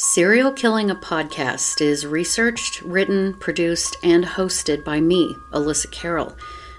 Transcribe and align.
Serial 0.00 0.52
Killing 0.52 0.92
a 0.92 0.94
Podcast 0.94 1.80
is 1.80 2.06
researched, 2.06 2.82
written, 2.82 3.34
produced, 3.34 3.96
and 4.04 4.24
hosted 4.24 4.84
by 4.84 5.00
me, 5.00 5.36
Elissa 5.52 5.88
Kerrill. 5.88 6.36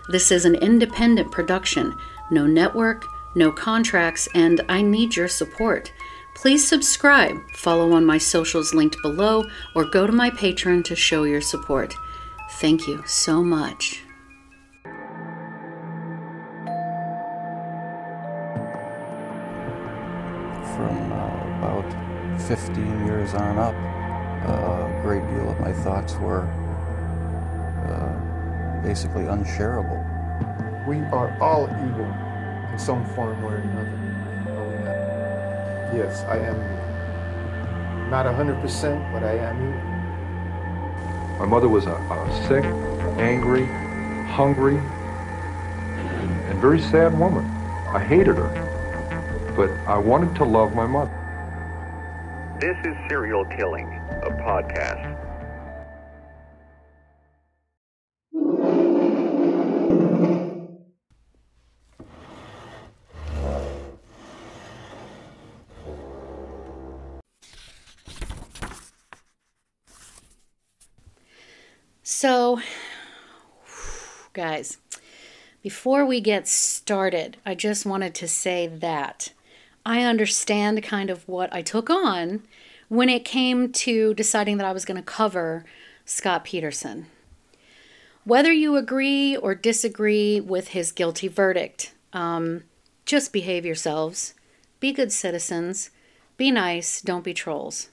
This 0.07 0.31
is 0.31 0.45
an 0.45 0.55
independent 0.55 1.29
production, 1.29 1.97
no 2.31 2.47
network, 2.47 3.05
no 3.35 3.51
contracts, 3.51 4.29
and 4.33 4.61
I 4.69 4.81
need 4.81 5.17
your 5.17 5.27
support. 5.27 5.91
Please 6.33 6.65
subscribe, 6.65 7.35
follow 7.55 7.91
on 7.91 8.05
my 8.05 8.17
socials 8.17 8.73
linked 8.73 9.01
below, 9.01 9.43
or 9.75 9.83
go 9.83 10.07
to 10.07 10.13
my 10.13 10.29
Patreon 10.29 10.85
to 10.85 10.95
show 10.95 11.23
your 11.25 11.41
support. 11.41 11.93
Thank 12.51 12.87
you 12.87 13.03
so 13.05 13.43
much. 13.43 14.01
From 20.73 21.08
15 22.49 23.05
years 23.05 23.35
on 23.35 23.59
up, 23.59 23.75
uh, 24.49 24.87
a 24.87 25.01
great 25.03 25.21
deal 25.29 25.51
of 25.51 25.59
my 25.59 25.71
thoughts 25.71 26.15
were 26.15 26.47
uh, 27.85 28.81
basically 28.81 29.27
unshareable. 29.27 30.03
We 30.87 30.97
are 31.13 31.37
all 31.39 31.65
evil 31.65 32.11
in 32.71 32.79
some 32.79 33.05
form 33.13 33.45
or 33.45 33.57
another. 33.57 33.97
Yes, 35.95 36.23
I 36.23 36.37
am 36.37 36.55
evil. 36.55 38.09
not 38.09 38.25
100%, 38.25 39.13
but 39.13 39.23
I 39.23 39.37
am 39.37 39.55
evil. 39.67 41.37
My 41.37 41.45
mother 41.45 41.69
was 41.69 41.85
a, 41.85 41.91
a 41.91 42.47
sick, 42.47 42.65
angry, 43.19 43.67
hungry, 44.25 44.77
and, 44.77 46.31
and 46.49 46.59
very 46.59 46.81
sad 46.81 47.15
woman. 47.15 47.45
I 47.89 47.99
hated 48.03 48.37
her, 48.37 49.53
but 49.55 49.69
I 49.87 49.99
wanted 49.99 50.33
to 50.37 50.45
love 50.45 50.73
my 50.73 50.87
mother. 50.87 51.18
This 52.59 52.75
is 52.83 52.93
Serial 53.07 53.45
Killing, 53.45 53.85
a 53.85 54.31
podcast. 54.31 55.15
So, 72.03 72.59
guys, 74.33 74.79
before 75.63 76.05
we 76.05 76.19
get 76.19 76.45
started, 76.45 77.37
I 77.45 77.55
just 77.55 77.85
wanted 77.85 78.13
to 78.15 78.27
say 78.27 78.67
that 78.67 79.31
I 79.85 80.03
understand 80.03 80.83
kind 80.83 81.09
of 81.09 81.27
what 81.27 81.53
I 81.53 81.61
took 81.61 81.89
on 81.89 82.43
when 82.87 83.09
it 83.09 83.23
came 83.23 83.71
to 83.71 84.13
deciding 84.13 84.57
that 84.57 84.67
I 84.67 84.73
was 84.73 84.85
going 84.85 84.97
to 84.97 85.03
cover 85.03 85.65
Scott 86.05 86.43
Peterson. 86.43 87.05
Whether 88.23 88.51
you 88.51 88.75
agree 88.75 89.37
or 89.37 89.55
disagree 89.55 90.39
with 90.39 90.69
his 90.69 90.91
guilty 90.91 91.27
verdict, 91.27 91.93
um, 92.13 92.63
just 93.05 93.33
behave 93.33 93.65
yourselves, 93.65 94.33
be 94.79 94.91
good 94.91 95.11
citizens, 95.11 95.89
be 96.37 96.51
nice, 96.51 97.01
don't 97.01 97.23
be 97.23 97.33
trolls. 97.33 97.89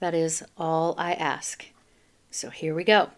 That 0.00 0.14
is 0.14 0.42
all 0.56 0.94
I 0.98 1.14
ask. 1.14 1.66
So 2.30 2.50
here 2.50 2.74
we 2.74 2.84
go. 2.84 3.10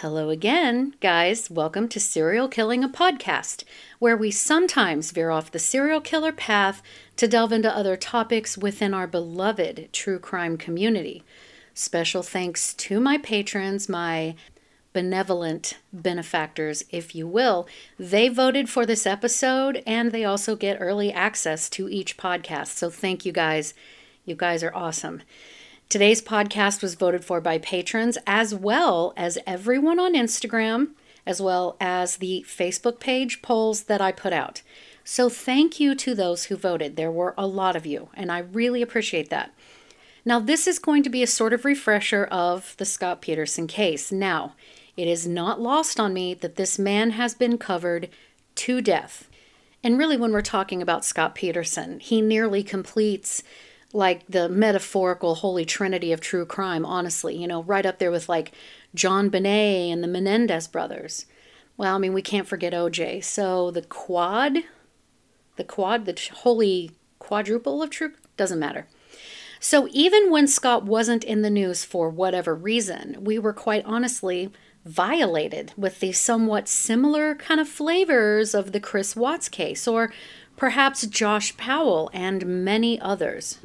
Hello 0.00 0.28
again, 0.28 0.92
guys. 1.00 1.50
Welcome 1.50 1.88
to 1.88 1.98
Serial 1.98 2.48
Killing 2.48 2.84
a 2.84 2.88
Podcast, 2.88 3.64
where 3.98 4.14
we 4.14 4.30
sometimes 4.30 5.10
veer 5.10 5.30
off 5.30 5.50
the 5.50 5.58
serial 5.58 6.02
killer 6.02 6.32
path 6.32 6.82
to 7.16 7.26
delve 7.26 7.50
into 7.50 7.74
other 7.74 7.96
topics 7.96 8.58
within 8.58 8.92
our 8.92 9.06
beloved 9.06 9.88
true 9.94 10.18
crime 10.18 10.58
community. 10.58 11.22
Special 11.72 12.22
thanks 12.22 12.74
to 12.74 13.00
my 13.00 13.16
patrons, 13.16 13.88
my 13.88 14.34
benevolent 14.92 15.78
benefactors, 15.94 16.84
if 16.90 17.14
you 17.14 17.26
will. 17.26 17.66
They 17.98 18.28
voted 18.28 18.68
for 18.68 18.84
this 18.84 19.06
episode 19.06 19.82
and 19.86 20.12
they 20.12 20.26
also 20.26 20.56
get 20.56 20.76
early 20.78 21.10
access 21.10 21.70
to 21.70 21.88
each 21.88 22.18
podcast. 22.18 22.68
So 22.68 22.90
thank 22.90 23.24
you 23.24 23.32
guys. 23.32 23.72
You 24.26 24.34
guys 24.34 24.62
are 24.62 24.74
awesome. 24.74 25.22
Today's 25.88 26.20
podcast 26.20 26.82
was 26.82 26.96
voted 26.96 27.24
for 27.24 27.40
by 27.40 27.58
patrons 27.58 28.18
as 28.26 28.52
well 28.52 29.14
as 29.16 29.38
everyone 29.46 30.00
on 30.00 30.14
Instagram, 30.14 30.88
as 31.24 31.40
well 31.40 31.76
as 31.80 32.16
the 32.16 32.44
Facebook 32.48 32.98
page 32.98 33.40
polls 33.40 33.84
that 33.84 34.00
I 34.00 34.10
put 34.10 34.32
out. 34.32 34.62
So 35.04 35.28
thank 35.28 35.78
you 35.78 35.94
to 35.94 36.12
those 36.12 36.46
who 36.46 36.56
voted. 36.56 36.96
There 36.96 37.12
were 37.12 37.34
a 37.38 37.46
lot 37.46 37.76
of 37.76 37.86
you, 37.86 38.08
and 38.14 38.32
I 38.32 38.40
really 38.40 38.82
appreciate 38.82 39.30
that. 39.30 39.54
Now, 40.24 40.40
this 40.40 40.66
is 40.66 40.80
going 40.80 41.04
to 41.04 41.08
be 41.08 41.22
a 41.22 41.26
sort 41.28 41.52
of 41.52 41.64
refresher 41.64 42.24
of 42.24 42.74
the 42.78 42.84
Scott 42.84 43.22
Peterson 43.22 43.68
case. 43.68 44.10
Now, 44.10 44.56
it 44.96 45.06
is 45.06 45.28
not 45.28 45.60
lost 45.60 46.00
on 46.00 46.12
me 46.12 46.34
that 46.34 46.56
this 46.56 46.80
man 46.80 47.10
has 47.10 47.32
been 47.32 47.58
covered 47.58 48.08
to 48.56 48.80
death. 48.80 49.30
And 49.84 49.96
really, 49.98 50.16
when 50.16 50.32
we're 50.32 50.42
talking 50.42 50.82
about 50.82 51.04
Scott 51.04 51.36
Peterson, 51.36 52.00
he 52.00 52.20
nearly 52.20 52.64
completes 52.64 53.44
like 53.96 54.26
the 54.28 54.46
metaphorical 54.48 55.36
holy 55.36 55.64
trinity 55.64 56.12
of 56.12 56.20
true 56.20 56.44
crime, 56.44 56.84
honestly, 56.84 57.34
you 57.34 57.48
know, 57.48 57.62
right 57.62 57.86
up 57.86 57.98
there 57.98 58.10
with 58.10 58.28
like 58.28 58.52
JonBenét 58.94 59.90
and 59.90 60.04
the 60.04 60.08
Menendez 60.08 60.68
brothers. 60.68 61.24
Well, 61.78 61.94
I 61.96 61.98
mean, 61.98 62.12
we 62.12 62.20
can't 62.20 62.46
forget 62.46 62.74
OJ. 62.74 63.24
So 63.24 63.70
the 63.70 63.82
quad, 63.82 64.58
the 65.56 65.64
quad, 65.64 66.04
the 66.04 66.18
holy 66.34 66.90
quadruple 67.18 67.82
of 67.82 67.88
true, 67.88 68.12
doesn't 68.36 68.58
matter. 68.58 68.86
So 69.60 69.88
even 69.90 70.30
when 70.30 70.46
Scott 70.46 70.84
wasn't 70.84 71.24
in 71.24 71.40
the 71.40 71.50
news 71.50 71.82
for 71.82 72.10
whatever 72.10 72.54
reason, 72.54 73.16
we 73.20 73.38
were 73.38 73.54
quite 73.54 73.84
honestly 73.86 74.52
violated 74.84 75.72
with 75.74 76.00
the 76.00 76.12
somewhat 76.12 76.68
similar 76.68 77.34
kind 77.34 77.60
of 77.60 77.68
flavors 77.68 78.54
of 78.54 78.72
the 78.72 78.80
Chris 78.80 79.16
Watts 79.16 79.48
case, 79.48 79.88
or 79.88 80.12
perhaps 80.56 81.06
Josh 81.06 81.56
Powell 81.56 82.10
and 82.12 82.64
many 82.64 83.00
others. 83.00 83.58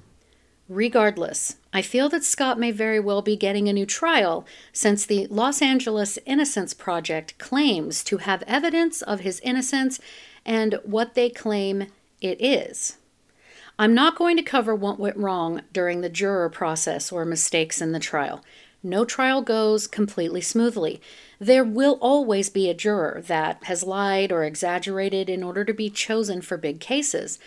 Regardless, 0.72 1.58
I 1.74 1.82
feel 1.82 2.08
that 2.08 2.24
Scott 2.24 2.58
may 2.58 2.72
very 2.72 2.98
well 2.98 3.22
be 3.22 3.36
getting 3.36 3.68
a 3.68 3.74
new 3.74 3.86
trial 3.86 4.46
since 4.72 5.06
the 5.06 5.28
Los 5.28 5.62
Angeles 5.62 6.18
Innocence 6.26 6.74
Project 6.74 7.38
claims 7.38 8.06
to 8.06 8.20
have 8.20 8.42
evidence 8.48 9.02
of 9.02 9.20
his 9.20 9.42
innocence 9.42 10.00
and 10.46 10.80
what 10.86 11.14
they 11.14 11.30
claim 11.30 11.88
it 12.22 12.42
is. 12.42 12.96
I'm 13.78 13.94
not 13.94 14.16
going 14.16 14.38
to 14.38 14.44
cover 14.44 14.74
what 14.74 14.98
went 14.98 15.18
wrong 15.18 15.64
during 15.74 16.00
the 16.00 16.08
juror 16.08 16.48
process 16.48 17.12
or 17.12 17.26
mistakes 17.26 17.82
in 17.82 17.92
the 17.92 18.00
trial. 18.00 18.42
No 18.82 19.04
trial 19.04 19.42
goes 19.42 19.88
completely 19.88 20.40
smoothly. 20.40 21.02
There 21.38 21.66
will 21.66 21.98
always 22.00 22.50
be 22.50 22.70
a 22.70 22.74
juror 22.74 23.22
that 23.28 23.66
has 23.66 23.84
lied 23.84 24.32
or 24.32 24.46
exaggerated 24.46 25.30
in 25.30 25.44
order 25.44 25.66
to 25.66 25.74
be 25.74 25.90
chosen 25.90 26.42
for 26.42 26.56
big 26.56 26.80
cases. 26.80 27.40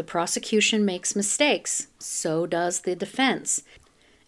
The 0.00 0.04
prosecution 0.04 0.86
makes 0.86 1.14
mistakes, 1.14 1.88
so 1.98 2.46
does 2.46 2.80
the 2.80 2.96
defense. 2.96 3.64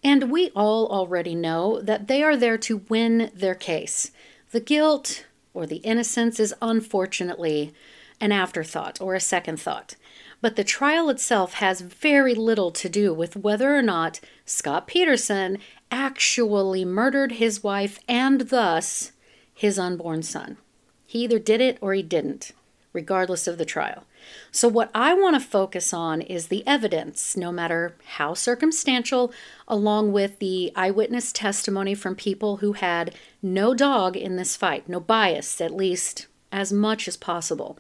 And 0.05 0.31
we 0.31 0.51
all 0.51 0.87
already 0.89 1.35
know 1.35 1.81
that 1.81 2.09
they 2.09 2.23
are 2.23 2.37
there 2.37 2.59
to 2.59 2.83
win 2.91 3.31
their 3.35 3.55
case. 3.55 4.11
The 4.51 4.61
guilt 4.61 5.25
or 5.55 5.65
the 5.65 5.77
innocence 5.77 6.39
is 6.39 6.53
unfortunately 6.61 7.73
an 8.21 8.33
afterthought 8.33 9.01
or 9.01 9.15
a 9.15 9.19
second 9.19 9.63
thought. 9.63 9.97
But 10.43 10.57
the 10.57 10.63
trial 10.63 11.09
itself 11.09 11.55
has 11.55 11.81
very 11.81 12.35
little 12.35 12.71
to 12.73 12.91
do 12.91 13.15
with 13.15 13.35
whether 13.35 13.75
or 13.75 13.81
not 13.81 14.21
Scott 14.45 14.87
Peterson 14.87 15.57
actually 15.91 16.85
murdered 16.85 17.33
his 17.33 17.63
wife 17.63 17.99
and 18.07 18.43
thus 18.51 19.13
his 19.55 19.79
unborn 19.79 20.23
son. 20.23 20.59
He 21.07 21.21
either 21.21 21.39
did 21.39 21.63
it 21.63 21.79
or 21.81 21.95
he 21.95 22.03
didn't, 22.03 22.53
regardless 22.93 23.47
of 23.47 23.57
the 23.57 23.65
trial. 23.65 24.05
So, 24.51 24.69
what 24.69 24.91
I 24.95 25.15
want 25.15 25.35
to 25.35 25.41
focus 25.41 25.93
on 25.93 26.21
is 26.21 26.49
the 26.49 26.67
evidence, 26.67 27.37
no 27.37 27.53
matter 27.53 27.95
how 28.17 28.35
circumstantial, 28.35 29.33
along 29.69 30.13
with 30.13 30.39
the 30.39 30.73
eyewitness 30.77 31.33
testimony 31.33 31.95
from 31.95 32.15
people 32.15 32.59
who 32.59 32.75
had 32.75 33.15
no 33.43 33.75
dog 33.75 34.17
in 34.17 34.37
this 34.37 34.57
fight, 34.57 34.89
no 34.89 35.01
bias, 35.01 35.61
at 35.61 35.75
least 35.75 36.27
as 36.51 36.73
much 36.73 37.09
as 37.09 37.17
possible. 37.17 37.79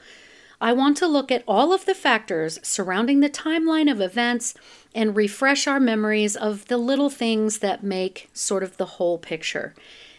I 0.62 0.72
want 0.72 0.96
to 0.98 1.08
look 1.08 1.32
at 1.32 1.42
all 1.48 1.72
of 1.72 1.86
the 1.86 1.94
factors 1.94 2.60
surrounding 2.62 3.18
the 3.18 3.28
timeline 3.28 3.90
of 3.90 4.00
events 4.00 4.54
and 4.94 5.16
refresh 5.16 5.66
our 5.66 5.80
memories 5.80 6.36
of 6.36 6.66
the 6.68 6.76
little 6.76 7.10
things 7.10 7.58
that 7.58 7.82
make 7.82 8.30
sort 8.32 8.62
of 8.62 8.76
the 8.76 8.86
whole 8.86 9.18
picture. 9.18 9.74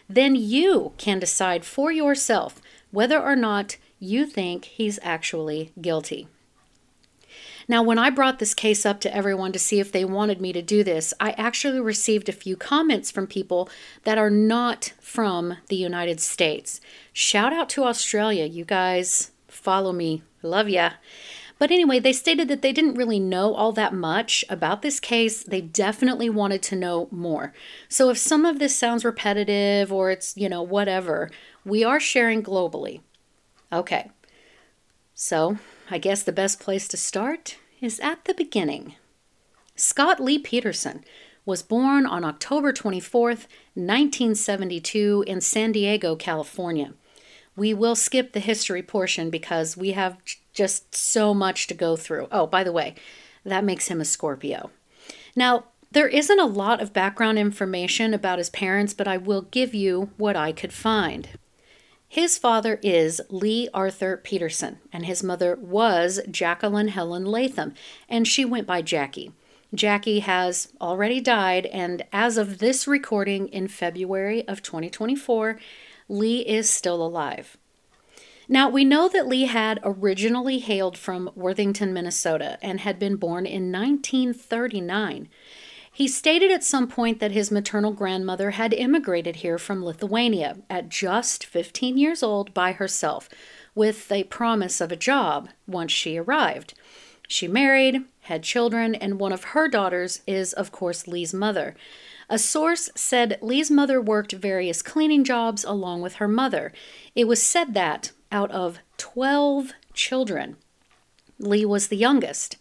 Then 0.10 0.36
you 0.36 0.92
can 0.98 1.18
decide 1.18 1.64
for 1.64 1.94
yourself 1.94 2.62
whether 2.92 3.22
or 3.22 3.38
not 3.38 3.78
you 4.04 4.26
think 4.26 4.66
he's 4.66 5.00
actually 5.02 5.72
guilty. 5.80 6.28
Now, 7.68 7.82
when 7.82 7.98
I 7.98 8.10
brought 8.10 8.40
this 8.40 8.54
case 8.54 8.86
up 8.86 9.00
to 9.02 9.16
everyone 9.16 9.54
to 9.54 9.60
see 9.60 9.80
if 9.80 9.92
they 9.92 10.04
wanted 10.04 10.42
me 10.42 10.52
to 10.52 10.62
do 10.62 10.84
this, 10.84 11.14
I 11.20 11.32
actually 11.32 11.80
received 11.80 12.28
a 12.28 12.34
few 12.34 12.58
comments 12.58 13.10
from 13.10 13.26
people 13.26 13.70
that 14.04 14.18
are 14.18 14.30
not 14.30 14.94
from 15.00 15.58
the 15.70 15.78
United 15.78 16.20
States. 16.20 16.82
Shout 17.14 17.54
out 17.54 17.70
to 17.70 17.86
Australia. 17.86 18.46
You 18.46 18.66
guys 18.66 19.32
follow 19.48 19.94
me. 19.94 20.24
Love 20.42 20.68
ya. 20.68 20.92
But 21.58 21.72
anyway, 21.72 22.00
they 22.00 22.12
stated 22.12 22.50
that 22.50 22.62
they 22.62 22.74
didn't 22.74 22.96
really 22.96 23.20
know 23.20 23.54
all 23.54 23.72
that 23.72 23.94
much 23.94 24.44
about 24.50 24.82
this 24.82 25.00
case. 25.00 25.44
They 25.44 25.62
definitely 25.62 26.30
wanted 26.30 26.62
to 26.64 26.76
know 26.76 27.08
more. 27.10 27.54
So 27.88 28.10
if 28.10 28.18
some 28.18 28.44
of 28.44 28.60
this 28.60 28.76
sounds 28.76 29.06
repetitive 29.06 29.94
or 29.94 30.12
it's, 30.12 30.36
you 30.36 30.50
know, 30.50 30.62
whatever, 30.62 31.32
we 31.64 31.86
are 31.86 32.02
sharing 32.02 32.44
globally. 32.44 33.00
Okay. 33.74 34.12
So 35.16 35.58
I 35.90 35.98
guess 35.98 36.22
the 36.22 36.32
best 36.32 36.60
place 36.60 36.88
to 36.90 36.98
start 36.98 37.58
is 37.82 38.00
at 38.00 38.26
the 38.26 38.36
beginning. 38.36 38.96
Scott 39.76 40.20
Lee 40.20 40.38
Peterson 40.38 41.04
was 41.44 41.64
born 41.64 42.06
on 42.06 42.24
October 42.24 42.72
24th, 42.72 43.48
1972, 43.74 45.24
in 45.28 45.42
San 45.42 45.72
Diego, 45.72 46.16
California. 46.16 46.94
We 47.56 47.74
will 47.74 47.96
skip 47.96 48.32
the 48.34 48.40
history 48.40 48.84
portion 48.84 49.30
because 49.30 49.76
we 49.76 49.92
have 49.92 50.18
just 50.54 50.96
so 50.96 51.34
much 51.34 51.66
to 51.68 51.74
go 51.74 51.96
through. 51.96 52.28
Oh, 52.32 52.46
by 52.46 52.64
the 52.64 52.72
way, 52.72 52.94
that 53.44 53.66
makes 53.66 53.88
him 53.88 54.00
a 54.00 54.06
Scorpio. 54.06 54.70
Now, 55.36 55.66
there 55.92 56.08
isn't 56.08 56.40
a 56.40 56.46
lot 56.46 56.82
of 56.82 56.94
background 56.94 57.40
information 57.40 58.14
about 58.14 58.38
his 58.38 58.50
parents, 58.50 58.94
but 58.94 59.08
I 59.08 59.18
will 59.18 59.42
give 59.42 59.74
you 59.74 60.12
what 60.18 60.36
I 60.36 60.52
could 60.52 60.74
find. 60.74 61.28
His 62.14 62.38
father 62.38 62.80
is 62.84 63.20
Lee 63.32 63.70
Arthur 63.74 64.18
Peterson, 64.18 64.78
and 64.92 65.04
his 65.04 65.24
mother 65.24 65.58
was 65.60 66.22
Jacqueline 66.30 66.90
Helen 66.90 67.26
Latham, 67.26 67.74
and 68.08 68.28
she 68.28 68.46
went 68.46 68.68
by 68.68 68.84
Jackie. 68.84 69.32
Jackie 69.74 70.20
has 70.20 70.72
already 70.80 71.20
died, 71.20 71.66
and 71.66 72.06
as 72.14 72.38
of 72.38 72.60
this 72.60 72.88
recording 72.88 73.48
in 73.48 73.68
February 73.68 74.48
of 74.48 74.62
2024, 74.62 75.60
Lee 76.08 76.42
is 76.42 76.70
still 76.70 77.04
alive. 77.04 77.58
Now, 78.48 78.70
we 78.70 78.86
know 78.86 79.10
that 79.10 79.28
Lee 79.28 79.46
had 79.46 79.80
originally 79.84 80.60
hailed 80.60 80.96
from 80.96 81.32
Worthington, 81.34 81.94
Minnesota, 81.94 82.60
and 82.62 82.82
had 82.82 83.00
been 83.00 83.16
born 83.16 83.48
in 83.48 83.72
1939. 83.72 85.30
He 85.96 86.08
stated 86.08 86.50
at 86.50 86.64
some 86.64 86.88
point 86.88 87.20
that 87.20 87.34
his 87.34 87.52
maternal 87.52 87.92
grandmother 87.92 88.52
had 88.52 88.74
immigrated 88.74 89.38
here 89.38 89.60
from 89.60 89.86
Lithuania 89.86 90.58
at 90.68 90.90
just 90.90 91.46
15 91.46 91.98
years 92.00 92.24
old 92.24 92.52
by 92.52 92.72
herself, 92.72 93.30
with 93.76 94.12
a 94.12 94.24
promise 94.24 94.82
of 94.82 94.92
a 94.92 94.96
job 94.96 95.50
once 95.68 95.92
she 95.92 96.18
arrived. 96.18 96.74
She 97.28 97.48
married, 97.48 98.06
had 98.22 98.42
children, 98.42 98.96
and 98.96 99.20
one 99.20 99.32
of 99.32 99.44
her 99.44 99.68
daughters 99.68 100.22
is, 100.26 100.52
of 100.54 100.72
course, 100.72 101.08
Lee's 101.08 101.34
mother. 101.34 101.76
A 102.28 102.40
source 102.40 102.90
said 102.96 103.38
Lee's 103.40 103.70
mother 103.70 104.02
worked 104.02 104.32
various 104.32 104.82
cleaning 104.82 105.24
jobs 105.24 105.64
along 105.64 106.02
with 106.02 106.16
her 106.16 106.28
mother. 106.28 106.74
It 107.14 107.28
was 107.28 107.42
said 107.42 107.76
that, 107.76 108.12
out 108.32 108.50
of 108.50 108.80
12 108.98 109.74
children, 109.94 110.58
Lee 111.38 111.66
was 111.66 111.90
the 111.90 111.98
youngest. 111.98 112.58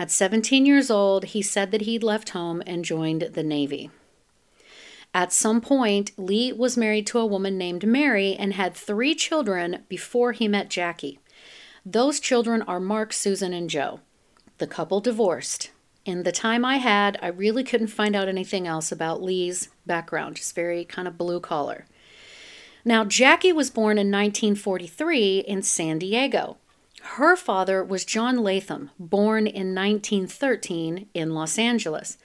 At 0.00 0.10
17 0.10 0.64
years 0.64 0.90
old, 0.90 1.26
he 1.26 1.42
said 1.42 1.72
that 1.72 1.82
he'd 1.82 2.02
left 2.02 2.30
home 2.30 2.62
and 2.66 2.86
joined 2.86 3.20
the 3.34 3.42
Navy. 3.42 3.90
At 5.12 5.30
some 5.30 5.60
point, 5.60 6.12
Lee 6.16 6.54
was 6.54 6.74
married 6.74 7.06
to 7.08 7.18
a 7.18 7.26
woman 7.26 7.58
named 7.58 7.86
Mary 7.86 8.34
and 8.34 8.54
had 8.54 8.72
three 8.72 9.14
children 9.14 9.84
before 9.90 10.32
he 10.32 10.48
met 10.48 10.70
Jackie. 10.70 11.18
Those 11.84 12.18
children 12.18 12.62
are 12.62 12.80
Mark, 12.80 13.12
Susan, 13.12 13.52
and 13.52 13.68
Joe. 13.68 14.00
The 14.56 14.66
couple 14.66 15.02
divorced. 15.02 15.70
In 16.06 16.22
the 16.22 16.32
time 16.32 16.64
I 16.64 16.78
had, 16.78 17.18
I 17.20 17.26
really 17.26 17.62
couldn't 17.62 17.88
find 17.88 18.16
out 18.16 18.26
anything 18.26 18.66
else 18.66 18.90
about 18.90 19.22
Lee's 19.22 19.68
background, 19.84 20.36
just 20.36 20.54
very 20.54 20.86
kind 20.86 21.08
of 21.08 21.18
blue 21.18 21.40
collar. 21.40 21.84
Now, 22.86 23.04
Jackie 23.04 23.52
was 23.52 23.68
born 23.68 23.98
in 23.98 24.10
1943 24.10 25.40
in 25.40 25.60
San 25.60 25.98
Diego. 25.98 26.56
Her 27.02 27.36
father 27.36 27.82
was 27.82 28.04
John 28.04 28.38
Latham, 28.38 28.90
born 28.98 29.46
in 29.46 29.74
1913 29.74 31.08
in 31.14 31.34
Los 31.34 31.58
Angeles. 31.58 32.18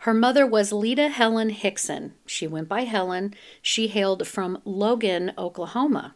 Her 0.00 0.14
mother 0.14 0.46
was 0.46 0.72
Lita 0.72 1.08
Helen 1.08 1.50
Hickson. 1.50 2.14
She 2.26 2.46
went 2.46 2.68
by 2.68 2.82
Helen. 2.82 3.34
She 3.62 3.88
hailed 3.88 4.26
from 4.26 4.60
Logan, 4.64 5.32
Oklahoma. 5.38 6.14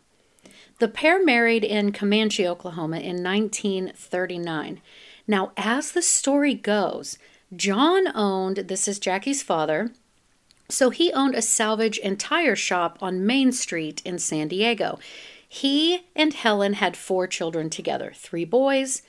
The 0.79 0.89
pair 0.89 1.23
married 1.25 1.65
in 1.65 1.93
Comanche, 1.93 2.47
Oklahoma 2.47 2.99
in 2.99 3.23
1939. 3.23 4.81
Now, 5.27 5.53
as 5.57 5.93
the 5.93 6.03
story 6.03 6.55
goes, 6.55 7.19
John 7.55 8.15
owned, 8.15 8.69
this 8.69 8.89
is 8.89 8.99
Jackie's 8.99 9.43
father, 9.43 9.91
so 10.69 10.91
he 10.91 11.13
owned 11.13 11.35
a 11.35 11.43
salvage 11.43 11.99
and 12.03 12.21
tire 12.21 12.57
shop 12.57 12.99
on 13.01 13.27
Main 13.27 13.53
Street 13.53 14.03
in 14.05 14.19
San 14.19 14.49
Diego. 14.49 14.99
He 15.49 16.07
and 16.15 16.35
Helen 16.35 16.75
had 16.75 16.97
four 16.97 17.27
children 17.27 17.71
together 17.71 18.13
three 18.15 18.45
boys 18.45 19.03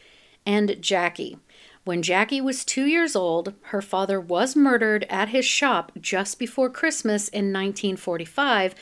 and 0.45 0.81
Jackie. 0.81 1.37
When 1.83 2.01
Jackie 2.01 2.41
was 2.41 2.65
two 2.65 2.85
years 2.85 3.15
old, 3.15 3.53
her 3.63 3.81
father 3.81 4.19
was 4.19 4.55
murdered 4.55 5.05
at 5.09 5.29
his 5.29 5.45
shop 5.45 5.91
just 5.99 6.39
before 6.39 6.69
Christmas 6.69 7.27
in 7.29 7.51
1945 7.51 8.75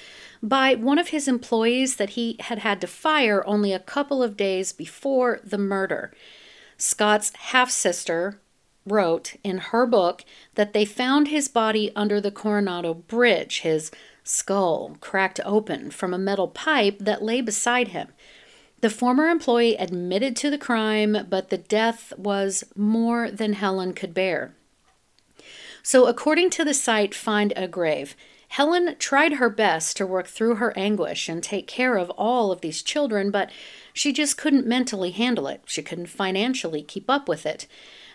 by 0.43 0.75
one 0.75 0.99
of 0.99 1.09
his 1.09 1.27
employees 1.27 1.95
that 1.95 2.11
he 2.11 2.35
had 2.41 2.59
had 2.59 2.81
to 2.81 2.87
fire 2.87 3.45
only 3.47 3.73
a 3.73 3.79
couple 3.79 4.21
of 4.21 4.37
days 4.37 4.73
before 4.73 5.39
the 5.43 5.57
murder. 5.57 6.11
Scott's 6.77 7.31
half 7.35 7.71
sister 7.71 8.39
wrote 8.85 9.35
in 9.43 9.57
her 9.57 9.85
book 9.85 10.23
that 10.55 10.73
they 10.73 10.85
found 10.85 11.27
his 11.27 11.47
body 11.47 11.91
under 11.95 12.21
the 12.21 12.31
Coronado 12.31 12.93
Bridge, 12.93 13.61
his 13.61 13.91
skull 14.27 14.97
cracked 15.01 15.39
open 15.45 15.91
from 15.91 16.13
a 16.13 16.19
metal 16.19 16.47
pipe 16.47 16.99
that 16.99 17.23
lay 17.23 17.41
beside 17.41 17.89
him. 17.89 18.09
The 18.81 18.89
former 18.89 19.27
employee 19.27 19.75
admitted 19.75 20.35
to 20.37 20.49
the 20.49 20.57
crime, 20.57 21.25
but 21.29 21.49
the 21.49 21.57
death 21.57 22.13
was 22.17 22.63
more 22.75 23.31
than 23.31 23.53
Helen 23.53 23.93
could 23.93 24.13
bear. 24.13 24.53
So, 25.81 26.05
according 26.05 26.49
to 26.51 26.65
the 26.65 26.73
site 26.73 27.15
Find 27.15 27.53
a 27.55 27.67
Grave, 27.67 28.15
Helen 28.49 28.95
tried 28.99 29.33
her 29.33 29.49
best 29.49 29.97
to 29.97 30.05
work 30.05 30.27
through 30.27 30.55
her 30.55 30.77
anguish 30.77 31.27
and 31.27 31.43
take 31.43 31.67
care 31.67 31.97
of 31.97 32.09
all 32.11 32.51
of 32.51 32.61
these 32.61 32.81
children, 32.81 33.31
but 33.31 33.51
she 33.93 34.13
just 34.13 34.37
couldn't 34.37 34.67
mentally 34.67 35.11
handle 35.11 35.47
it. 35.47 35.61
She 35.65 35.81
couldn't 35.81 36.07
financially 36.07 36.83
keep 36.83 37.09
up 37.09 37.27
with 37.27 37.45
it. 37.45 37.67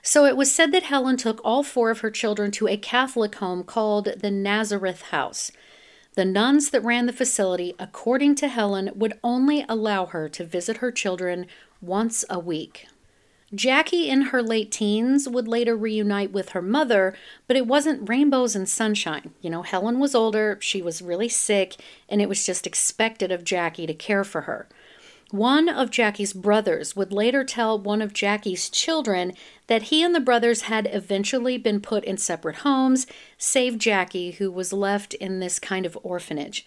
So 0.02 0.24
it 0.24 0.36
was 0.36 0.52
said 0.52 0.72
that 0.72 0.84
Helen 0.84 1.16
took 1.16 1.40
all 1.44 1.62
four 1.62 1.90
of 1.90 2.00
her 2.00 2.10
children 2.10 2.50
to 2.52 2.66
a 2.66 2.76
Catholic 2.76 3.34
home 3.36 3.62
called 3.62 4.06
the 4.16 4.30
Nazareth 4.30 5.02
House. 5.02 5.52
The 6.14 6.24
nuns 6.26 6.70
that 6.70 6.84
ran 6.84 7.06
the 7.06 7.12
facility, 7.12 7.74
according 7.78 8.34
to 8.36 8.48
Helen, 8.48 8.90
would 8.94 9.18
only 9.24 9.64
allow 9.66 10.06
her 10.06 10.28
to 10.28 10.44
visit 10.44 10.78
her 10.78 10.92
children 10.92 11.46
once 11.80 12.24
a 12.28 12.38
week. 12.38 12.86
Jackie, 13.54 14.08
in 14.08 14.22
her 14.22 14.42
late 14.42 14.70
teens, 14.70 15.28
would 15.28 15.48
later 15.48 15.76
reunite 15.76 16.32
with 16.32 16.50
her 16.50 16.62
mother, 16.62 17.14
but 17.46 17.56
it 17.56 17.66
wasn't 17.66 18.08
rainbows 18.08 18.54
and 18.54 18.68
sunshine. 18.68 19.32
You 19.40 19.50
know, 19.50 19.62
Helen 19.62 19.98
was 19.98 20.14
older, 20.14 20.58
she 20.60 20.80
was 20.80 21.02
really 21.02 21.28
sick, 21.28 21.76
and 22.08 22.22
it 22.22 22.28
was 22.28 22.46
just 22.46 22.66
expected 22.66 23.30
of 23.30 23.44
Jackie 23.44 23.86
to 23.86 23.94
care 23.94 24.24
for 24.24 24.42
her. 24.42 24.68
One 25.32 25.70
of 25.70 25.90
Jackie's 25.90 26.34
brothers 26.34 26.94
would 26.94 27.10
later 27.10 27.42
tell 27.42 27.78
one 27.78 28.02
of 28.02 28.12
Jackie's 28.12 28.68
children 28.68 29.32
that 29.66 29.84
he 29.84 30.02
and 30.02 30.14
the 30.14 30.20
brothers 30.20 30.62
had 30.62 30.86
eventually 30.92 31.56
been 31.56 31.80
put 31.80 32.04
in 32.04 32.18
separate 32.18 32.56
homes, 32.56 33.06
save 33.38 33.78
Jackie, 33.78 34.32
who 34.32 34.50
was 34.50 34.74
left 34.74 35.14
in 35.14 35.40
this 35.40 35.58
kind 35.58 35.86
of 35.86 35.98
orphanage. 36.02 36.66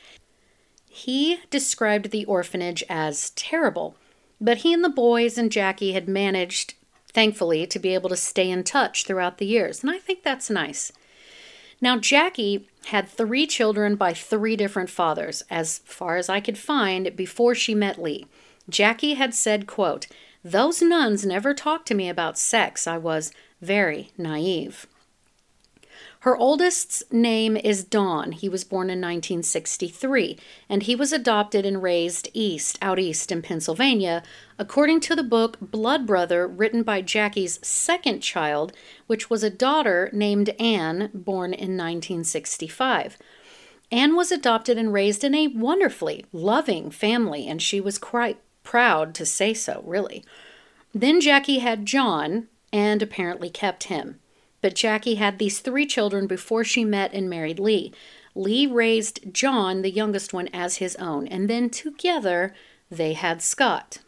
He 0.90 1.42
described 1.52 2.10
the 2.10 2.26
orphanage 2.26 2.84
as 2.90 3.30
terrible, 3.36 3.98
but 4.42 4.58
he 4.58 4.74
and 4.74 4.84
the 4.84 4.90
boys 4.90 5.38
and 5.38 5.52
Jackie 5.52 5.92
had 5.92 6.10
managed, 6.10 6.74
thankfully, 7.14 7.68
to 7.68 7.78
be 7.78 7.94
able 7.94 8.10
to 8.10 8.18
stay 8.18 8.50
in 8.50 8.64
touch 8.64 9.06
throughout 9.06 9.38
the 9.38 9.46
years, 9.46 9.84
and 9.84 9.92
I 9.92 10.00
think 10.00 10.24
that's 10.24 10.50
nice. 10.50 10.92
Now, 11.82 12.00
Jackie 12.00 12.68
had 12.88 13.08
three 13.08 13.46
children 13.46 13.96
by 13.96 14.16
three 14.16 14.56
different 14.56 14.90
fathers, 14.90 15.44
as 15.52 15.78
far 15.86 16.18
as 16.18 16.30
I 16.30 16.40
could 16.40 16.58
find, 16.58 17.16
before 17.16 17.54
she 17.54 17.76
met 17.76 18.02
Lee. 18.02 18.26
Jackie 18.70 19.14
had 19.14 19.34
said, 19.34 19.68
quote, 19.68 20.08
Those 20.44 20.82
nuns 20.82 21.26
never 21.26 21.54
talked 21.54 21.88
to 21.88 21.96
me 21.96 22.10
about 22.10 22.38
sex. 22.38 22.88
I 22.88 22.98
was 22.98 23.32
very 23.62 24.12
naive. 24.18 24.88
Her 26.26 26.36
oldest's 26.36 27.04
name 27.12 27.56
is 27.56 27.84
Don. 27.84 28.32
He 28.32 28.50
was 28.50 28.64
born 28.64 28.88
in 28.88 29.00
1963, 29.00 30.40
and 30.68 30.82
he 30.82 30.96
was 30.96 31.14
adopted 31.14 31.68
and 31.68 31.84
raised 31.84 32.30
east, 32.34 32.80
out 32.82 32.98
east 32.98 33.32
in 33.32 33.44
Pennsylvania, 33.44 34.24
according 34.58 35.02
to 35.02 35.16
the 35.16 35.22
book 35.22 35.58
Blood 35.62 36.08
Brother, 36.08 36.48
written 36.48 36.82
by 36.82 37.04
Jackie's 37.04 37.60
second 37.62 38.22
child, 38.22 38.74
which 39.06 39.30
was 39.30 39.44
a 39.44 39.52
daughter 39.52 40.10
named 40.12 40.50
Anne, 40.60 41.12
born 41.14 41.54
in 41.54 41.78
1965. 41.78 43.20
Anne 43.92 44.16
was 44.16 44.32
adopted 44.32 44.80
and 44.80 44.92
raised 44.92 45.24
in 45.24 45.36
a 45.36 45.48
wonderfully 45.50 46.26
loving 46.34 46.90
family, 46.90 47.48
and 47.48 47.62
she 47.62 47.80
was 47.80 48.00
quite 48.00 48.40
proud 48.76 49.16
to 49.16 49.26
say 49.26 49.54
so, 49.54 49.82
really. 49.86 50.22
Then 50.94 51.22
Jackie 51.22 51.60
had 51.60 51.86
John 51.86 52.50
and 52.74 53.02
apparently 53.02 53.50
kept 53.50 53.86
him. 53.86 54.20
But 54.60 54.76
Jackie 54.76 55.16
had 55.16 55.40
these 55.40 55.60
three 55.60 55.86
children 55.86 56.28
before 56.28 56.66
she 56.66 56.84
met 56.84 57.14
and 57.14 57.30
married 57.30 57.58
Lee. 57.58 57.94
Lee 58.36 58.68
raised 58.68 59.34
John, 59.34 59.82
the 59.82 59.90
youngest 59.90 60.34
one, 60.34 60.50
as 60.52 60.80
his 60.80 60.98
own, 60.98 61.26
and 61.26 61.50
then 61.50 61.70
together 61.70 62.54
they 62.92 63.14
had 63.14 63.42
Scott. 63.42 64.00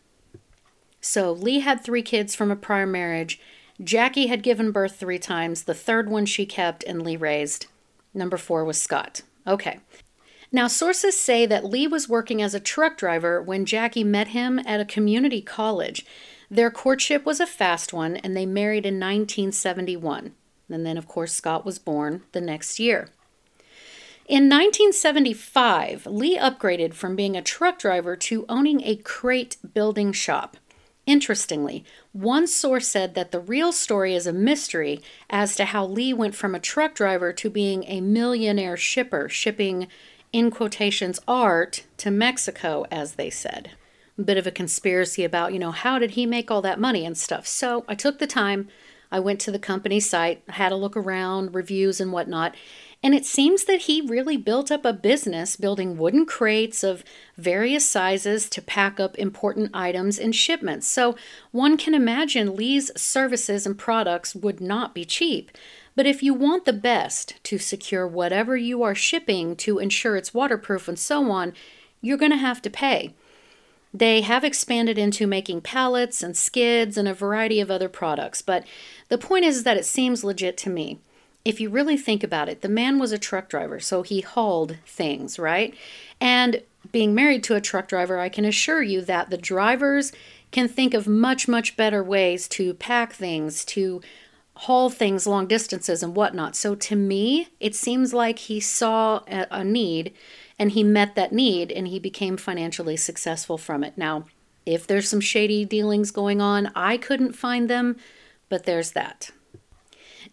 So 0.99 1.31
Lee 1.31 1.61
had 1.61 1.81
three 1.81 2.01
kids 2.01 2.35
from 2.35 2.51
a 2.51 2.57
prior 2.57 2.85
marriage. 2.85 3.39
Jackie 3.81 4.27
had 4.27 4.43
given 4.43 4.71
birth 4.71 4.97
three 4.97 5.17
times. 5.17 5.63
The 5.63 5.73
third 5.73 6.09
one 6.09 6.25
she 6.25 6.45
kept 6.45 6.83
and 6.83 7.01
Lee 7.01 7.15
raised. 7.15 7.67
Number 8.13 8.35
four 8.35 8.65
was 8.65 8.81
Scott. 8.81 9.21
Okay. 9.47 9.79
Now, 10.57 10.65
sources 10.65 11.15
say 11.15 11.45
that 11.45 11.65
Lee 11.65 11.85
was 11.85 12.09
working 12.09 12.41
as 12.41 12.55
a 12.55 12.59
truck 12.59 12.97
driver 12.97 13.39
when 13.39 13.63
Jackie 13.63 14.03
met 14.03 14.29
him 14.29 14.57
at 14.65 14.79
a 14.79 14.85
community 14.85 15.39
college. 15.39 16.03
Their 16.49 16.71
courtship 16.71 17.27
was 17.27 17.39
a 17.39 17.45
fast 17.45 17.93
one, 17.93 18.17
and 18.17 18.35
they 18.35 18.47
married 18.47 18.83
in 18.83 18.95
1971. 18.95 20.33
And 20.67 20.83
then, 20.83 20.97
of 20.97 21.07
course, 21.07 21.31
Scott 21.31 21.63
was 21.63 21.77
born 21.77 22.23
the 22.31 22.41
next 22.41 22.79
year. 22.79 23.09
In 24.27 24.49
1975, 24.49 26.07
Lee 26.07 26.39
upgraded 26.39 26.95
from 26.95 27.15
being 27.15 27.37
a 27.37 27.43
truck 27.43 27.77
driver 27.77 28.15
to 28.15 28.43
owning 28.49 28.81
a 28.81 28.95
crate 28.95 29.57
building 29.75 30.11
shop. 30.11 30.57
Interestingly, 31.05 31.85
one 32.13 32.47
source 32.47 32.87
said 32.87 33.13
that 33.13 33.31
the 33.31 33.39
real 33.39 33.71
story 33.71 34.15
is 34.15 34.25
a 34.25 34.33
mystery 34.33 35.01
as 35.29 35.55
to 35.55 35.65
how 35.65 35.85
Lee 35.85 36.13
went 36.13 36.33
from 36.33 36.55
a 36.55 36.59
truck 36.59 36.95
driver 36.95 37.31
to 37.31 37.49
being 37.51 37.83
a 37.83 38.01
millionaire 38.01 38.75
shipper, 38.75 39.29
shipping, 39.29 39.87
in 40.33 40.51
quotations, 40.51 41.19
art 41.27 41.83
to 41.97 42.11
Mexico, 42.11 42.85
as 42.91 43.13
they 43.13 43.29
said. 43.29 43.71
A 44.17 44.23
bit 44.23 44.37
of 44.37 44.47
a 44.47 44.51
conspiracy 44.51 45.23
about, 45.23 45.53
you 45.53 45.59
know, 45.59 45.71
how 45.71 45.99
did 45.99 46.11
he 46.11 46.25
make 46.25 46.49
all 46.49 46.61
that 46.61 46.79
money 46.79 47.05
and 47.05 47.17
stuff. 47.17 47.45
So 47.45 47.85
I 47.87 47.95
took 47.95 48.19
the 48.19 48.27
time, 48.27 48.67
I 49.11 49.19
went 49.19 49.39
to 49.41 49.51
the 49.51 49.59
company 49.59 49.99
site, 49.99 50.43
had 50.49 50.71
a 50.71 50.75
look 50.75 50.97
around, 50.97 51.55
reviews 51.55 52.01
and 52.01 52.11
whatnot, 52.11 52.55
and 53.03 53.13
it 53.13 53.25
seems 53.25 53.65
that 53.65 53.81
he 53.81 54.01
really 54.01 54.37
built 54.37 54.71
up 54.71 54.83
a 54.83 54.91
business 54.91 55.55
building 55.55 55.97
wooden 55.97 56.25
crates 56.25 56.83
of 56.83 57.03
various 57.37 57.87
sizes 57.87 58.49
to 58.49 58.61
pack 58.61 58.99
up 58.99 59.15
important 59.17 59.69
items 59.73 60.17
in 60.17 60.31
shipments. 60.31 60.87
So 60.87 61.15
one 61.51 61.77
can 61.77 61.93
imagine 61.93 62.55
Lee's 62.55 62.91
services 62.99 63.67
and 63.67 63.77
products 63.77 64.33
would 64.33 64.59
not 64.59 64.95
be 64.95 65.05
cheap. 65.05 65.51
But 65.97 66.05
if 66.05 66.21
you 66.21 66.35
want 66.35 66.65
the 66.65 66.73
best 66.73 67.43
to 67.45 67.57
secure 67.57 68.07
whatever 68.07 68.55
you 68.55 68.83
are 68.83 68.93
shipping 68.93 69.55
to 69.57 69.79
ensure 69.79 70.15
it's 70.15 70.31
waterproof 70.31 70.87
and 70.87 70.97
so 70.97 71.31
on, 71.31 71.53
you're 72.01 72.17
going 72.17 72.31
to 72.31 72.37
have 72.37 72.61
to 72.61 72.69
pay. 72.69 73.15
They 73.91 74.21
have 74.21 74.43
expanded 74.43 74.99
into 74.99 75.25
making 75.25 75.61
pallets 75.61 76.21
and 76.21 76.37
skids 76.37 76.97
and 76.97 77.07
a 77.07 77.15
variety 77.15 77.59
of 77.59 77.71
other 77.71 77.89
products, 77.89 78.43
but 78.43 78.63
the 79.09 79.17
point 79.17 79.43
is 79.43 79.63
that 79.63 79.75
it 79.75 79.85
seems 79.85 80.23
legit 80.23 80.55
to 80.57 80.69
me 80.69 80.99
if 81.47 81.61
you 81.61 81.69
really 81.69 81.95
think 81.95 82.25
about 82.25 82.49
it, 82.49 82.59
the 82.59 82.67
man 82.67 82.99
was 82.99 83.13
a 83.13 83.17
truck 83.17 83.47
driver, 83.47 83.79
so 83.79 84.01
he 84.01 84.19
hauled 84.19 84.75
things, 84.85 85.39
right? 85.39 85.73
And 86.19 86.61
being 86.91 87.15
married 87.15 87.41
to 87.45 87.55
a 87.55 87.61
truck 87.61 87.87
driver, 87.87 88.19
I 88.19 88.27
can 88.27 88.43
assure 88.43 88.83
you 88.83 88.99
that 89.03 89.29
the 89.29 89.37
drivers 89.37 90.11
can 90.51 90.67
think 90.67 90.93
of 90.93 91.07
much, 91.07 91.47
much 91.47 91.77
better 91.77 92.03
ways 92.03 92.49
to 92.49 92.73
pack 92.73 93.13
things, 93.13 93.63
to 93.63 94.01
haul 94.61 94.89
things 94.89 95.27
long 95.27 95.47
distances 95.47 96.01
and 96.01 96.15
whatnot. 96.15 96.55
So 96.55 96.73
to 96.75 96.95
me, 96.95 97.49
it 97.59 97.75
seems 97.75 98.13
like 98.13 98.39
he 98.39 98.59
saw 98.59 99.21
a, 99.27 99.63
need 99.63 100.13
and 100.57 100.71
he 100.71 100.83
met 100.83 101.15
that 101.15 101.31
need 101.31 101.71
and 101.71 101.87
he 101.87 101.99
became 101.99 102.37
financially 102.37 102.97
successful 102.97 103.57
from 103.57 103.83
it. 103.83 103.97
Now, 103.97 104.25
if 104.65 104.87
there's 104.87 105.07
some 105.07 105.21
shady 105.21 105.63
dealings 105.63 106.11
going 106.11 106.41
on, 106.41 106.71
I 106.75 106.97
couldn't 106.97 107.33
find 107.33 107.69
them, 107.69 107.97
but 108.49 108.63
there's 108.63 108.91
that. 108.91 109.29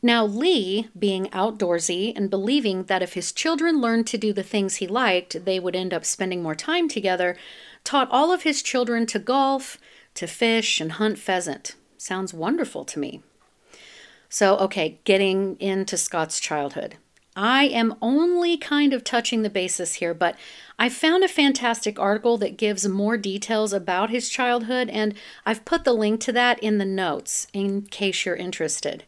Now, 0.02 0.24
Lee, 0.24 0.88
being 0.98 1.26
outdoorsy 1.26 2.12
and 2.16 2.28
believing 2.30 2.84
that 2.84 3.02
if 3.02 3.12
his 3.12 3.32
children 3.32 3.80
learned 3.80 4.06
to 4.08 4.18
do 4.18 4.32
the 4.32 4.42
things 4.42 4.76
he 4.76 4.86
liked, 4.86 5.44
they 5.44 5.60
would 5.60 5.76
end 5.76 5.94
up 5.94 6.04
spending 6.04 6.42
more 6.42 6.54
time 6.54 6.88
together, 6.88 7.36
taught 7.84 8.10
all 8.10 8.32
of 8.32 8.42
his 8.42 8.62
children 8.62 9.06
to 9.06 9.18
golf, 9.18 9.78
to 10.14 10.26
fish, 10.26 10.80
and 10.80 10.92
hunt 10.92 11.18
pheasant. 11.18 11.74
Sounds 11.96 12.34
wonderful 12.34 12.84
to 12.86 12.98
me. 12.98 13.22
So, 14.34 14.56
okay, 14.56 14.98
getting 15.04 15.56
into 15.60 15.96
Scott's 15.96 16.40
childhood. 16.40 16.96
I 17.36 17.66
am 17.66 17.94
only 18.02 18.56
kind 18.56 18.92
of 18.92 19.04
touching 19.04 19.42
the 19.42 19.48
basis 19.48 19.94
here, 19.94 20.12
but 20.12 20.36
I 20.76 20.88
found 20.88 21.22
a 21.22 21.28
fantastic 21.28 22.00
article 22.00 22.36
that 22.38 22.56
gives 22.56 22.88
more 22.88 23.16
details 23.16 23.72
about 23.72 24.10
his 24.10 24.28
childhood, 24.28 24.90
and 24.90 25.14
I've 25.46 25.64
put 25.64 25.84
the 25.84 25.92
link 25.92 26.20
to 26.22 26.32
that 26.32 26.60
in 26.60 26.78
the 26.78 26.84
notes 26.84 27.46
in 27.52 27.82
case 27.82 28.26
you're 28.26 28.34
interested. 28.34 29.04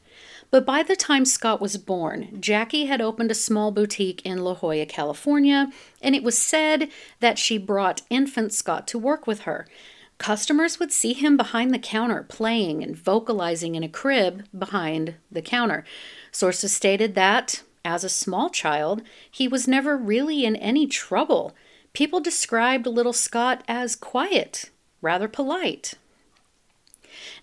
But 0.52 0.64
by 0.64 0.84
the 0.84 0.94
time 0.94 1.24
Scott 1.24 1.60
was 1.60 1.76
born, 1.76 2.40
Jackie 2.40 2.86
had 2.86 3.00
opened 3.00 3.32
a 3.32 3.34
small 3.34 3.72
boutique 3.72 4.24
in 4.24 4.44
La 4.44 4.54
Jolla, 4.54 4.86
California, 4.86 5.72
and 6.00 6.14
it 6.14 6.22
was 6.22 6.38
said 6.38 6.88
that 7.18 7.36
she 7.36 7.58
brought 7.58 8.02
infant 8.10 8.52
Scott 8.52 8.86
to 8.86 8.98
work 8.98 9.26
with 9.26 9.40
her. 9.40 9.66
Customers 10.18 10.78
would 10.78 10.92
see 10.92 11.12
him 11.12 11.36
behind 11.36 11.72
the 11.72 11.78
counter 11.78 12.22
playing 12.22 12.82
and 12.82 12.96
vocalizing 12.96 13.74
in 13.74 13.82
a 13.82 13.88
crib 13.88 14.44
behind 14.56 15.14
the 15.30 15.42
counter. 15.42 15.84
Sources 16.32 16.74
stated 16.74 17.14
that, 17.14 17.62
as 17.84 18.02
a 18.02 18.08
small 18.08 18.50
child, 18.50 19.02
he 19.30 19.46
was 19.46 19.68
never 19.68 19.96
really 19.96 20.44
in 20.44 20.56
any 20.56 20.86
trouble. 20.86 21.54
People 21.92 22.20
described 22.20 22.86
little 22.86 23.12
Scott 23.12 23.62
as 23.68 23.94
quiet, 23.94 24.70
rather 25.00 25.28
polite. 25.28 25.94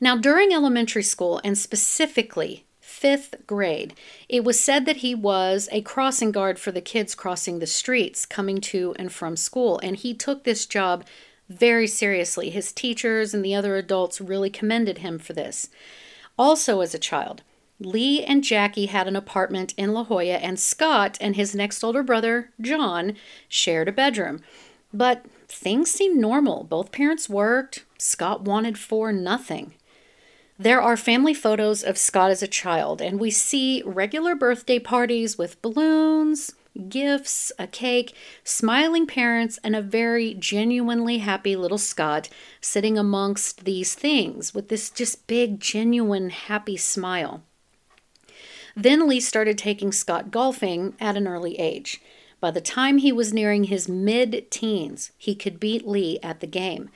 Now, 0.02 0.18
during 0.18 0.52
elementary 0.52 1.04
school, 1.04 1.40
and 1.44 1.58
specifically 1.58 2.66
fifth 3.04 3.36
grade. 3.48 3.94
It 4.30 4.46
was 4.46 4.58
said 4.60 4.86
that 4.86 4.98
he 4.98 5.14
was 5.14 5.68
a 5.72 5.82
crossing 5.82 6.32
guard 6.32 6.58
for 6.58 6.72
the 6.72 6.80
kids 6.80 7.16
crossing 7.16 7.60
the 7.60 7.68
streets 7.68 8.26
coming 8.26 8.62
to 8.62 8.96
and 8.98 9.12
from 9.12 9.36
school, 9.36 9.78
and 9.84 9.98
he 9.98 10.14
took 10.14 10.44
this 10.44 10.66
job 10.66 11.04
very 11.54 11.88
seriously. 11.88 12.50
His 12.50 12.72
teachers 12.72 13.34
and 13.34 13.44
the 13.44 13.56
other 13.56 13.76
adults 13.76 14.22
really 14.22 14.50
commended 14.50 15.00
him 15.00 15.20
for 15.20 15.34
this. 15.34 15.70
Also, 16.38 16.82
as 16.82 16.94
a 16.94 17.00
child, 17.00 17.44
Lee 17.80 18.24
and 18.24 18.44
Jackie 18.44 18.88
had 18.88 19.08
an 19.08 19.16
apartment 19.16 19.74
in 19.78 19.94
La 19.94 20.04
Jolla, 20.04 20.36
and 20.36 20.60
Scott 20.60 21.18
and 21.22 21.36
his 21.36 21.56
next 21.56 21.84
older 21.84 22.04
brother, 22.04 22.52
John, 22.62 23.16
shared 23.48 23.88
a 23.88 23.92
bedroom. 23.92 24.42
But 24.94 25.26
things 25.48 25.90
seemed 25.92 26.18
normal. 26.18 26.64
Both 26.64 26.92
parents 26.92 27.30
worked. 27.30 27.86
Scott 27.98 28.42
wanted 28.42 28.78
for 28.78 29.12
nothing. 29.12 29.74
There 30.58 30.82
are 30.82 30.96
family 30.96 31.34
photos 31.34 31.84
of 31.84 31.98
Scott 31.98 32.30
as 32.30 32.44
a 32.44 32.48
child, 32.48 33.02
and 33.02 33.20
we 33.20 33.32
see 33.32 33.82
regular 33.86 34.36
birthday 34.36 34.80
parties 34.80 35.38
with 35.38 35.62
balloons, 35.62 36.54
gifts, 36.90 37.52
a 37.60 37.68
cake, 37.68 38.16
smiling 38.44 39.06
parents, 39.06 39.60
and 39.64 39.76
a 39.76 39.82
very 39.82 40.34
genuinely 40.34 41.20
happy 41.20 41.56
little 41.56 41.78
Scott 41.78 42.30
sitting 42.62 42.98
amongst 42.98 43.66
these 43.66 43.96
things 43.96 44.54
with 44.54 44.70
this 44.70 44.90
just 44.90 45.28
big, 45.28 45.60
genuine, 45.60 46.30
happy 46.30 46.78
smile. 46.78 47.44
Then 48.76 49.08
Lee 49.08 49.20
started 49.20 49.58
taking 49.58 49.92
Scott 49.92 50.32
golfing 50.32 50.96
at 51.00 51.16
an 51.16 51.28
early 51.28 51.60
age. 51.60 52.02
By 52.40 52.52
the 52.52 52.62
time 52.62 52.98
he 52.98 53.12
was 53.12 53.34
nearing 53.34 53.66
his 53.66 53.88
mid 53.88 54.50
teens, 54.50 55.12
he 55.18 55.36
could 55.36 55.60
beat 55.60 55.88
Lee 55.88 56.20
at 56.22 56.40
the 56.40 56.48
game, 56.48 56.90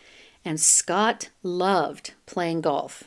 and 0.43 0.59
Scott 0.59 1.29
loved 1.43 2.13
playing 2.25 2.61
golf. 2.61 3.03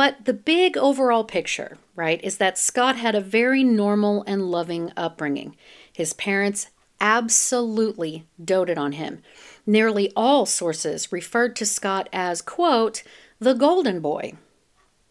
But 0.00 0.24
the 0.24 0.32
big 0.32 0.78
overall 0.78 1.24
picture, 1.24 1.76
right, 1.94 2.24
is 2.24 2.38
that 2.38 2.56
Scott 2.56 2.96
had 2.96 3.14
a 3.14 3.20
very 3.20 3.62
normal 3.62 4.24
and 4.26 4.50
loving 4.50 4.94
upbringing. 4.96 5.56
His 5.92 6.14
parents 6.14 6.68
absolutely 7.02 8.26
doted 8.42 8.78
on 8.78 8.92
him. 8.92 9.20
Nearly 9.66 10.10
all 10.16 10.46
sources 10.46 11.12
referred 11.12 11.54
to 11.56 11.66
Scott 11.66 12.08
as, 12.14 12.40
quote, 12.40 13.02
the 13.40 13.52
golden 13.52 14.00
boy. 14.00 14.32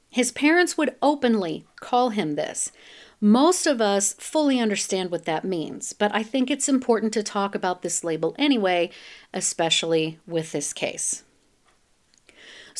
His 0.09 0.31
parents 0.31 0.75
would 0.75 0.95
openly 1.03 1.67
call 1.79 2.09
him 2.09 2.33
this. 2.33 2.71
Most 3.21 3.67
of 3.67 3.79
us 3.79 4.13
fully 4.13 4.59
understand 4.59 5.11
what 5.11 5.25
that 5.25 5.45
means, 5.45 5.93
but 5.93 6.09
I 6.15 6.23
think 6.23 6.49
it's 6.49 6.67
important 6.67 7.13
to 7.13 7.21
talk 7.21 7.53
about 7.53 7.83
this 7.83 8.03
label 8.03 8.35
anyway, 8.39 8.89
especially 9.35 10.17
with 10.25 10.51
this 10.51 10.73
case. 10.73 11.21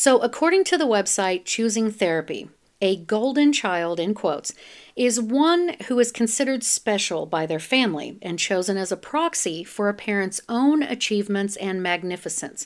So, 0.02 0.20
according 0.20 0.64
to 0.64 0.78
the 0.78 0.88
website 0.88 1.44
Choosing 1.44 1.92
Therapy, 1.92 2.50
a 2.80 2.96
golden 2.96 3.52
child, 3.52 4.00
in 4.00 4.14
quotes, 4.14 4.54
is 4.96 5.20
one 5.20 5.76
who 5.88 6.00
is 6.00 6.10
considered 6.10 6.64
special 6.64 7.26
by 7.26 7.46
their 7.46 7.60
family 7.60 8.18
and 8.22 8.40
chosen 8.40 8.78
as 8.78 8.94
a 8.94 8.96
proxy 8.96 9.66
for 9.66 9.90
a 9.90 9.94
parent's 9.94 10.40
own 10.48 10.84
achievements 10.84 11.58
and 11.58 11.84
magnificence. 11.84 12.66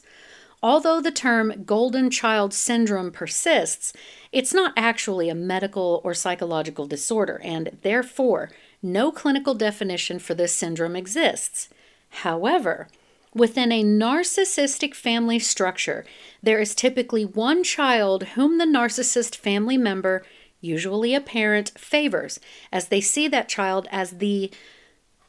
Although 0.61 1.01
the 1.01 1.09
term 1.09 1.63
golden 1.65 2.11
child 2.11 2.53
syndrome 2.53 3.09
persists, 3.09 3.93
it's 4.31 4.53
not 4.53 4.71
actually 4.77 5.27
a 5.27 5.33
medical 5.33 6.01
or 6.03 6.13
psychological 6.13 6.85
disorder, 6.85 7.41
and 7.43 7.79
therefore, 7.81 8.51
no 8.83 9.11
clinical 9.11 9.55
definition 9.55 10.19
for 10.19 10.35
this 10.35 10.53
syndrome 10.53 10.95
exists. 10.95 11.67
However, 12.09 12.89
Within 13.35 13.71
a 13.71 13.83
narcissistic 13.83 14.93
family 14.93 15.39
structure, 15.39 16.05
there 16.43 16.59
is 16.59 16.75
typically 16.75 17.25
one 17.25 17.63
child 17.63 18.23
whom 18.29 18.59
the 18.59 18.65
narcissist 18.65 19.35
family 19.35 19.77
member, 19.77 20.23
usually 20.61 21.15
a 21.15 21.21
parent, 21.21 21.71
favors, 21.77 22.39
as 22.71 22.89
they 22.89 23.01
see 23.01 23.27
that 23.27 23.49
child 23.49 23.87
as 23.91 24.11
the 24.11 24.51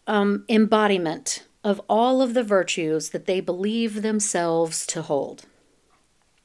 um, 0.07 0.45
embodiment 0.51 1.45
of 1.63 1.81
all 1.89 2.21
of 2.21 2.35
the 2.35 2.43
virtues 2.43 3.11
that 3.11 3.25
they 3.25 3.41
believe 3.41 4.03
themselves 4.03 4.87
to 4.87 5.01
hold. 5.01 5.45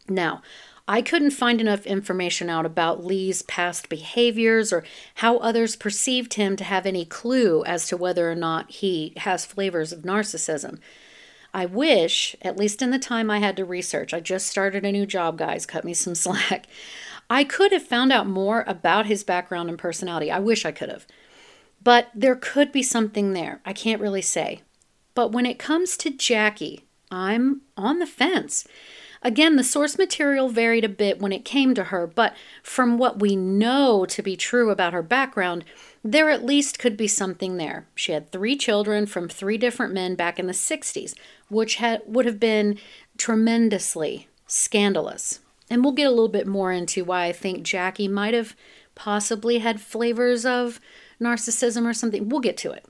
Now, 0.07 0.41
I 0.87 1.01
couldn't 1.03 1.31
find 1.31 1.61
enough 1.61 1.85
information 1.85 2.49
out 2.49 2.65
about 2.65 3.05
Lee's 3.05 3.43
past 3.43 3.89
behaviors 3.89 4.73
or 4.73 4.83
how 5.15 5.37
others 5.37 5.75
perceived 5.75 6.33
him 6.33 6.55
to 6.55 6.63
have 6.63 6.85
any 6.85 7.05
clue 7.05 7.63
as 7.65 7.85
to 7.89 7.97
whether 7.97 8.31
or 8.31 8.33
not 8.33 8.71
he 8.71 9.13
has 9.17 9.45
flavors 9.45 9.91
of 9.91 10.01
narcissism. 10.01 10.79
I 11.53 11.65
wish, 11.65 12.35
at 12.41 12.57
least 12.57 12.81
in 12.81 12.91
the 12.91 12.99
time 12.99 13.31
I 13.31 13.39
had 13.39 13.57
to 13.57 13.65
research, 13.65 14.13
I 14.13 14.19
just 14.19 14.47
started 14.47 14.85
a 14.85 14.91
new 14.91 15.05
job, 15.05 15.37
guys, 15.37 15.65
cut 15.65 15.83
me 15.83 15.93
some 15.93 16.15
slack. 16.15 16.67
I 17.29 17.43
could 17.43 17.71
have 17.71 17.83
found 17.83 18.11
out 18.11 18.27
more 18.27 18.63
about 18.67 19.05
his 19.05 19.23
background 19.23 19.69
and 19.69 19.77
personality. 19.77 20.31
I 20.31 20.39
wish 20.39 20.65
I 20.65 20.71
could 20.71 20.89
have. 20.89 21.05
But 21.83 22.09
there 22.13 22.35
could 22.35 22.71
be 22.71 22.83
something 22.83 23.33
there. 23.33 23.61
I 23.65 23.73
can't 23.73 24.01
really 24.01 24.21
say. 24.21 24.61
But 25.13 25.31
when 25.31 25.45
it 25.45 25.59
comes 25.59 25.95
to 25.97 26.09
Jackie, 26.09 26.85
I'm 27.11 27.61
on 27.77 27.99
the 27.99 28.05
fence. 28.05 28.67
Again, 29.21 29.57
the 29.57 29.63
source 29.63 29.97
material 29.97 30.49
varied 30.49 30.85
a 30.85 30.89
bit 30.89 31.19
when 31.19 31.33
it 31.33 31.43
came 31.43 31.73
to 31.75 31.85
her, 31.85 32.07
but 32.07 32.33
from 32.63 32.97
what 32.97 33.19
we 33.19 33.35
know 33.35 34.05
to 34.05 34.21
be 34.21 34.37
true 34.37 34.69
about 34.69 34.93
her 34.93 35.03
background, 35.03 35.65
there 36.03 36.29
at 36.29 36.45
least 36.45 36.79
could 36.79 36.95
be 36.95 37.07
something 37.07 37.57
there. 37.57 37.87
She 37.95 38.11
had 38.11 38.31
three 38.31 38.55
children 38.55 39.05
from 39.05 39.27
three 39.27 39.57
different 39.57 39.93
men 39.93 40.15
back 40.15 40.39
in 40.39 40.47
the 40.47 40.53
60s, 40.53 41.13
which 41.49 41.75
had, 41.75 42.01
would 42.05 42.25
have 42.25 42.39
been 42.39 42.79
tremendously 43.17 44.27
scandalous. 44.47 45.39
And 45.69 45.83
we'll 45.83 45.93
get 45.93 46.07
a 46.07 46.11
little 46.11 46.29
bit 46.29 46.47
more 46.47 46.71
into 46.71 47.03
why 47.03 47.25
I 47.25 47.31
think 47.31 47.63
Jackie 47.63 48.07
might 48.07 48.33
have 48.33 48.55
possibly 48.95 49.59
had 49.59 49.81
flavors 49.81 50.45
of 50.45 50.79
narcissism 51.21 51.85
or 51.85 51.93
something. 51.93 52.29
We'll 52.29 52.39
get 52.39 52.57
to 52.57 52.71
it. 52.71 52.85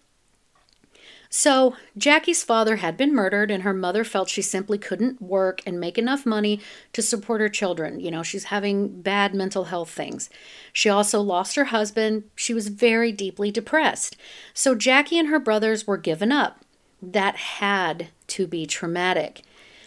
So, 1.31 1.75
Jackie's 1.95 2.43
father 2.43 2.77
had 2.77 2.97
been 2.97 3.13
murdered, 3.13 3.51
and 3.51 3.61
her 3.61 3.73
mother 3.73 4.03
felt 4.03 4.29
she 4.29 4.41
simply 4.41 4.79
couldn't 4.79 5.21
work 5.21 5.61
and 5.63 5.79
make 5.79 5.99
enough 5.99 6.25
money 6.25 6.59
to 6.93 7.03
support 7.03 7.39
her 7.39 7.49
children. 7.49 7.99
You 7.99 8.09
know, 8.09 8.23
she's 8.23 8.45
having 8.45 9.03
bad 9.03 9.35
mental 9.35 9.65
health 9.65 9.91
things. 9.91 10.31
She 10.73 10.89
also 10.89 11.21
lost 11.21 11.55
her 11.55 11.65
husband. 11.65 12.23
She 12.35 12.55
was 12.55 12.69
very 12.69 13.11
deeply 13.11 13.51
depressed. 13.51 14.17
So, 14.55 14.73
Jackie 14.73 15.19
and 15.19 15.27
her 15.27 15.39
brothers 15.39 15.85
were 15.85 15.97
given 15.97 16.31
up. 16.31 16.65
That 16.99 17.35
had 17.35 18.07
to 18.27 18.47
be 18.47 18.65
traumatic. 18.65 19.43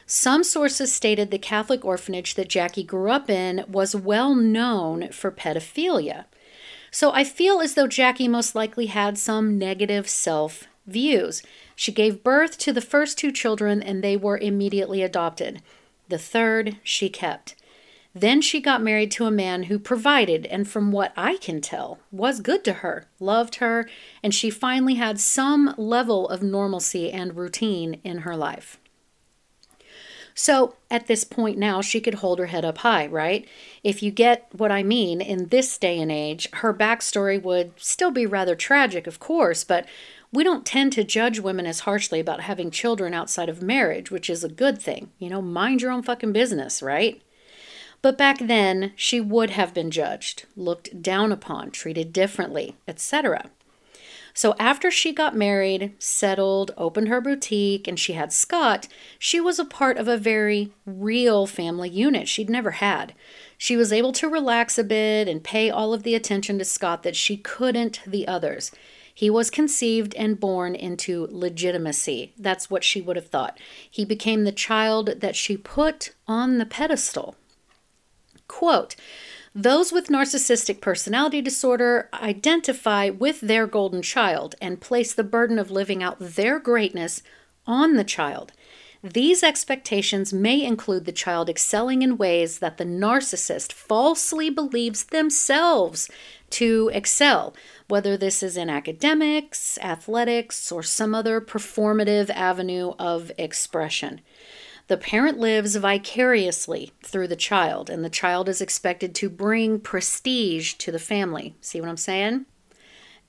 Some 0.06 0.44
sources 0.44 0.92
stated 0.92 1.32
the 1.32 1.38
Catholic 1.38 1.84
orphanage 1.84 2.34
that 2.34 2.49
Jackie 2.49 2.84
grew 2.84 3.11
up 3.11 3.28
in 3.28 3.64
was 3.66 3.96
well 3.96 4.37
known 4.37 5.11
for 5.11 5.32
pedophilia. 5.32 6.26
So 6.92 7.12
I 7.12 7.25
feel 7.25 7.61
as 7.61 7.75
though 7.75 7.87
Jackie 7.87 8.28
most 8.28 8.54
likely 8.54 8.87
had 8.87 9.16
some 9.16 9.58
negative 9.58 10.08
self 10.08 10.68
views. 10.86 11.42
She 11.76 11.92
gave 11.92 12.24
birth 12.24 12.58
to 12.58 12.72
the 12.72 12.80
first 12.80 13.18
two 13.18 13.32
children 13.32 13.82
and 13.82 14.02
they 14.02 14.16
were 14.16 14.38
immediately 14.38 15.02
adopted. 15.02 15.62
The 16.08 16.18
third 16.18 16.76
she 16.82 17.08
kept. 17.08 17.54
Then 18.14 18.42
she 18.42 18.60
got 18.60 18.82
married 18.82 19.10
to 19.12 19.24
a 19.24 19.30
man 19.30 19.64
who 19.64 19.78
provided, 19.78 20.44
and 20.46 20.68
from 20.68 20.92
what 20.92 21.14
I 21.16 21.38
can 21.38 21.62
tell, 21.62 21.98
was 22.10 22.40
good 22.40 22.62
to 22.64 22.74
her, 22.74 23.06
loved 23.18 23.54
her, 23.54 23.88
and 24.22 24.34
she 24.34 24.50
finally 24.50 24.96
had 24.96 25.18
some 25.18 25.74
level 25.78 26.28
of 26.28 26.42
normalcy 26.42 27.10
and 27.10 27.34
routine 27.34 28.00
in 28.04 28.18
her 28.18 28.36
life. 28.36 28.78
So 30.34 30.76
at 30.90 31.06
this 31.06 31.24
point 31.24 31.58
now, 31.58 31.80
she 31.80 32.00
could 32.00 32.16
hold 32.16 32.38
her 32.38 32.46
head 32.46 32.64
up 32.64 32.78
high, 32.78 33.06
right? 33.06 33.46
If 33.82 34.02
you 34.02 34.10
get 34.10 34.48
what 34.52 34.72
I 34.72 34.82
mean, 34.82 35.20
in 35.20 35.48
this 35.48 35.76
day 35.78 35.98
and 35.98 36.12
age, 36.12 36.48
her 36.54 36.72
backstory 36.72 37.42
would 37.42 37.72
still 37.76 38.10
be 38.10 38.26
rather 38.26 38.54
tragic, 38.54 39.06
of 39.06 39.18
course, 39.20 39.64
but 39.64 39.86
we 40.32 40.42
don't 40.42 40.64
tend 40.64 40.92
to 40.94 41.04
judge 41.04 41.40
women 41.40 41.66
as 41.66 41.80
harshly 41.80 42.18
about 42.18 42.40
having 42.40 42.70
children 42.70 43.12
outside 43.12 43.50
of 43.50 43.62
marriage, 43.62 44.10
which 44.10 44.30
is 44.30 44.42
a 44.42 44.48
good 44.48 44.80
thing. 44.80 45.10
You 45.18 45.28
know, 45.28 45.42
mind 45.42 45.82
your 45.82 45.92
own 45.92 46.02
fucking 46.02 46.32
business, 46.32 46.82
right? 46.82 47.22
But 48.00 48.18
back 48.18 48.38
then, 48.38 48.92
she 48.96 49.20
would 49.20 49.50
have 49.50 49.74
been 49.74 49.90
judged, 49.90 50.46
looked 50.56 51.02
down 51.02 51.30
upon, 51.30 51.70
treated 51.70 52.12
differently, 52.12 52.76
etc. 52.88 53.50
So 54.34 54.54
after 54.58 54.90
she 54.90 55.12
got 55.12 55.36
married, 55.36 55.92
settled, 55.98 56.72
opened 56.78 57.08
her 57.08 57.20
boutique, 57.20 57.86
and 57.86 57.98
she 58.00 58.14
had 58.14 58.33
Scott, 58.33 58.88
she 59.18 59.38
was 59.40 59.59
a 59.59 59.64
part 59.64 59.98
of 59.98 60.09
a 60.09 60.16
very 60.16 60.72
real 60.87 61.46
family 61.46 61.90
unit 61.90 62.26
she'd 62.26 62.48
never 62.48 62.72
had. 62.72 63.12
She 63.59 63.76
was 63.76 63.92
able 63.92 64.12
to 64.12 64.28
relax 64.28 64.78
a 64.78 64.85
bit 64.85 65.28
and 65.28 65.44
pay 65.44 65.68
all 65.68 65.92
of 65.92 66.02
the 66.02 66.14
attention 66.14 66.59
to 66.59 66.64
Scott 66.64 67.02
that 67.02 67.14
she 67.14 67.37
couldn't 67.37 68.00
the 68.07 68.26
others. 68.26 68.72
He 69.14 69.31
was 69.31 69.51
conceived 69.51 70.14
and 70.14 70.40
born 70.40 70.75
into 70.75 71.29
legitimacy. 71.31 72.33
That's 72.38 72.70
what 72.70 72.85
she 72.85 73.01
would 73.01 73.16
have 73.16 73.29
thought. 73.29 73.59
He 73.90 74.05
became 74.05 74.44
the 74.44 74.53
child 74.53 75.20
that 75.20 75.37
she 75.37 75.57
put 75.57 76.12
on 76.27 76.59
the 76.59 76.66
pedestal. 76.66 77.37
Quote, 78.48 78.96
those 79.55 79.92
with 79.92 80.09
narcissistic 80.09 80.81
personality 80.81 81.42
disorder 81.42 82.09
identify 82.14 83.11
with 83.11 83.42
their 83.42 83.66
golden 83.66 84.01
child 84.01 84.55
and 84.62 84.81
place 84.81 85.12
the 85.12 85.25
burden 85.25 85.59
of 85.59 85.70
living 85.70 86.03
out 86.03 86.16
their 86.18 86.59
greatness 86.59 87.22
on 87.66 87.96
the 87.96 88.05
child. 88.05 88.53
These 89.04 89.42
expectations 89.42 90.32
may 90.32 90.62
include 90.62 91.06
the 91.06 91.12
child 91.12 91.48
excelling 91.48 92.02
in 92.02 92.16
ways 92.16 92.60
that 92.60 92.76
the 92.76 92.84
narcissist 92.84 93.72
falsely 93.72 94.48
believes 94.48 95.04
themselves 95.04 96.08
to 96.50 96.88
excel, 96.94 97.52
whether 97.88 98.16
this 98.16 98.44
is 98.44 98.56
in 98.56 98.70
academics, 98.70 99.76
athletics, 99.78 100.70
or 100.70 100.84
some 100.84 101.16
other 101.16 101.40
performative 101.40 102.30
avenue 102.30 102.92
of 102.96 103.32
expression. 103.38 104.20
The 104.86 104.96
parent 104.96 105.38
lives 105.38 105.74
vicariously 105.74 106.92
through 107.02 107.28
the 107.28 107.34
child, 107.34 107.90
and 107.90 108.04
the 108.04 108.10
child 108.10 108.48
is 108.48 108.60
expected 108.60 109.16
to 109.16 109.28
bring 109.28 109.80
prestige 109.80 110.74
to 110.74 110.92
the 110.92 111.00
family. 111.00 111.56
See 111.60 111.80
what 111.80 111.90
I'm 111.90 111.96
saying? 111.96 112.46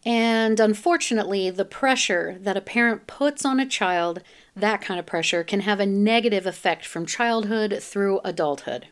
And 0.05 0.59
unfortunately, 0.59 1.49
the 1.49 1.65
pressure 1.65 2.37
that 2.41 2.57
a 2.57 2.61
parent 2.61 3.07
puts 3.07 3.45
on 3.45 3.59
a 3.59 3.65
child, 3.65 4.21
that 4.55 4.81
kind 4.81 4.99
of 4.99 5.05
pressure, 5.05 5.43
can 5.43 5.61
have 5.61 5.79
a 5.79 5.85
negative 5.85 6.45
effect 6.45 6.85
from 6.85 7.05
childhood 7.05 7.79
through 7.81 8.21
adulthood. 8.23 8.87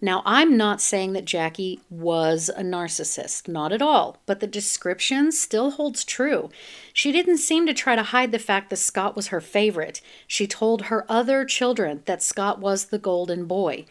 Now, 0.00 0.22
I'm 0.26 0.58
not 0.58 0.82
saying 0.82 1.14
that 1.14 1.24
Jackie 1.24 1.80
was 1.88 2.50
a 2.50 2.62
narcissist, 2.62 3.48
not 3.48 3.72
at 3.72 3.80
all, 3.80 4.18
but 4.26 4.40
the 4.40 4.46
description 4.46 5.32
still 5.32 5.70
holds 5.70 6.04
true. 6.04 6.50
She 6.92 7.12
didn't 7.12 7.38
seem 7.38 7.66
to 7.66 7.72
try 7.72 7.96
to 7.96 8.02
hide 8.02 8.30
the 8.30 8.38
fact 8.38 8.68
that 8.70 8.76
Scott 8.76 9.16
was 9.16 9.28
her 9.28 9.40
favorite. 9.40 10.02
She 10.26 10.46
told 10.46 10.82
her 10.82 11.06
other 11.08 11.46
children 11.46 12.02
that 12.04 12.22
Scott 12.22 12.60
was 12.60 12.86
the 12.86 12.98
golden 12.98 13.46
boy. 13.46 13.86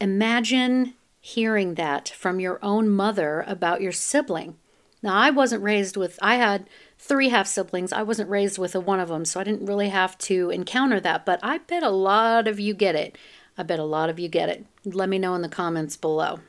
Imagine 0.00 0.94
hearing 1.20 1.74
that 1.74 2.08
from 2.08 2.38
your 2.38 2.60
own 2.62 2.88
mother 2.88 3.44
about 3.48 3.80
your 3.80 3.92
sibling. 3.92 4.56
Now, 5.02 5.14
I 5.14 5.30
wasn't 5.30 5.64
raised 5.64 5.96
with, 5.96 6.20
I 6.22 6.36
had 6.36 6.68
three 6.98 7.28
half 7.28 7.46
siblings. 7.46 7.92
I 7.92 8.02
wasn't 8.02 8.30
raised 8.30 8.58
with 8.58 8.74
a 8.74 8.80
one 8.80 9.00
of 9.00 9.08
them, 9.08 9.24
so 9.24 9.40
I 9.40 9.44
didn't 9.44 9.66
really 9.66 9.88
have 9.88 10.18
to 10.18 10.50
encounter 10.50 11.00
that, 11.00 11.24
but 11.24 11.40
I 11.42 11.58
bet 11.58 11.82
a 11.82 11.90
lot 11.90 12.48
of 12.48 12.60
you 12.60 12.74
get 12.74 12.94
it. 12.94 13.16
I 13.56 13.62
bet 13.62 13.78
a 13.78 13.84
lot 13.84 14.10
of 14.10 14.18
you 14.18 14.28
get 14.28 14.48
it. 14.48 14.66
Let 14.84 15.08
me 15.08 15.18
know 15.18 15.34
in 15.34 15.42
the 15.42 15.48
comments 15.48 15.96
below. 15.96 16.40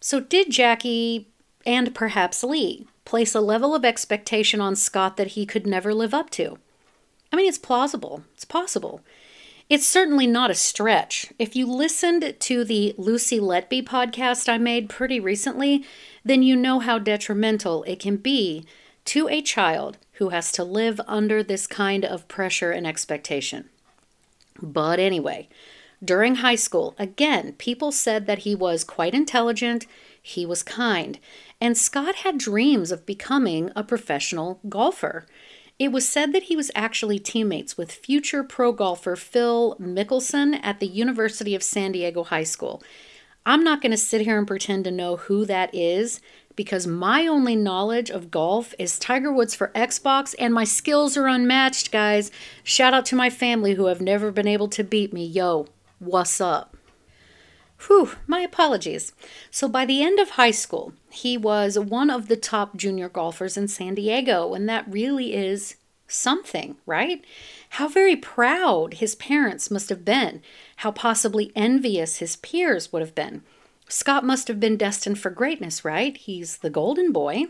So, 0.00 0.20
did 0.20 0.50
Jackie 0.50 1.28
and 1.64 1.94
perhaps 1.94 2.44
Lee 2.44 2.86
place 3.04 3.34
a 3.34 3.40
level 3.40 3.74
of 3.74 3.84
expectation 3.84 4.60
on 4.60 4.76
Scott 4.76 5.16
that 5.16 5.28
he 5.28 5.46
could 5.46 5.66
never 5.66 5.94
live 5.94 6.12
up 6.12 6.30
to? 6.30 6.58
I 7.32 7.36
mean, 7.36 7.48
it's 7.48 7.58
plausible, 7.58 8.24
it's 8.34 8.44
possible. 8.44 9.00
It's 9.70 9.86
certainly 9.86 10.26
not 10.26 10.50
a 10.50 10.54
stretch. 10.54 11.32
If 11.38 11.56
you 11.56 11.66
listened 11.66 12.36
to 12.38 12.64
the 12.64 12.94
Lucy 12.98 13.40
Letby 13.40 13.84
podcast 13.84 14.46
I 14.46 14.58
made 14.58 14.90
pretty 14.90 15.18
recently, 15.18 15.86
then 16.22 16.42
you 16.42 16.54
know 16.54 16.80
how 16.80 16.98
detrimental 16.98 17.82
it 17.84 17.98
can 17.98 18.18
be 18.18 18.66
to 19.06 19.28
a 19.28 19.42
child 19.42 19.98
who 20.14 20.30
has 20.30 20.52
to 20.52 20.64
live 20.64 21.00
under 21.06 21.42
this 21.42 21.66
kind 21.66 22.04
of 22.04 22.28
pressure 22.28 22.70
and 22.70 22.86
expectation. 22.86 23.68
But 24.62 24.98
anyway, 24.98 25.48
during 26.02 26.36
high 26.36 26.54
school, 26.54 26.94
again, 26.98 27.54
people 27.58 27.90
said 27.90 28.26
that 28.26 28.40
he 28.40 28.54
was 28.54 28.84
quite 28.84 29.14
intelligent, 29.14 29.86
he 30.20 30.46
was 30.46 30.62
kind, 30.62 31.18
and 31.60 31.76
Scott 31.76 32.16
had 32.16 32.38
dreams 32.38 32.92
of 32.92 33.06
becoming 33.06 33.70
a 33.74 33.84
professional 33.84 34.60
golfer. 34.68 35.26
It 35.78 35.92
was 35.92 36.08
said 36.08 36.32
that 36.32 36.44
he 36.44 36.56
was 36.56 36.70
actually 36.74 37.18
teammates 37.18 37.76
with 37.76 37.90
future 37.90 38.44
pro 38.44 38.72
golfer 38.72 39.16
Phil 39.16 39.76
Mickelson 39.80 40.60
at 40.62 40.78
the 40.78 40.86
University 40.86 41.54
of 41.54 41.62
San 41.62 41.92
Diego 41.92 42.22
High 42.22 42.44
School. 42.44 42.82
I'm 43.46 43.64
not 43.64 43.82
going 43.82 43.92
to 43.92 43.98
sit 43.98 44.22
here 44.22 44.38
and 44.38 44.46
pretend 44.46 44.84
to 44.84 44.90
know 44.90 45.16
who 45.16 45.44
that 45.46 45.74
is 45.74 46.20
because 46.56 46.86
my 46.86 47.26
only 47.26 47.56
knowledge 47.56 48.10
of 48.10 48.30
golf 48.30 48.74
is 48.78 48.98
Tiger 48.98 49.32
Woods 49.32 49.54
for 49.54 49.72
Xbox 49.74 50.34
and 50.38 50.54
my 50.54 50.64
skills 50.64 51.16
are 51.16 51.26
unmatched, 51.26 51.90
guys. 51.90 52.30
Shout 52.62 52.94
out 52.94 53.06
to 53.06 53.16
my 53.16 53.30
family 53.30 53.74
who 53.74 53.86
have 53.86 54.00
never 54.00 54.30
been 54.30 54.48
able 54.48 54.68
to 54.68 54.84
beat 54.84 55.12
me. 55.12 55.24
Yo, 55.24 55.66
What's 56.04 56.38
up? 56.38 56.76
Whew, 57.86 58.10
my 58.26 58.40
apologies. 58.40 59.12
So 59.50 59.68
by 59.68 59.86
the 59.86 60.02
end 60.02 60.18
of 60.18 60.30
high 60.30 60.50
school, 60.50 60.92
he 61.10 61.38
was 61.38 61.78
one 61.78 62.10
of 62.10 62.28
the 62.28 62.36
top 62.36 62.76
junior 62.76 63.08
golfers 63.08 63.56
in 63.56 63.68
San 63.68 63.94
Diego, 63.94 64.52
and 64.52 64.68
that 64.68 64.84
really 64.86 65.34
is 65.34 65.76
something, 66.06 66.76
right? 66.84 67.24
How 67.70 67.88
very 67.88 68.16
proud 68.16 68.94
his 68.94 69.14
parents 69.14 69.70
must 69.70 69.88
have 69.88 70.04
been, 70.04 70.42
how 70.76 70.90
possibly 70.90 71.52
envious 71.56 72.18
his 72.18 72.36
peers 72.36 72.92
would 72.92 73.00
have 73.00 73.14
been. 73.14 73.42
Scott 73.88 74.24
must 74.24 74.48
have 74.48 74.58
been 74.58 74.76
destined 74.76 75.18
for 75.18 75.30
greatness, 75.30 75.84
right? 75.84 76.16
He's 76.16 76.58
the 76.58 76.70
golden 76.70 77.12
boy. 77.12 77.44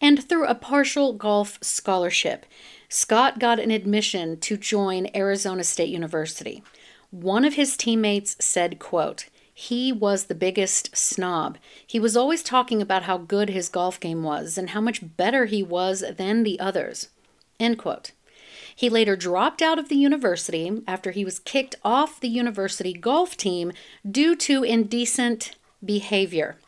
And 0.00 0.22
through 0.28 0.46
a 0.46 0.54
partial 0.54 1.12
golf 1.12 1.58
scholarship, 1.60 2.46
Scott 2.88 3.38
got 3.38 3.58
an 3.58 3.70
admission 3.70 4.38
to 4.40 4.56
join 4.56 5.08
Arizona 5.14 5.64
State 5.64 5.90
University. 5.90 6.62
One 7.10 7.44
of 7.44 7.54
his 7.54 7.76
teammates 7.76 8.36
said, 8.38 8.78
quote, 8.78 9.28
he 9.52 9.90
was 9.90 10.24
the 10.24 10.36
biggest 10.36 10.96
snob. 10.96 11.58
He 11.84 11.98
was 11.98 12.16
always 12.16 12.44
talking 12.44 12.80
about 12.80 13.02
how 13.02 13.18
good 13.18 13.48
his 13.48 13.68
golf 13.68 13.98
game 13.98 14.22
was 14.22 14.56
and 14.56 14.70
how 14.70 14.80
much 14.80 15.16
better 15.16 15.46
he 15.46 15.64
was 15.64 16.04
than 16.16 16.44
the 16.44 16.60
others. 16.60 17.08
End 17.58 17.76
quote. 17.76 18.12
He 18.78 18.88
later 18.88 19.16
dropped 19.16 19.60
out 19.60 19.80
of 19.80 19.88
the 19.88 19.96
university 19.96 20.82
after 20.86 21.10
he 21.10 21.24
was 21.24 21.40
kicked 21.40 21.74
off 21.84 22.20
the 22.20 22.28
university 22.28 22.92
golf 22.92 23.36
team 23.36 23.72
due 24.08 24.36
to 24.36 24.62
indecent 24.62 25.56
behavior. 25.84 26.58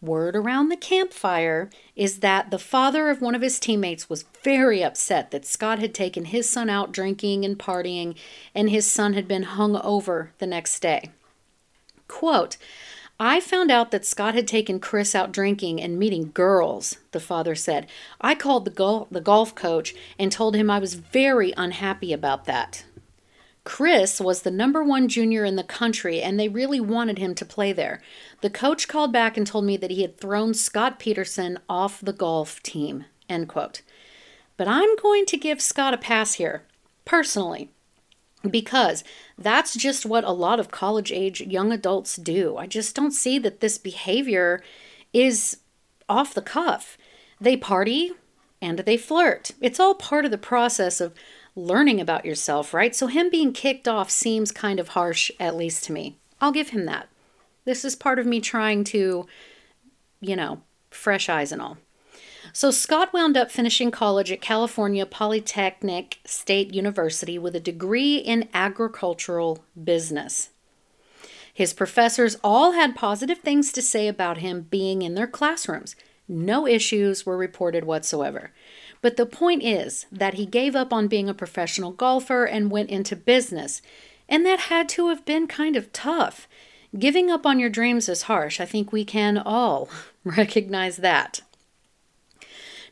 Word 0.00 0.34
around 0.34 0.68
the 0.68 0.76
campfire 0.76 1.70
is 1.94 2.18
that 2.18 2.50
the 2.50 2.58
father 2.58 3.08
of 3.08 3.22
one 3.22 3.36
of 3.36 3.42
his 3.42 3.60
teammates 3.60 4.10
was 4.10 4.24
very 4.42 4.82
upset 4.82 5.30
that 5.30 5.46
Scott 5.46 5.78
had 5.78 5.94
taken 5.94 6.24
his 6.24 6.50
son 6.50 6.68
out 6.68 6.90
drinking 6.90 7.44
and 7.44 7.56
partying 7.56 8.16
and 8.52 8.68
his 8.68 8.90
son 8.90 9.12
had 9.12 9.28
been 9.28 9.44
hung 9.44 9.76
over 9.76 10.32
the 10.38 10.46
next 10.46 10.80
day. 10.80 11.10
Quote, 12.08 12.56
I 13.20 13.40
found 13.40 13.72
out 13.72 13.90
that 13.90 14.04
Scott 14.04 14.34
had 14.34 14.46
taken 14.46 14.78
Chris 14.78 15.12
out 15.12 15.32
drinking 15.32 15.80
and 15.80 15.98
meeting 15.98 16.30
girls, 16.32 16.98
the 17.10 17.18
father 17.18 17.56
said. 17.56 17.88
I 18.20 18.36
called 18.36 18.64
the, 18.64 18.70
gol- 18.70 19.08
the 19.10 19.20
golf 19.20 19.56
coach 19.56 19.92
and 20.18 20.30
told 20.30 20.54
him 20.54 20.70
I 20.70 20.78
was 20.78 20.94
very 20.94 21.52
unhappy 21.56 22.12
about 22.12 22.44
that. 22.44 22.84
Chris 23.64 24.20
was 24.20 24.42
the 24.42 24.52
number 24.52 24.84
one 24.84 25.08
junior 25.08 25.44
in 25.44 25.56
the 25.56 25.64
country, 25.64 26.22
and 26.22 26.38
they 26.38 26.48
really 26.48 26.80
wanted 26.80 27.18
him 27.18 27.34
to 27.34 27.44
play 27.44 27.72
there. 27.72 28.00
The 28.40 28.50
coach 28.50 28.86
called 28.86 29.12
back 29.12 29.36
and 29.36 29.46
told 29.46 29.64
me 29.64 29.76
that 29.76 29.90
he 29.90 30.02
had 30.02 30.16
thrown 30.16 30.54
Scott 30.54 30.98
Peterson 30.98 31.58
off 31.68 32.00
the 32.00 32.12
golf 32.12 32.62
team. 32.62 33.04
End 33.28 33.48
quote. 33.48 33.82
But 34.56 34.68
I'm 34.68 34.96
going 34.96 35.26
to 35.26 35.36
give 35.36 35.60
Scott 35.60 35.92
a 35.92 35.98
pass 35.98 36.34
here, 36.34 36.62
personally, 37.04 37.70
because 38.48 39.04
that's 39.36 39.74
just 39.74 40.06
what 40.06 40.24
a 40.24 40.30
lot 40.30 40.60
of 40.60 40.70
college 40.70 41.10
age 41.10 41.40
young 41.40 41.72
adults 41.72 42.16
do. 42.16 42.56
I 42.56 42.66
just 42.66 42.94
don't 42.94 43.10
see 43.10 43.38
that 43.40 43.60
this 43.60 43.78
behavior 43.78 44.62
is 45.12 45.58
off 46.08 46.34
the 46.34 46.42
cuff. 46.42 46.96
They 47.40 47.56
party 47.56 48.12
and 48.60 48.80
they 48.80 48.96
flirt. 48.96 49.52
It's 49.60 49.80
all 49.80 49.94
part 49.94 50.24
of 50.24 50.30
the 50.30 50.38
process 50.38 51.00
of 51.00 51.14
learning 51.54 52.00
about 52.00 52.24
yourself, 52.24 52.72
right? 52.72 52.94
So 52.94 53.08
him 53.08 53.30
being 53.30 53.52
kicked 53.52 53.88
off 53.88 54.10
seems 54.10 54.52
kind 54.52 54.78
of 54.78 54.88
harsh, 54.88 55.30
at 55.40 55.56
least 55.56 55.84
to 55.84 55.92
me. 55.92 56.16
I'll 56.40 56.52
give 56.52 56.70
him 56.70 56.86
that. 56.86 57.08
This 57.64 57.84
is 57.84 57.96
part 57.96 58.18
of 58.18 58.26
me 58.26 58.40
trying 58.40 58.84
to, 58.84 59.26
you 60.20 60.36
know, 60.36 60.62
fresh 60.90 61.28
eyes 61.28 61.52
and 61.52 61.60
all. 61.60 61.78
So 62.52 62.70
Scott 62.70 63.12
wound 63.12 63.36
up 63.36 63.50
finishing 63.50 63.90
college 63.90 64.32
at 64.32 64.40
California 64.40 65.06
Polytechnic 65.06 66.18
State 66.24 66.74
University 66.74 67.38
with 67.38 67.54
a 67.54 67.60
degree 67.60 68.16
in 68.16 68.48
agricultural 68.54 69.64
business. 69.82 70.50
His 71.52 71.72
professors 71.72 72.36
all 72.44 72.72
had 72.72 72.94
positive 72.94 73.38
things 73.38 73.72
to 73.72 73.82
say 73.82 74.06
about 74.08 74.38
him 74.38 74.68
being 74.70 75.02
in 75.02 75.14
their 75.14 75.26
classrooms. 75.26 75.96
No 76.28 76.66
issues 76.66 77.26
were 77.26 77.36
reported 77.36 77.84
whatsoever. 77.84 78.52
But 79.00 79.16
the 79.16 79.26
point 79.26 79.62
is 79.62 80.06
that 80.12 80.34
he 80.34 80.46
gave 80.46 80.76
up 80.76 80.92
on 80.92 81.08
being 81.08 81.28
a 81.28 81.34
professional 81.34 81.92
golfer 81.92 82.44
and 82.44 82.70
went 82.70 82.90
into 82.90 83.16
business. 83.16 83.82
And 84.28 84.44
that 84.44 84.60
had 84.60 84.88
to 84.90 85.08
have 85.08 85.24
been 85.24 85.46
kind 85.46 85.74
of 85.74 85.92
tough. 85.92 86.46
Giving 86.96 87.30
up 87.30 87.44
on 87.44 87.58
your 87.58 87.70
dreams 87.70 88.08
is 88.08 88.22
harsh. 88.22 88.60
I 88.60 88.64
think 88.64 88.92
we 88.92 89.04
can 89.04 89.38
all 89.38 89.88
recognize 90.24 90.98
that. 90.98 91.40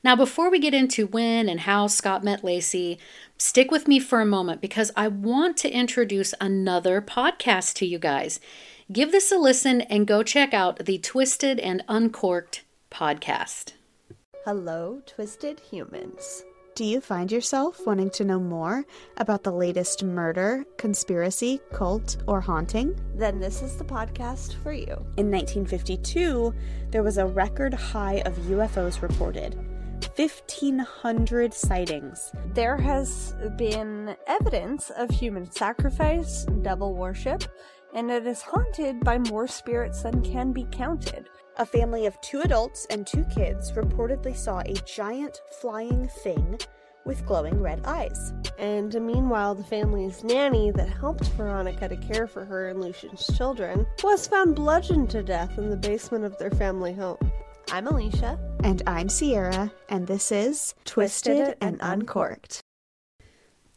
Now, 0.07 0.15
before 0.15 0.53
we 0.53 0.61
get 0.61 0.73
into 0.73 1.09
when 1.09 1.49
and 1.49 1.59
how 1.59 1.89
Scott 1.89 2.23
met 2.23 2.43
Laci, 2.43 2.97
stick 3.39 3.73
with 3.73 3.89
me 3.89 3.99
for 3.99 4.21
a 4.21 4.25
moment 4.25 4.61
because 4.61 4.93
I 4.95 5.09
want 5.09 5.57
to 5.57 5.69
introduce 5.69 6.33
another 6.41 7.03
podcast 7.03 7.75
to 7.79 7.87
you 7.87 7.99
guys. 7.99 8.39
Give 8.93 9.11
this 9.11 9.33
a 9.33 9.37
listen 9.37 9.81
and 9.81 10.07
go 10.07 10.23
check 10.23 10.55
out 10.55 10.85
the 10.85 10.99
Twisted 10.99 11.59
and 11.59 11.83
Uncorked 11.89 12.63
podcast. 12.89 13.73
Hello, 14.45 15.03
Twisted 15.07 15.59
Humans. 15.73 16.45
Do 16.77 16.85
you 16.85 17.01
find 17.01 17.33
yourself 17.33 17.85
wanting 17.85 18.11
to 18.11 18.25
know 18.25 18.39
more 18.39 18.85
about 19.17 19.43
the 19.43 19.51
latest 19.51 20.05
murder, 20.05 20.65
conspiracy, 20.77 21.61
cult, 21.73 22.19
or 22.29 22.41
haunting? 22.41 22.97
Then 23.17 23.41
this 23.41 23.61
is 23.61 23.77
the 23.77 23.85
podcast 23.85 24.55
for 24.63 24.73
you. 24.73 25.05
In 25.17 25.33
1952, 25.33 26.55
there 26.93 27.03
was 27.03 27.19
a 27.19 27.27
record 27.27 27.75
high 27.75 28.23
of 28.25 28.37
UFOs 28.37 29.03
reported. 29.03 29.59
1,500 30.17 31.53
sightings. 31.53 32.33
There 32.55 32.77
has 32.77 33.35
been 33.57 34.17
evidence 34.27 34.91
of 34.91 35.11
human 35.11 35.51
sacrifice, 35.51 36.45
devil 36.63 36.95
worship, 36.95 37.45
and 37.95 38.11
it 38.11 38.27
is 38.27 38.43
haunted 38.43 39.01
by 39.01 39.19
more 39.19 39.47
spirits 39.47 40.03
than 40.03 40.23
can 40.23 40.53
be 40.53 40.67
counted. 40.71 41.29
A 41.59 41.65
family 41.65 42.07
of 42.07 42.21
two 42.21 42.41
adults 42.43 42.87
and 42.91 43.07
two 43.07 43.25
kids 43.25 43.73
reportedly 43.73 44.37
saw 44.37 44.61
a 44.61 44.75
giant 44.85 45.41
flying 45.61 46.09
thing 46.09 46.59
with 47.07 47.25
glowing 47.25 47.63
red 47.63 47.81
eyes. 47.85 48.35
And 48.59 48.93
meanwhile, 49.01 49.55
the 49.55 49.65
family's 49.65 50.25
nanny 50.25 50.71
that 50.73 50.89
helped 50.89 51.25
Veronica 51.29 51.89
to 51.89 51.97
care 51.97 52.27
for 52.27 52.45
her 52.45 52.69
and 52.69 52.81
Lucian's 52.81 53.27
children 53.37 53.87
was 54.03 54.27
found 54.27 54.57
bludgeoned 54.57 55.09
to 55.11 55.23
death 55.23 55.57
in 55.57 55.71
the 55.71 55.77
basement 55.77 56.25
of 56.25 56.37
their 56.37 56.51
family 56.51 56.93
home. 56.93 57.33
I'm 57.73 57.89
Alicia. 57.89 58.39
And 58.63 58.81
I'm 58.87 59.09
Sierra, 59.09 59.73
and 59.89 60.07
this 60.07 60.31
is 60.31 60.75
Twisted, 60.85 61.37
Twisted 61.37 61.57
and 61.61 61.79
Uncorked. 61.81 62.61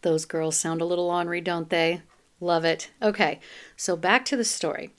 Those 0.04 0.26
girls 0.26 0.58
sound 0.58 0.82
a 0.82 0.86
little 0.86 1.10
ornery, 1.10 1.42
don't 1.42 1.70
they? 1.72 2.04
Love 2.40 2.66
it. 2.66 2.92
Okay, 3.02 3.40
so 3.76 3.96
back 3.98 4.26
to 4.26 4.38
the 4.38 4.44
story. 4.44 4.92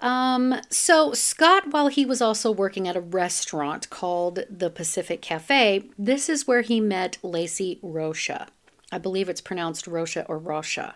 Um, 0.00 0.60
so 0.70 1.12
Scott, 1.12 1.70
while 1.70 1.88
he 1.88 2.06
was 2.06 2.22
also 2.22 2.50
working 2.50 2.88
at 2.88 2.96
a 2.96 3.00
restaurant 3.00 3.90
called 3.90 4.40
the 4.48 4.70
Pacific 4.70 5.20
Cafe, 5.20 5.90
this 5.98 6.30
is 6.30 6.46
where 6.46 6.62
he 6.62 6.80
met 6.80 7.18
Laci 7.22 7.78
Rocha. 7.82 8.48
I 8.90 8.98
believe 8.98 9.28
it's 9.28 9.42
pronounced 9.42 9.86
Rocha 9.86 10.24
or 10.28 10.40
Rosha. 10.40 10.94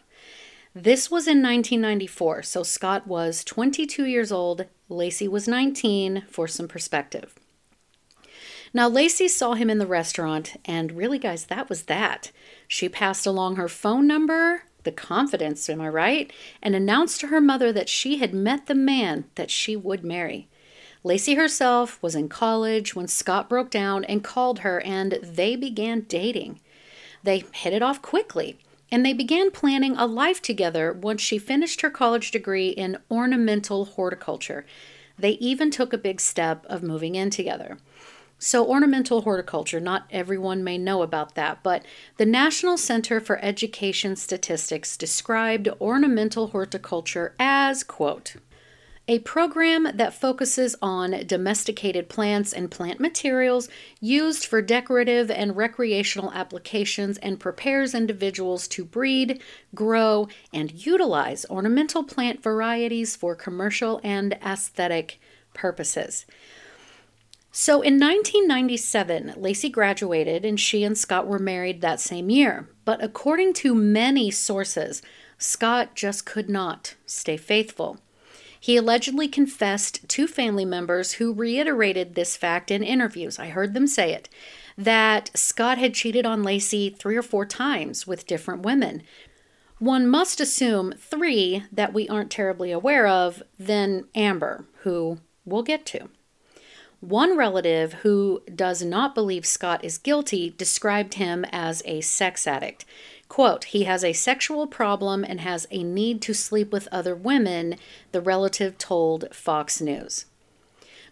This 0.75 1.11
was 1.11 1.27
in 1.27 1.43
1994, 1.43 2.43
so 2.43 2.63
Scott 2.63 3.07
was 3.07 3.45
22 3.45 4.05
years 4.05 4.33
old, 4.33 4.67
Laci 4.90 5.29
was 5.29 5.49
19, 5.49 6.25
for 6.29 6.46
some 6.46 6.68
perspective. 6.68 7.35
Now, 8.72 8.90
Laci 8.90 9.29
saw 9.29 9.55
him 9.55 9.70
in 9.70 9.79
the 9.79 9.87
restaurant, 9.87 10.57
and 10.64 10.92
really, 10.92 11.18
guys, 11.18 11.46
that 11.46 11.68
was 11.68 11.85
that. 11.85 12.31
She 12.68 12.88
passed 12.88 13.27
along 13.27 13.57
her 13.57 13.68
phone 13.68 14.07
number, 14.07 14.64
the 14.85 14.92
confidence, 14.92 15.68
am 15.68 15.81
I 15.81 15.88
right? 15.88 16.33
And 16.62 16.75
announced 16.75 17.20
to 17.20 17.29
her 17.29 17.40
mother 17.40 17.72
that 17.72 17.88
she 17.88 18.18
had 18.18 18.35
met 18.35 18.66
the 18.66 18.75
man 18.75 19.25
that 19.35 19.51
she 19.51 19.77
would 19.77 20.05
marry. 20.05 20.49
Lacey 21.03 21.35
herself 21.35 22.03
was 22.03 22.14
in 22.14 22.29
college 22.29 22.94
when 22.94 23.09
Scott 23.09 23.49
broke 23.49 23.70
down 23.70 24.05
and 24.05 24.22
called 24.25 24.61
her, 24.61 24.81
and 24.81 25.18
they 25.22 25.57
began 25.57 26.01
dating. 26.03 26.61
They 27.22 27.44
hit 27.53 27.72
it 27.72 27.83
off 27.83 28.03
quickly, 28.03 28.59
and 28.90 29.05
they 29.05 29.12
began 29.12 29.51
planning 29.51 29.96
a 29.96 30.07
life 30.07 30.40
together 30.40 30.92
once 30.92 31.20
she 31.20 31.38
finished 31.38 31.81
her 31.81 31.90
college 31.90 32.31
degree 32.31 32.68
in 32.68 32.99
ornamental 33.11 33.85
horticulture. 33.85 34.64
They 35.18 35.33
even 35.33 35.70
took 35.70 35.92
a 35.92 35.99
big 35.99 36.20
step 36.20 36.64
of 36.66 36.83
moving 36.83 37.14
in 37.14 37.31
together. 37.31 37.79
So, 38.38 38.66
ornamental 38.66 39.22
horticulture, 39.22 39.81
not 39.81 40.07
everyone 40.11 40.62
may 40.62 40.77
know 40.77 41.01
about 41.01 41.35
that, 41.37 41.62
but 41.62 41.87
the 42.18 42.27
National 42.27 42.77
Center 42.77 43.18
for 43.18 43.42
Education 43.42 44.14
Statistics 44.14 44.99
described 44.99 45.70
ornamental 45.81 46.49
horticulture 46.49 47.35
as, 47.40 47.83
quote, 47.83 48.37
a 49.09 49.21
program 49.21 49.88
that 49.95 50.14
focuses 50.14 50.75
on 50.83 51.25
domesticated 51.27 52.09
plants 52.09 52.53
and 52.53 52.71
plant 52.71 52.99
materials 52.99 53.69
used 54.01 54.45
for 54.45 54.61
decorative 54.61 55.31
and 55.31 55.57
recreational 55.57 56.33
applications 56.33 57.16
and 57.19 57.38
prepares 57.38 57.95
individuals 57.95 58.66
to 58.66 58.85
breed, 58.85 59.40
grow, 59.75 60.29
and 60.53 60.85
utilize 60.85 61.47
ornamental 61.49 62.03
plant 62.03 62.42
varieties 62.42 63.14
for 63.14 63.37
commercial 63.37 64.01
and 64.03 64.33
aesthetic 64.45 65.21
purposes. 65.55 66.27
So 67.53 67.81
in 67.81 67.99
1997, 68.01 69.35
Laci 69.38 69.71
graduated 69.71 70.45
and 70.45 70.59
she 70.59 70.83
and 70.83 70.99
Scott 70.99 71.27
were 71.27 71.38
married 71.38 71.81
that 71.81 72.01
same 72.01 72.29
year. 72.29 72.69
But 72.85 73.03
according 73.03 73.55
to 73.55 73.75
many 73.75 74.31
sources, 74.31 75.01
Scott 75.38 75.95
just 75.95 76.27
could 76.27 76.51
not 76.51 76.97
stay 77.07 77.37
faithful. 77.37 77.99
He 78.67 78.77
allegedly 78.77 79.29
confessed 79.29 80.09
to 80.09 80.27
family 80.27 80.65
members 80.65 81.13
who 81.13 81.33
reiterated 81.33 82.17
this 82.17 82.37
fact 82.37 82.73
in 82.73 82.83
interviews. 82.83 83.39
I 83.39 83.47
heard 83.47 83.75
them 83.75 83.87
say 83.87 84.13
it 84.13 84.29
that 84.77 85.31
Scott 85.39 85.79
had 85.79 85.95
cheated 85.95 86.27
on 86.27 86.43
Laci 86.43 86.93
three 86.99 87.17
or 87.17 87.23
four 87.23 87.47
times 87.47 88.09
with 88.09 88.27
different 88.27 88.63
women. 88.65 89.05
One 89.79 90.09
must 90.09 90.41
assume 90.41 90.95
three 90.99 91.63
that 91.71 91.95
we 91.95 92.09
aren't 92.09 92.33
terribly 92.33 92.73
aware 92.73 93.07
of, 93.07 93.41
then 93.57 94.09
Amber, 94.17 94.67
who 94.81 95.19
we'll 95.45 95.63
get 95.63 95.87
to. 95.87 96.09
One 96.99 97.37
relative 97.37 97.93
who 98.03 98.43
does 98.53 98.83
not 98.83 99.15
believe 99.15 99.47
Scott 99.47 99.85
is 99.85 99.97
guilty 99.97 100.51
described 100.59 101.15
him 101.15 101.45
as 101.53 101.85
a 101.85 102.01
sex 102.01 102.49
addict. 102.49 102.85
Quote, 103.29 103.65
he 103.65 103.85
has 103.85 104.05
a 104.05 104.12
sexual 104.12 104.67
problem 104.67 105.25
and 105.25 105.41
has 105.41 105.67
a 105.71 105.83
need 105.83 106.23
to 106.23 106.33
sleep 106.35 106.73
with 106.73 106.89
other 106.93 107.15
women, 107.15 107.77
the 108.12 108.21
relative 108.21 108.79
told 108.79 109.35
Fox 109.35 109.81
News. 109.81 110.27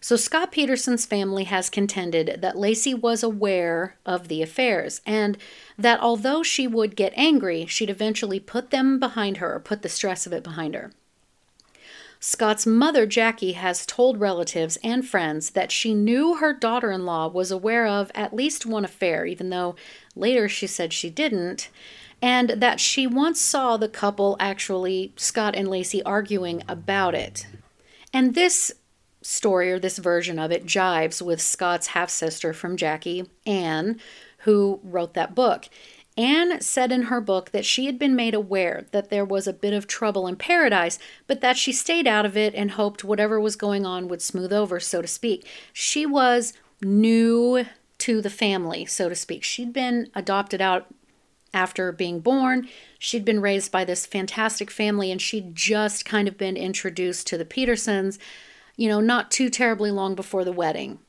So, 0.01 0.15
Scott 0.15 0.51
Peterson's 0.51 1.05
family 1.05 1.45
has 1.45 1.69
contended 1.69 2.39
that 2.41 2.55
Laci 2.55 2.93
was 2.93 3.23
aware 3.23 3.95
of 4.05 4.27
the 4.27 4.41
affairs 4.41 5.01
and 5.05 5.37
that 5.77 5.99
although 5.99 6.43
she 6.43 6.67
would 6.67 6.95
get 6.95 7.11
angry, 7.15 7.65
she'd 7.65 7.89
eventually 7.89 8.39
put 8.39 8.69
them 8.69 8.99
behind 8.99 9.37
her 9.37 9.55
or 9.55 9.59
put 9.59 9.81
the 9.81 9.89
stress 9.89 10.27
of 10.27 10.33
it 10.33 10.43
behind 10.43 10.75
her. 10.75 10.91
Scott's 12.19 12.65
mother, 12.65 13.05
Jackie, 13.05 13.53
has 13.53 13.85
told 13.85 14.19
relatives 14.19 14.77
and 14.83 15.07
friends 15.07 15.51
that 15.51 15.71
she 15.71 15.93
knew 15.93 16.35
her 16.35 16.53
daughter 16.53 16.91
in 16.91 17.05
law 17.05 17.27
was 17.27 17.51
aware 17.51 17.85
of 17.85 18.11
at 18.15 18.33
least 18.33 18.65
one 18.65 18.85
affair, 18.85 19.25
even 19.25 19.49
though 19.49 19.75
later 20.15 20.47
she 20.47 20.65
said 20.65 20.93
she 20.93 21.09
didn't, 21.09 21.69
and 22.21 22.49
that 22.51 22.79
she 22.79 23.05
once 23.07 23.39
saw 23.39 23.77
the 23.77 23.89
couple 23.89 24.35
actually, 24.39 25.13
Scott 25.15 25.55
and 25.55 25.67
Laci, 25.67 26.01
arguing 26.05 26.63
about 26.67 27.15
it. 27.15 27.47
And 28.13 28.33
this 28.33 28.71
story 29.21 29.71
or 29.71 29.79
this 29.79 29.97
version 29.97 30.37
of 30.37 30.51
it 30.51 30.65
jives 30.65 31.21
with 31.21 31.41
Scott's 31.41 31.87
half 31.87 32.09
sister 32.09 32.53
from 32.53 32.77
Jackie, 32.77 33.29
Anne, 33.45 33.99
who 34.39 34.79
wrote 34.83 35.15
that 35.15 35.33
book. 35.33 35.67
Anne 36.17 36.61
said 36.61 36.91
in 36.91 37.03
her 37.03 37.19
book 37.19 37.51
that 37.51 37.65
she 37.65 37.87
had 37.87 37.99
been 37.99 38.15
made 38.15 38.33
aware 38.33 38.85
that 38.91 39.09
there 39.09 39.25
was 39.25 39.47
a 39.47 39.53
bit 39.53 39.73
of 39.73 39.85
trouble 39.85 40.27
in 40.27 40.35
paradise, 40.37 40.97
but 41.27 41.41
that 41.41 41.57
she 41.57 41.73
stayed 41.73 42.07
out 42.07 42.25
of 42.25 42.37
it 42.37 42.55
and 42.55 42.71
hoped 42.71 43.03
whatever 43.03 43.39
was 43.39 43.55
going 43.55 43.85
on 43.85 44.07
would 44.07 44.21
smooth 44.21 44.53
over, 44.53 44.79
so 44.79 45.01
to 45.01 45.07
speak. 45.07 45.45
She 45.73 46.05
was 46.05 46.53
new 46.81 47.65
to 47.97 48.21
the 48.21 48.29
family, 48.29 48.85
so 48.85 49.09
to 49.09 49.15
speak. 49.15 49.43
She'd 49.43 49.73
been 49.73 50.09
adopted 50.15 50.61
out 50.61 50.85
after 51.55 51.91
being 51.91 52.19
born. 52.19 52.67
She'd 52.99 53.25
been 53.25 53.41
raised 53.41 53.71
by 53.71 53.85
this 53.85 54.05
fantastic 54.05 54.69
family, 54.69 55.11
and 55.11 55.21
she'd 55.21 55.55
just 55.55 56.05
kind 56.05 56.27
of 56.27 56.37
been 56.37 56.57
introduced 56.57 57.25
to 57.27 57.37
the 57.37 57.45
Petersons, 57.45 58.19
you 58.75 58.89
know, 58.89 58.99
not 58.99 59.31
too 59.31 59.49
terribly 59.49 59.89
long 59.89 60.13
before 60.13 60.43
the 60.43 60.51
wedding. 60.51 60.99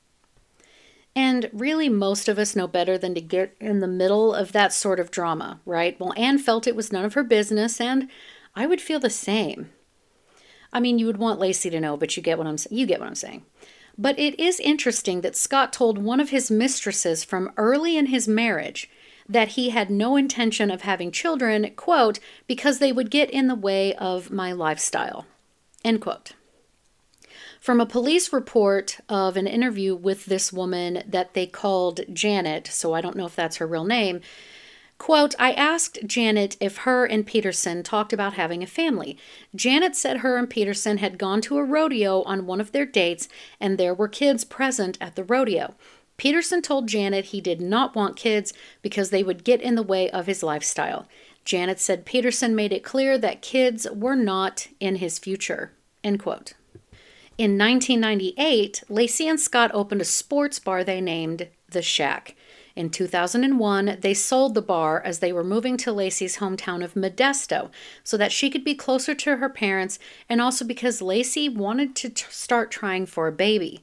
And 1.14 1.50
really, 1.52 1.88
most 1.88 2.28
of 2.28 2.38
us 2.38 2.54
know 2.54 2.68
better 2.68 2.96
than 2.96 3.14
to 3.14 3.20
get 3.20 3.56
in 3.60 3.80
the 3.80 3.88
middle 3.88 4.34
of 4.34 4.52
that 4.52 4.72
sort 4.72 5.00
of 5.00 5.10
drama, 5.10 5.60
right? 5.66 5.98
Well, 5.98 6.14
Anne 6.16 6.38
felt 6.38 6.66
it 6.66 6.76
was 6.76 6.92
none 6.92 7.04
of 7.04 7.14
her 7.14 7.24
business, 7.24 7.80
and 7.80 8.08
I 8.54 8.66
would 8.66 8.80
feel 8.80 9.00
the 9.00 9.10
same. 9.10 9.70
I 10.72 10.78
mean, 10.78 10.98
you 10.98 11.06
would 11.06 11.16
want 11.16 11.40
Laci 11.40 11.70
to 11.70 11.80
know, 11.80 11.96
but 11.96 12.16
you 12.16 12.22
get 12.22 12.38
what 12.38 12.46
I'm 12.46 12.58
you 12.70 12.86
get 12.86 13.00
what 13.00 13.08
I'm 13.08 13.14
saying. 13.14 13.44
But 13.98 14.18
it 14.18 14.38
is 14.38 14.60
interesting 14.60 15.22
that 15.22 15.34
Scott 15.34 15.72
told 15.72 15.96
one 15.96 16.20
of 16.20 16.30
his 16.30 16.50
mistresses 16.50 17.24
from 17.24 17.50
early 17.56 17.96
in 17.96 18.06
his 18.06 18.28
marriage 18.28 18.90
that 19.28 19.48
he 19.48 19.70
had 19.70 19.90
no 19.90 20.16
intention 20.16 20.70
of 20.70 20.82
having 20.82 21.10
children, 21.10 21.70
quote, 21.76 22.18
because 22.46 22.78
they 22.78 22.92
would 22.92 23.10
get 23.10 23.30
in 23.30 23.48
the 23.48 23.54
way 23.54 23.94
of 23.94 24.30
my 24.30 24.52
lifestyle, 24.52 25.26
end 25.84 26.00
quote 26.00 26.32
from 27.66 27.80
a 27.80 27.86
police 27.86 28.32
report 28.32 29.00
of 29.08 29.36
an 29.36 29.48
interview 29.48 29.92
with 29.92 30.26
this 30.26 30.52
woman 30.52 31.02
that 31.04 31.34
they 31.34 31.48
called 31.48 32.00
Janet, 32.12 32.68
so 32.68 32.94
I 32.94 33.00
don't 33.00 33.16
know 33.16 33.26
if 33.26 33.34
that's 33.34 33.56
her 33.56 33.66
real 33.66 33.84
name. 33.84 34.20
Quote, 34.98 35.34
I 35.36 35.50
asked 35.50 35.98
Janet 36.06 36.56
if 36.60 36.78
her 36.78 37.04
and 37.04 37.26
Peterson 37.26 37.82
talked 37.82 38.12
about 38.12 38.34
having 38.34 38.62
a 38.62 38.68
family. 38.68 39.18
Janet 39.52 39.96
said 39.96 40.18
her 40.18 40.36
and 40.36 40.48
Peterson 40.48 40.98
had 40.98 41.18
gone 41.18 41.40
to 41.40 41.58
a 41.58 41.64
rodeo 41.64 42.22
on 42.22 42.46
one 42.46 42.60
of 42.60 42.70
their 42.70 42.86
dates 42.86 43.28
and 43.60 43.76
there 43.76 43.92
were 43.92 44.06
kids 44.06 44.44
present 44.44 44.96
at 45.00 45.16
the 45.16 45.24
rodeo. 45.24 45.74
Peterson 46.16 46.62
told 46.62 46.88
Janet 46.88 47.26
he 47.26 47.40
did 47.40 47.60
not 47.60 47.94
want 47.94 48.16
kids 48.16 48.52
because 48.82 49.10
they 49.10 49.22
would 49.22 49.44
get 49.44 49.60
in 49.60 49.74
the 49.74 49.82
way 49.82 50.10
of 50.10 50.26
his 50.26 50.42
lifestyle. 50.42 51.06
Janet 51.44 51.78
said 51.78 52.04
Peterson 52.04 52.54
made 52.54 52.72
it 52.72 52.82
clear 52.82 53.16
that 53.18 53.42
kids 53.42 53.86
were 53.92 54.16
not 54.16 54.66
in 54.80 54.96
his 54.96 55.18
future. 55.18 55.72
End 56.02 56.20
quote. 56.20 56.54
In 57.38 57.58
1998, 57.58 58.84
Laci 58.88 59.28
and 59.28 59.38
Scott 59.38 59.70
opened 59.74 60.00
a 60.00 60.06
sports 60.06 60.58
bar 60.58 60.82
they 60.82 61.00
named 61.00 61.48
The 61.68 61.82
Shack. 61.82 62.34
In 62.74 62.90
2001, 62.90 63.98
they 64.00 64.12
sold 64.12 64.54
the 64.54 64.62
bar 64.62 65.02
as 65.02 65.18
they 65.18 65.32
were 65.32 65.44
moving 65.44 65.76
to 65.78 65.92
Laci's 65.92 66.38
hometown 66.38 66.84
of 66.84 66.94
Modesto 66.94 67.70
so 68.04 68.16
that 68.16 68.32
she 68.32 68.50
could 68.50 68.64
be 68.64 68.74
closer 68.74 69.14
to 69.14 69.36
her 69.36 69.48
parents 69.48 69.98
and 70.28 70.40
also 70.40 70.64
because 70.64 71.00
Laci 71.00 71.54
wanted 71.54 71.94
to 71.96 72.10
t- 72.10 72.24
start 72.28 72.70
trying 72.70 73.06
for 73.06 73.28
a 73.28 73.32
baby. 73.32 73.82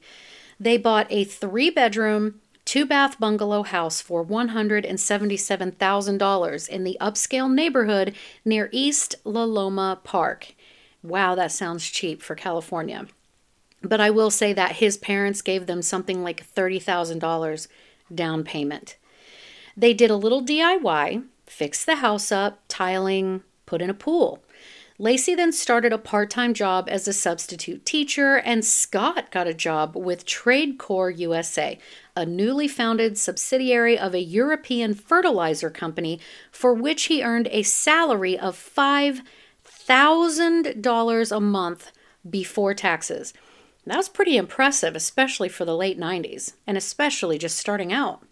They 0.60 0.76
bought 0.76 1.06
a 1.10 1.24
three 1.24 1.70
bedroom, 1.70 2.40
two 2.64 2.86
bath 2.86 3.18
bungalow 3.18 3.62
house 3.62 4.00
for 4.00 4.24
$177,000 4.24 6.68
in 6.68 6.84
the 6.84 6.96
upscale 7.00 7.52
neighborhood 7.52 8.14
near 8.44 8.68
East 8.72 9.16
La 9.24 9.44
Loma 9.44 10.00
Park. 10.04 10.54
Wow, 11.02 11.34
that 11.34 11.52
sounds 11.52 11.90
cheap 11.90 12.22
for 12.22 12.34
California. 12.34 13.06
But 13.82 14.00
I 14.00 14.10
will 14.10 14.30
say 14.30 14.54
that 14.54 14.76
his 14.76 14.96
parents 14.96 15.42
gave 15.42 15.66
them 15.66 15.82
something 15.82 16.22
like 16.22 16.46
$30,000 16.54 17.68
down 18.14 18.44
payment. 18.44 18.96
They 19.76 19.92
did 19.92 20.10
a 20.10 20.16
little 20.16 20.42
DIY, 20.42 21.24
fixed 21.46 21.86
the 21.86 21.96
house 21.96 22.30
up, 22.30 22.60
tiling, 22.68 23.42
put 23.66 23.82
in 23.82 23.90
a 23.90 23.94
pool. 23.94 24.43
Laci 24.98 25.36
then 25.36 25.52
started 25.52 25.92
a 25.92 25.98
part 25.98 26.30
time 26.30 26.54
job 26.54 26.88
as 26.88 27.06
a 27.08 27.12
substitute 27.12 27.84
teacher, 27.84 28.36
and 28.36 28.64
Scott 28.64 29.32
got 29.32 29.48
a 29.48 29.54
job 29.54 29.96
with 29.96 30.24
TradeCorp 30.24 31.18
USA, 31.18 31.80
a 32.14 32.24
newly 32.24 32.68
founded 32.68 33.18
subsidiary 33.18 33.98
of 33.98 34.14
a 34.14 34.20
European 34.20 34.94
fertilizer 34.94 35.68
company 35.68 36.20
for 36.52 36.72
which 36.72 37.06
he 37.06 37.24
earned 37.24 37.48
a 37.50 37.64
salary 37.64 38.38
of 38.38 38.56
$5,000 38.56 41.36
a 41.36 41.40
month 41.40 41.90
before 42.30 42.72
taxes. 42.72 43.34
That 43.84 43.96
was 43.96 44.08
pretty 44.08 44.36
impressive, 44.36 44.94
especially 44.94 45.48
for 45.48 45.64
the 45.64 45.76
late 45.76 45.98
90s, 45.98 46.52
and 46.68 46.78
especially 46.78 47.36
just 47.36 47.58
starting 47.58 47.92
out. 47.92 48.22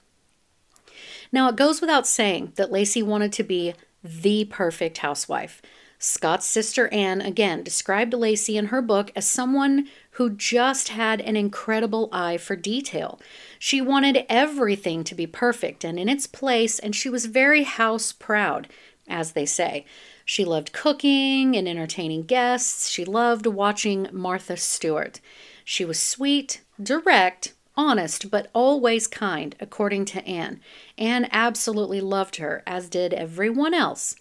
Now, 1.32 1.48
it 1.48 1.56
goes 1.56 1.80
without 1.80 2.06
saying 2.06 2.52
that 2.54 2.70
Laci 2.70 3.02
wanted 3.02 3.32
to 3.32 3.42
be 3.42 3.74
the 4.04 4.44
perfect 4.44 4.98
housewife. 4.98 5.60
Scott's 6.04 6.46
sister 6.46 6.88
Anne 6.88 7.20
again 7.20 7.62
described 7.62 8.12
Laci 8.12 8.56
in 8.56 8.66
her 8.66 8.82
book 8.82 9.12
as 9.14 9.24
someone 9.24 9.86
who 10.12 10.30
just 10.30 10.88
had 10.88 11.20
an 11.20 11.36
incredible 11.36 12.08
eye 12.10 12.38
for 12.38 12.56
detail. 12.56 13.20
She 13.56 13.80
wanted 13.80 14.26
everything 14.28 15.04
to 15.04 15.14
be 15.14 15.28
perfect 15.28 15.84
and 15.84 16.00
in 16.00 16.08
its 16.08 16.26
place, 16.26 16.80
and 16.80 16.96
she 16.96 17.08
was 17.08 17.26
very 17.26 17.62
house 17.62 18.10
proud, 18.10 18.66
as 19.06 19.32
they 19.32 19.46
say. 19.46 19.86
She 20.24 20.44
loved 20.44 20.72
cooking 20.72 21.56
and 21.56 21.68
entertaining 21.68 22.24
guests. 22.24 22.88
She 22.88 23.04
loved 23.04 23.46
watching 23.46 24.08
Martha 24.10 24.56
Stewart. 24.56 25.20
She 25.64 25.84
was 25.84 26.00
sweet, 26.00 26.62
direct, 26.82 27.54
honest, 27.76 28.28
but 28.28 28.50
always 28.52 29.06
kind, 29.06 29.54
according 29.60 30.06
to 30.06 30.26
Anne. 30.26 30.58
Anne 30.98 31.28
absolutely 31.30 32.00
loved 32.00 32.36
her, 32.36 32.64
as 32.66 32.88
did 32.88 33.14
everyone 33.14 33.72
else, 33.72 34.16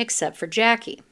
except 0.00 0.38
for 0.38 0.46
Jackie. 0.46 1.02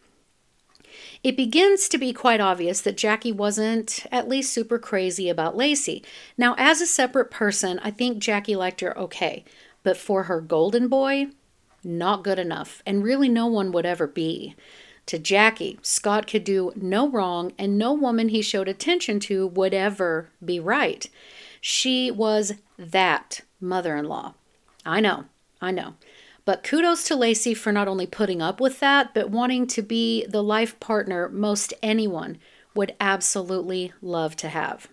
It 1.23 1.37
begins 1.37 1.89
to 1.91 1.99
be 1.99 2.13
quite 2.15 2.41
obvious 2.41 2.81
that 2.81 2.97
Jackie 2.97 3.33
wasn't 3.33 4.07
at 4.11 4.29
least 4.29 4.53
super 4.53 4.79
crazy 4.79 5.29
about 5.29 5.57
Laci. 5.57 6.03
Now, 6.39 6.55
as 6.57 6.81
a 6.81 6.87
separate 6.87 7.31
person, 7.31 7.79
I 7.83 7.91
think 7.91 8.19
Jackie 8.19 8.57
liked 8.57 8.81
her 8.81 8.97
okay, 8.99 9.45
but 9.83 9.99
for 9.99 10.25
her 10.25 10.41
golden 10.41 10.89
boy, 10.89 11.27
not 11.85 12.25
good 12.25 12.39
enough, 12.39 12.83
and 12.87 13.05
really 13.05 13.29
no 13.29 13.47
one 13.47 13.73
would 13.73 13.85
ever 13.85 14.07
be. 14.07 14.55
To 15.07 15.19
Jackie, 15.19 15.79
Scott 15.83 16.27
could 16.27 16.45
do 16.45 16.73
no 16.75 17.09
wrong, 17.09 17.53
and 17.59 17.77
no 17.77 17.93
woman 17.93 18.31
he 18.31 18.41
showed 18.41 18.69
attention 18.69 19.21
to 19.21 19.47
would 19.47 19.75
ever 19.75 20.31
be 20.43 20.59
right. 20.59 21.09
She 21.61 22.11
was 22.11 22.55
that 22.79 23.43
mother 23.61 23.97
in 23.97 24.07
law. 24.07 24.35
I 24.87 25.01
know, 25.01 25.27
I 25.61 25.73
know. 25.73 25.95
But 26.49 26.65
kudos 26.65 27.05
to 27.05 27.15
Laci 27.15 27.55
for 27.55 27.73
not 27.73 27.89
only 27.89 28.07
putting 28.07 28.41
up 28.41 28.59
with 28.59 28.81
that, 28.81 29.13
but 29.13 29.29
wanting 29.29 29.67
to 29.67 29.83
be 29.83 30.25
the 30.25 30.43
life 30.43 30.81
partner 30.81 31.29
most 31.29 31.75
anyone 31.83 32.39
would 32.75 32.97
absolutely 32.99 33.93
love 34.01 34.35
to 34.37 34.49
have. 34.49 34.89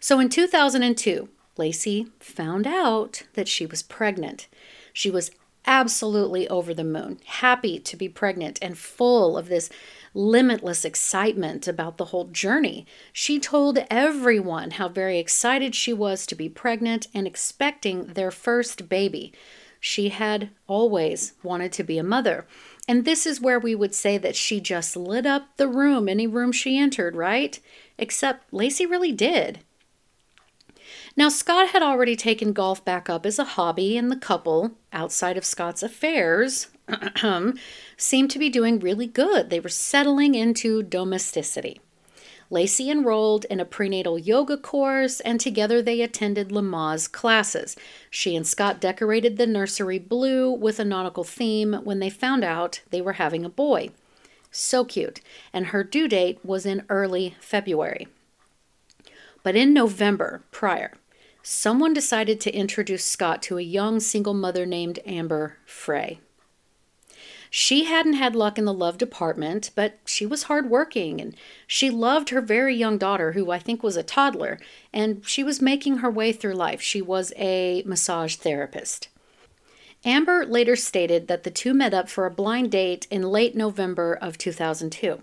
So 0.00 0.18
in 0.18 0.28
2002, 0.28 1.28
Laci 1.56 2.10
found 2.18 2.66
out 2.66 3.22
that 3.34 3.46
she 3.46 3.64
was 3.64 3.84
pregnant. 3.84 4.48
She 4.92 5.08
was 5.08 5.30
absolutely 5.66 6.48
over 6.48 6.74
the 6.74 6.82
moon, 6.82 7.20
happy 7.24 7.78
to 7.78 7.96
be 7.96 8.08
pregnant, 8.08 8.58
and 8.60 8.76
full 8.76 9.38
of 9.38 9.48
this 9.48 9.70
limitless 10.14 10.84
excitement 10.84 11.68
about 11.68 11.96
the 11.96 12.06
whole 12.06 12.24
journey. 12.24 12.86
She 13.12 13.38
told 13.38 13.78
everyone 13.88 14.72
how 14.72 14.88
very 14.88 15.20
excited 15.20 15.76
she 15.76 15.92
was 15.92 16.26
to 16.26 16.34
be 16.34 16.48
pregnant 16.48 17.06
and 17.14 17.24
expecting 17.24 18.06
their 18.14 18.32
first 18.32 18.88
baby. 18.88 19.32
She 19.80 20.08
had 20.08 20.50
always 20.66 21.34
wanted 21.42 21.72
to 21.72 21.84
be 21.84 21.98
a 21.98 22.02
mother. 22.02 22.46
And 22.86 23.04
this 23.04 23.26
is 23.26 23.40
where 23.40 23.58
we 23.58 23.74
would 23.74 23.94
say 23.94 24.18
that 24.18 24.36
she 24.36 24.60
just 24.60 24.96
lit 24.96 25.26
up 25.26 25.56
the 25.56 25.68
room, 25.68 26.08
any 26.08 26.26
room 26.26 26.52
she 26.52 26.78
entered, 26.78 27.14
right? 27.14 27.58
Except 27.98 28.50
Laci 28.50 28.88
really 28.88 29.12
did. 29.12 29.60
Now, 31.16 31.28
Scott 31.28 31.70
had 31.70 31.82
already 31.82 32.16
taken 32.16 32.52
golf 32.52 32.84
back 32.84 33.10
up 33.10 33.26
as 33.26 33.38
a 33.38 33.44
hobby, 33.44 33.96
and 33.96 34.10
the 34.10 34.16
couple, 34.16 34.72
outside 34.92 35.36
of 35.36 35.44
Scott's 35.44 35.82
affairs, 35.82 36.68
seemed 37.96 38.30
to 38.30 38.38
be 38.38 38.48
doing 38.48 38.78
really 38.78 39.06
good. 39.06 39.50
They 39.50 39.60
were 39.60 39.68
settling 39.68 40.34
into 40.34 40.82
domesticity. 40.82 41.80
Laci 42.50 42.90
enrolled 42.90 43.44
in 43.46 43.60
a 43.60 43.64
prenatal 43.64 44.18
yoga 44.18 44.56
course, 44.56 45.20
and 45.20 45.38
together 45.38 45.82
they 45.82 46.00
attended 46.00 46.48
Lamaze 46.48 47.10
classes. 47.10 47.76
She 48.10 48.34
and 48.34 48.46
Scott 48.46 48.80
decorated 48.80 49.36
the 49.36 49.46
nursery 49.46 49.98
blue 49.98 50.50
with 50.50 50.78
a 50.78 50.84
nautical 50.84 51.24
theme 51.24 51.74
when 51.84 51.98
they 51.98 52.10
found 52.10 52.44
out 52.44 52.80
they 52.90 53.02
were 53.02 53.14
having 53.14 53.44
a 53.44 53.50
boy. 53.50 53.90
So 54.50 54.84
cute. 54.84 55.20
And 55.52 55.66
her 55.66 55.84
due 55.84 56.08
date 56.08 56.38
was 56.42 56.64
in 56.64 56.84
early 56.88 57.36
February. 57.40 58.08
But 59.42 59.56
in 59.56 59.72
November 59.74 60.42
prior, 60.50 60.94
someone 61.42 61.92
decided 61.92 62.40
to 62.40 62.54
introduce 62.54 63.04
Scott 63.04 63.42
to 63.42 63.58
a 63.58 63.62
young 63.62 64.00
single 64.00 64.34
mother 64.34 64.64
named 64.64 64.98
Amber 65.04 65.58
Frey. 65.66 66.20
She 67.50 67.84
hadn't 67.84 68.14
had 68.14 68.36
luck 68.36 68.58
in 68.58 68.64
the 68.64 68.74
love 68.74 68.98
department, 68.98 69.70
but 69.74 69.98
she 70.04 70.26
was 70.26 70.44
hardworking 70.44 71.20
and 71.20 71.34
she 71.66 71.90
loved 71.90 72.30
her 72.30 72.40
very 72.40 72.74
young 72.74 72.98
daughter, 72.98 73.32
who 73.32 73.50
I 73.50 73.58
think 73.58 73.82
was 73.82 73.96
a 73.96 74.02
toddler, 74.02 74.58
and 74.92 75.26
she 75.26 75.42
was 75.42 75.62
making 75.62 75.98
her 75.98 76.10
way 76.10 76.32
through 76.32 76.54
life. 76.54 76.82
She 76.82 77.00
was 77.00 77.32
a 77.36 77.82
massage 77.86 78.36
therapist. 78.36 79.08
Amber 80.04 80.46
later 80.46 80.76
stated 80.76 81.26
that 81.28 81.42
the 81.42 81.50
two 81.50 81.74
met 81.74 81.94
up 81.94 82.08
for 82.08 82.26
a 82.26 82.30
blind 82.30 82.70
date 82.70 83.06
in 83.10 83.22
late 83.22 83.56
November 83.56 84.14
of 84.14 84.38
2002. 84.38 85.22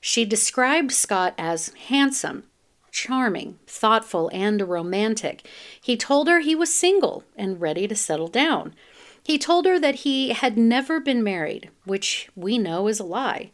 She 0.00 0.24
described 0.24 0.92
Scott 0.92 1.34
as 1.38 1.72
handsome, 1.88 2.44
charming, 2.90 3.58
thoughtful, 3.66 4.30
and 4.32 4.68
romantic. 4.68 5.48
He 5.80 5.96
told 5.96 6.28
her 6.28 6.40
he 6.40 6.54
was 6.54 6.74
single 6.74 7.24
and 7.36 7.60
ready 7.60 7.88
to 7.88 7.94
settle 7.94 8.28
down. 8.28 8.74
He 9.22 9.38
told 9.38 9.66
her 9.66 9.78
that 9.78 9.96
he 9.96 10.30
had 10.30 10.58
never 10.58 10.98
been 11.00 11.22
married, 11.22 11.70
which 11.84 12.28
we 12.34 12.58
know 12.58 12.88
is 12.88 12.98
a 12.98 13.04
lie. 13.04 13.50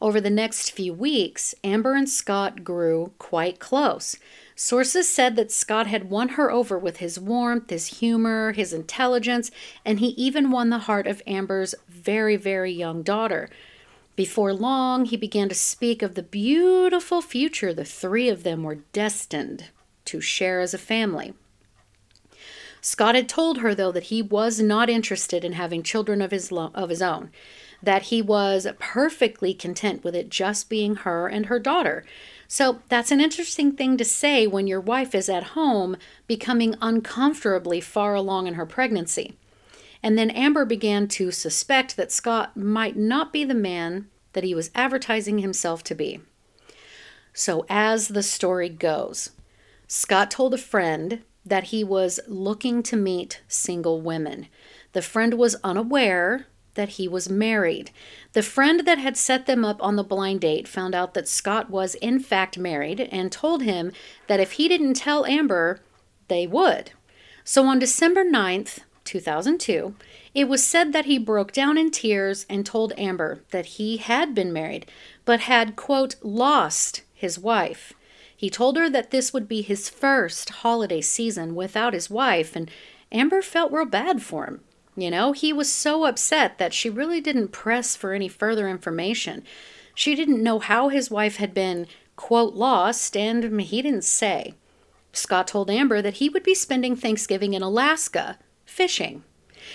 Over 0.00 0.20
the 0.20 0.28
next 0.28 0.72
few 0.72 0.92
weeks, 0.92 1.54
Amber 1.64 1.94
and 1.94 2.08
Scott 2.08 2.62
grew 2.62 3.12
quite 3.18 3.58
close. 3.58 4.16
Sources 4.54 5.08
said 5.08 5.36
that 5.36 5.50
Scott 5.50 5.86
had 5.86 6.10
won 6.10 6.30
her 6.30 6.50
over 6.50 6.78
with 6.78 6.98
his 6.98 7.18
warmth, 7.18 7.70
his 7.70 7.98
humor, 7.98 8.52
his 8.52 8.74
intelligence, 8.74 9.50
and 9.86 9.98
he 9.98 10.08
even 10.08 10.50
won 10.50 10.68
the 10.68 10.80
heart 10.80 11.06
of 11.06 11.22
Amber's 11.26 11.74
very, 11.88 12.36
very 12.36 12.72
young 12.72 13.02
daughter. 13.02 13.48
Before 14.16 14.52
long, 14.52 15.06
he 15.06 15.16
began 15.16 15.48
to 15.48 15.54
speak 15.54 16.02
of 16.02 16.14
the 16.14 16.22
beautiful 16.22 17.22
future 17.22 17.72
the 17.72 17.84
three 17.84 18.28
of 18.28 18.42
them 18.42 18.62
were 18.62 18.82
destined 18.92 19.70
to 20.06 20.20
share 20.20 20.60
as 20.60 20.74
a 20.74 20.78
family. 20.78 21.32
Scott 22.86 23.16
had 23.16 23.28
told 23.28 23.58
her, 23.58 23.74
though, 23.74 23.90
that 23.90 24.04
he 24.14 24.22
was 24.22 24.60
not 24.60 24.88
interested 24.88 25.44
in 25.44 25.54
having 25.54 25.82
children 25.82 26.22
of 26.22 26.30
his, 26.30 26.52
lo- 26.52 26.70
of 26.72 26.88
his 26.88 27.02
own, 27.02 27.32
that 27.82 28.02
he 28.02 28.22
was 28.22 28.64
perfectly 28.78 29.52
content 29.52 30.04
with 30.04 30.14
it 30.14 30.30
just 30.30 30.68
being 30.68 30.94
her 30.94 31.26
and 31.26 31.46
her 31.46 31.58
daughter. 31.58 32.04
So 32.46 32.82
that's 32.88 33.10
an 33.10 33.20
interesting 33.20 33.72
thing 33.72 33.96
to 33.96 34.04
say 34.04 34.46
when 34.46 34.68
your 34.68 34.80
wife 34.80 35.16
is 35.16 35.28
at 35.28 35.56
home 35.58 35.96
becoming 36.28 36.76
uncomfortably 36.80 37.80
far 37.80 38.14
along 38.14 38.46
in 38.46 38.54
her 38.54 38.64
pregnancy. 38.64 39.34
And 40.00 40.16
then 40.16 40.30
Amber 40.30 40.64
began 40.64 41.08
to 41.08 41.32
suspect 41.32 41.96
that 41.96 42.12
Scott 42.12 42.56
might 42.56 42.96
not 42.96 43.32
be 43.32 43.42
the 43.42 43.52
man 43.52 44.06
that 44.32 44.44
he 44.44 44.54
was 44.54 44.70
advertising 44.76 45.38
himself 45.38 45.82
to 45.82 45.96
be. 45.96 46.20
So, 47.34 47.66
as 47.68 48.06
the 48.06 48.22
story 48.22 48.68
goes, 48.68 49.30
Scott 49.88 50.30
told 50.30 50.54
a 50.54 50.58
friend 50.58 51.24
that 51.46 51.64
he 51.64 51.84
was 51.84 52.20
looking 52.26 52.82
to 52.82 52.96
meet 52.96 53.40
single 53.48 54.00
women. 54.02 54.48
The 54.92 55.02
friend 55.02 55.34
was 55.34 55.56
unaware 55.62 56.46
that 56.74 56.90
he 56.90 57.08
was 57.08 57.28
married. 57.30 57.90
The 58.32 58.42
friend 58.42 58.86
that 58.86 58.98
had 58.98 59.16
set 59.16 59.46
them 59.46 59.64
up 59.64 59.82
on 59.82 59.96
the 59.96 60.04
blind 60.04 60.42
date 60.42 60.68
found 60.68 60.94
out 60.94 61.14
that 61.14 61.28
Scott 61.28 61.70
was 61.70 61.94
in 61.96 62.20
fact 62.20 62.58
married 62.58 63.00
and 63.00 63.32
told 63.32 63.62
him 63.62 63.92
that 64.26 64.40
if 64.40 64.52
he 64.52 64.68
didn't 64.68 64.94
tell 64.94 65.24
Amber, 65.24 65.80
they 66.28 66.46
would. 66.46 66.90
So 67.44 67.66
on 67.66 67.78
December 67.78 68.24
9th, 68.24 68.80
2002, 69.04 69.94
it 70.34 70.48
was 70.48 70.66
said 70.66 70.92
that 70.92 71.06
he 71.06 71.18
broke 71.18 71.52
down 71.52 71.78
in 71.78 71.90
tears 71.90 72.44
and 72.50 72.66
told 72.66 72.92
Amber 72.98 73.42
that 73.52 73.66
he 73.66 73.96
had 73.96 74.34
been 74.34 74.52
married, 74.52 74.90
but 75.24 75.40
had, 75.40 75.76
quote, 75.76 76.16
lost 76.22 77.02
his 77.14 77.38
wife. 77.38 77.94
He 78.36 78.50
told 78.50 78.76
her 78.76 78.90
that 78.90 79.10
this 79.10 79.32
would 79.32 79.48
be 79.48 79.62
his 79.62 79.88
first 79.88 80.50
holiday 80.50 81.00
season 81.00 81.54
without 81.54 81.94
his 81.94 82.10
wife, 82.10 82.54
and 82.54 82.70
Amber 83.10 83.40
felt 83.40 83.72
real 83.72 83.86
bad 83.86 84.22
for 84.22 84.44
him. 84.44 84.60
You 84.94 85.10
know, 85.10 85.32
he 85.32 85.52
was 85.52 85.72
so 85.72 86.04
upset 86.04 86.58
that 86.58 86.74
she 86.74 86.90
really 86.90 87.20
didn't 87.20 87.48
press 87.48 87.96
for 87.96 88.12
any 88.12 88.28
further 88.28 88.68
information. 88.68 89.42
She 89.94 90.14
didn't 90.14 90.42
know 90.42 90.58
how 90.58 90.88
his 90.88 91.10
wife 91.10 91.36
had 91.36 91.54
been, 91.54 91.86
quote, 92.16 92.54
lost, 92.54 93.16
and 93.16 93.60
he 93.60 93.80
didn't 93.80 94.04
say. 94.04 94.54
Scott 95.12 95.48
told 95.48 95.70
Amber 95.70 96.02
that 96.02 96.14
he 96.14 96.28
would 96.28 96.42
be 96.42 96.54
spending 96.54 96.94
Thanksgiving 96.94 97.54
in 97.54 97.62
Alaska, 97.62 98.38
fishing. 98.66 99.24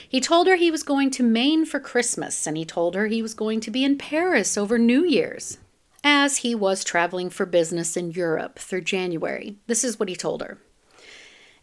He 0.08 0.22
told 0.22 0.48
her 0.48 0.56
he 0.56 0.72
was 0.72 0.84
going 0.84 1.10
to 1.12 1.24
Maine 1.24 1.66
for 1.66 1.80
Christmas, 1.80 2.46
and 2.46 2.56
he 2.56 2.66
told 2.66 2.94
her 2.94 3.08
he 3.08 3.24
was 3.24 3.34
going 3.34 3.60
to 3.62 3.72
be 3.72 3.84
in 3.84 3.98
Paris 3.98 4.58
over 4.58 4.78
New 4.78 5.04
Year's 5.04 5.58
as 6.04 6.38
he 6.38 6.56
was 6.56 6.84
traveling 6.84 7.30
for 7.30 7.46
business 7.46 7.96
in 7.96 8.12
Europe 8.12 8.58
through 8.60 8.82
January. 8.82 9.58
This 9.68 9.84
is 9.84 10.00
what 10.00 10.10
he 10.10 10.16
told 10.16 10.42
her. 10.42 10.58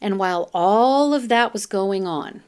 And 0.00 0.18
while 0.18 0.50
all 0.54 1.12
of 1.12 1.28
that 1.28 1.52
was 1.52 1.66
going 1.66 2.06
on, 2.06 2.42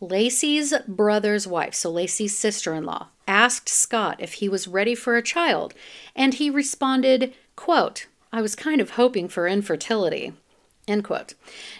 Laci's 0.00 0.74
brother's 0.88 1.46
wife, 1.46 1.74
so 1.74 1.92
Laci's 1.92 2.36
sister 2.36 2.74
in 2.74 2.84
law, 2.84 3.08
asked 3.28 3.68
Scott 3.68 4.16
if 4.18 4.34
he 4.34 4.48
was 4.48 4.66
ready 4.66 4.94
for 4.94 5.16
a 5.16 5.22
child, 5.22 5.74
and 6.16 6.34
he 6.34 6.50
responded, 6.50 7.34
quote, 7.54 8.06
I 8.32 8.42
was 8.42 8.54
kind 8.56 8.80
of 8.80 8.90
hoping 8.90 9.28
for 9.28 9.46
infertility. 9.46 10.32
End 10.88 11.04
quote. 11.04 11.34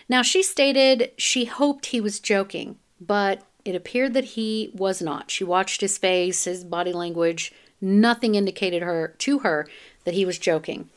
Now, 0.09 0.23
she 0.23 0.43
stated 0.43 1.13
she 1.17 1.47
hoped 1.47 1.87
he 1.87 2.01
was 2.01 2.21
joking, 2.21 2.79
but 3.01 3.43
it 3.65 3.75
appeared 3.75 4.15
that 4.15 4.25
he 4.25 4.71
was 4.75 5.01
not. 5.01 5.31
She 5.31 5.45
watched 5.45 5.81
his 5.81 5.99
face, 5.99 6.45
his 6.45 6.65
body 6.65 6.93
language, 6.93 7.53
Nothing 7.81 8.35
indicated 8.35 8.83
her 8.83 9.15
to 9.19 9.41
her 9.41 9.69
that 10.05 10.15
he 10.15 10.25
was 10.25 10.39
joking. 10.39 10.89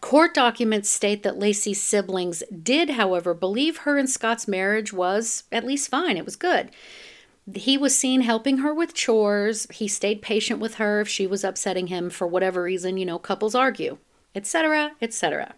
Court 0.00 0.34
documents 0.34 0.90
state 0.90 1.22
that 1.22 1.38
Laci's 1.38 1.80
siblings 1.80 2.42
did, 2.62 2.90
however, 2.90 3.34
believe 3.34 3.78
her 3.78 3.98
and 3.98 4.10
Scott's 4.10 4.48
marriage 4.48 4.92
was 4.92 5.44
at 5.52 5.64
least 5.64 5.88
fine. 5.88 6.16
It 6.16 6.24
was 6.24 6.34
good. 6.34 6.70
He 7.54 7.78
was 7.78 7.96
seen 7.96 8.22
helping 8.22 8.58
her 8.58 8.74
with 8.74 8.94
chores. 8.94 9.66
He 9.70 9.86
stayed 9.86 10.20
patient 10.20 10.58
with 10.58 10.74
her 10.74 11.00
if 11.00 11.08
she 11.08 11.26
was 11.26 11.44
upsetting 11.44 11.86
him 11.86 12.10
for 12.10 12.26
whatever 12.26 12.64
reason. 12.64 12.96
You 12.96 13.06
know, 13.06 13.18
couples 13.18 13.54
argue, 13.54 13.98
etc., 14.34 14.92
etc. 15.00 15.54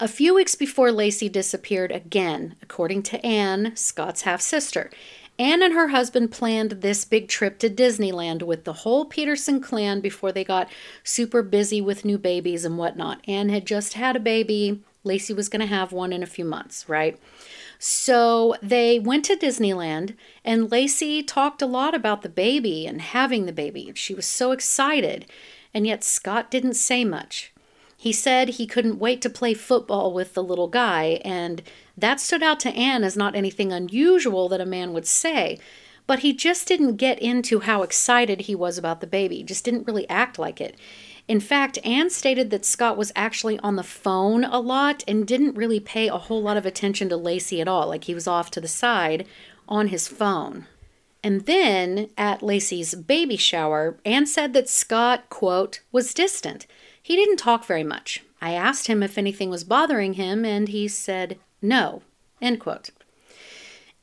A 0.00 0.08
few 0.08 0.34
weeks 0.34 0.56
before 0.56 0.88
Laci 0.88 1.30
disappeared 1.30 1.92
again, 1.92 2.56
according 2.60 3.04
to 3.04 3.24
Anne, 3.24 3.76
Scott's 3.76 4.22
half 4.22 4.40
sister, 4.40 4.90
Anne 5.38 5.62
and 5.62 5.74
her 5.74 5.88
husband 5.88 6.30
planned 6.30 6.70
this 6.70 7.04
big 7.04 7.28
trip 7.28 7.58
to 7.58 7.68
Disneyland 7.68 8.42
with 8.42 8.64
the 8.64 8.72
whole 8.72 9.04
Peterson 9.04 9.60
clan 9.60 10.00
before 10.00 10.30
they 10.30 10.44
got 10.44 10.70
super 11.02 11.42
busy 11.42 11.80
with 11.80 12.04
new 12.04 12.18
babies 12.18 12.64
and 12.64 12.78
whatnot. 12.78 13.20
Anne 13.26 13.48
had 13.48 13.66
just 13.66 13.94
had 13.94 14.14
a 14.14 14.20
baby. 14.20 14.80
Laci 15.04 15.34
was 15.34 15.48
going 15.48 15.60
to 15.60 15.66
have 15.66 15.92
one 15.92 16.12
in 16.12 16.22
a 16.22 16.26
few 16.26 16.44
months, 16.44 16.88
right? 16.88 17.18
So 17.78 18.54
they 18.62 18.98
went 19.00 19.24
to 19.26 19.36
Disneyland, 19.36 20.14
and 20.44 20.70
Laci 20.70 21.26
talked 21.26 21.60
a 21.60 21.66
lot 21.66 21.94
about 21.94 22.22
the 22.22 22.28
baby 22.28 22.86
and 22.86 23.02
having 23.02 23.46
the 23.46 23.52
baby. 23.52 23.92
She 23.94 24.14
was 24.14 24.26
so 24.26 24.52
excited, 24.52 25.26
and 25.74 25.86
yet 25.86 26.04
Scott 26.04 26.50
didn't 26.50 26.74
say 26.74 27.04
much. 27.04 27.52
He 28.04 28.12
said 28.12 28.50
he 28.50 28.66
couldn't 28.66 28.98
wait 28.98 29.22
to 29.22 29.30
play 29.30 29.54
football 29.54 30.12
with 30.12 30.34
the 30.34 30.42
little 30.42 30.68
guy, 30.68 31.22
and 31.24 31.62
that 31.96 32.20
stood 32.20 32.42
out 32.42 32.60
to 32.60 32.74
Anne 32.74 33.02
as 33.02 33.16
not 33.16 33.34
anything 33.34 33.72
unusual 33.72 34.46
that 34.50 34.60
a 34.60 34.66
man 34.66 34.92
would 34.92 35.06
say. 35.06 35.58
But 36.06 36.18
he 36.18 36.34
just 36.34 36.68
didn't 36.68 36.96
get 36.96 37.18
into 37.18 37.60
how 37.60 37.80
excited 37.80 38.42
he 38.42 38.54
was 38.54 38.76
about 38.76 39.00
the 39.00 39.06
baby, 39.06 39.42
just 39.42 39.64
didn't 39.64 39.86
really 39.86 40.06
act 40.10 40.38
like 40.38 40.60
it. 40.60 40.76
In 41.28 41.40
fact, 41.40 41.78
Anne 41.82 42.10
stated 42.10 42.50
that 42.50 42.66
Scott 42.66 42.98
was 42.98 43.10
actually 43.16 43.58
on 43.60 43.76
the 43.76 43.82
phone 43.82 44.44
a 44.44 44.60
lot 44.60 45.02
and 45.08 45.26
didn't 45.26 45.56
really 45.56 45.80
pay 45.80 46.08
a 46.08 46.18
whole 46.18 46.42
lot 46.42 46.58
of 46.58 46.66
attention 46.66 47.08
to 47.08 47.16
Laci 47.16 47.58
at 47.58 47.68
all, 47.68 47.88
like 47.88 48.04
he 48.04 48.14
was 48.14 48.28
off 48.28 48.50
to 48.50 48.60
the 48.60 48.68
side 48.68 49.26
on 49.66 49.88
his 49.88 50.08
phone. 50.08 50.66
And 51.22 51.46
then 51.46 52.10
at 52.18 52.42
Laci's 52.42 52.94
baby 52.94 53.38
shower, 53.38 53.96
Anne 54.04 54.26
said 54.26 54.52
that 54.52 54.68
Scott, 54.68 55.30
quote, 55.30 55.80
was 55.90 56.12
distant. 56.12 56.66
He 57.04 57.16
didn't 57.16 57.36
talk 57.36 57.66
very 57.66 57.84
much. 57.84 58.22
I 58.40 58.54
asked 58.54 58.86
him 58.86 59.02
if 59.02 59.18
anything 59.18 59.50
was 59.50 59.62
bothering 59.62 60.14
him, 60.14 60.42
and 60.42 60.68
he 60.68 60.88
said 60.88 61.38
no, 61.60 62.00
end 62.40 62.60
quote. 62.60 62.88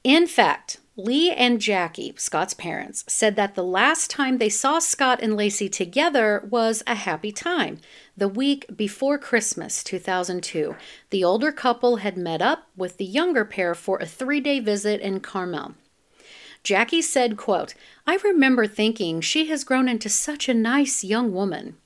In 0.03 0.27
fact, 0.27 0.77
Lee 0.95 1.31
and 1.31 1.59
Jackie, 1.59 2.13
Scott's 2.17 2.53
parents, 2.53 3.03
said 3.07 3.35
that 3.37 3.55
the 3.55 3.63
last 3.63 4.11
time 4.11 4.37
they 4.37 4.49
saw 4.49 4.77
Scott 4.77 5.19
and 5.19 5.33
Laci 5.33 5.71
together 5.71 6.47
was 6.47 6.83
a 6.85 6.93
happy 6.93 7.31
time. 7.31 7.79
The 8.15 8.27
week 8.27 8.67
before 8.77 9.17
Christmas 9.17 9.83
2002, 9.83 10.75
the 11.09 11.23
older 11.23 11.51
couple 11.51 11.95
had 11.95 12.17
met 12.17 12.39
up 12.39 12.67
with 12.77 12.97
the 12.97 13.05
younger 13.05 13.45
pair 13.45 13.73
for 13.73 13.97
a 13.97 14.05
three 14.05 14.41
day 14.41 14.59
visit 14.59 15.01
in 15.01 15.21
Carmel. 15.21 15.73
Jackie 16.63 17.01
said, 17.01 17.35
quote, 17.35 17.73
I 18.05 18.17
remember 18.17 18.67
thinking 18.67 19.21
she 19.21 19.47
has 19.47 19.63
grown 19.63 19.89
into 19.89 20.07
such 20.07 20.47
a 20.47 20.53
nice 20.53 21.03
young 21.03 21.33
woman. 21.33 21.77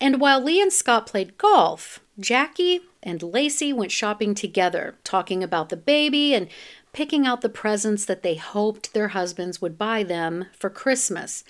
And 0.00 0.20
while 0.20 0.42
Lee 0.42 0.60
and 0.60 0.72
Scott 0.72 1.06
played 1.06 1.38
golf, 1.38 2.00
Jackie 2.18 2.80
and 3.02 3.20
Laci 3.20 3.74
went 3.74 3.92
shopping 3.92 4.34
together, 4.34 4.96
talking 5.04 5.42
about 5.42 5.68
the 5.68 5.76
baby 5.76 6.34
and 6.34 6.48
picking 6.92 7.26
out 7.26 7.40
the 7.40 7.48
presents 7.48 8.04
that 8.04 8.22
they 8.22 8.36
hoped 8.36 8.94
their 8.94 9.08
husbands 9.08 9.60
would 9.60 9.76
buy 9.76 10.02
them 10.02 10.46
for 10.56 10.70
Christmas. 10.70 11.44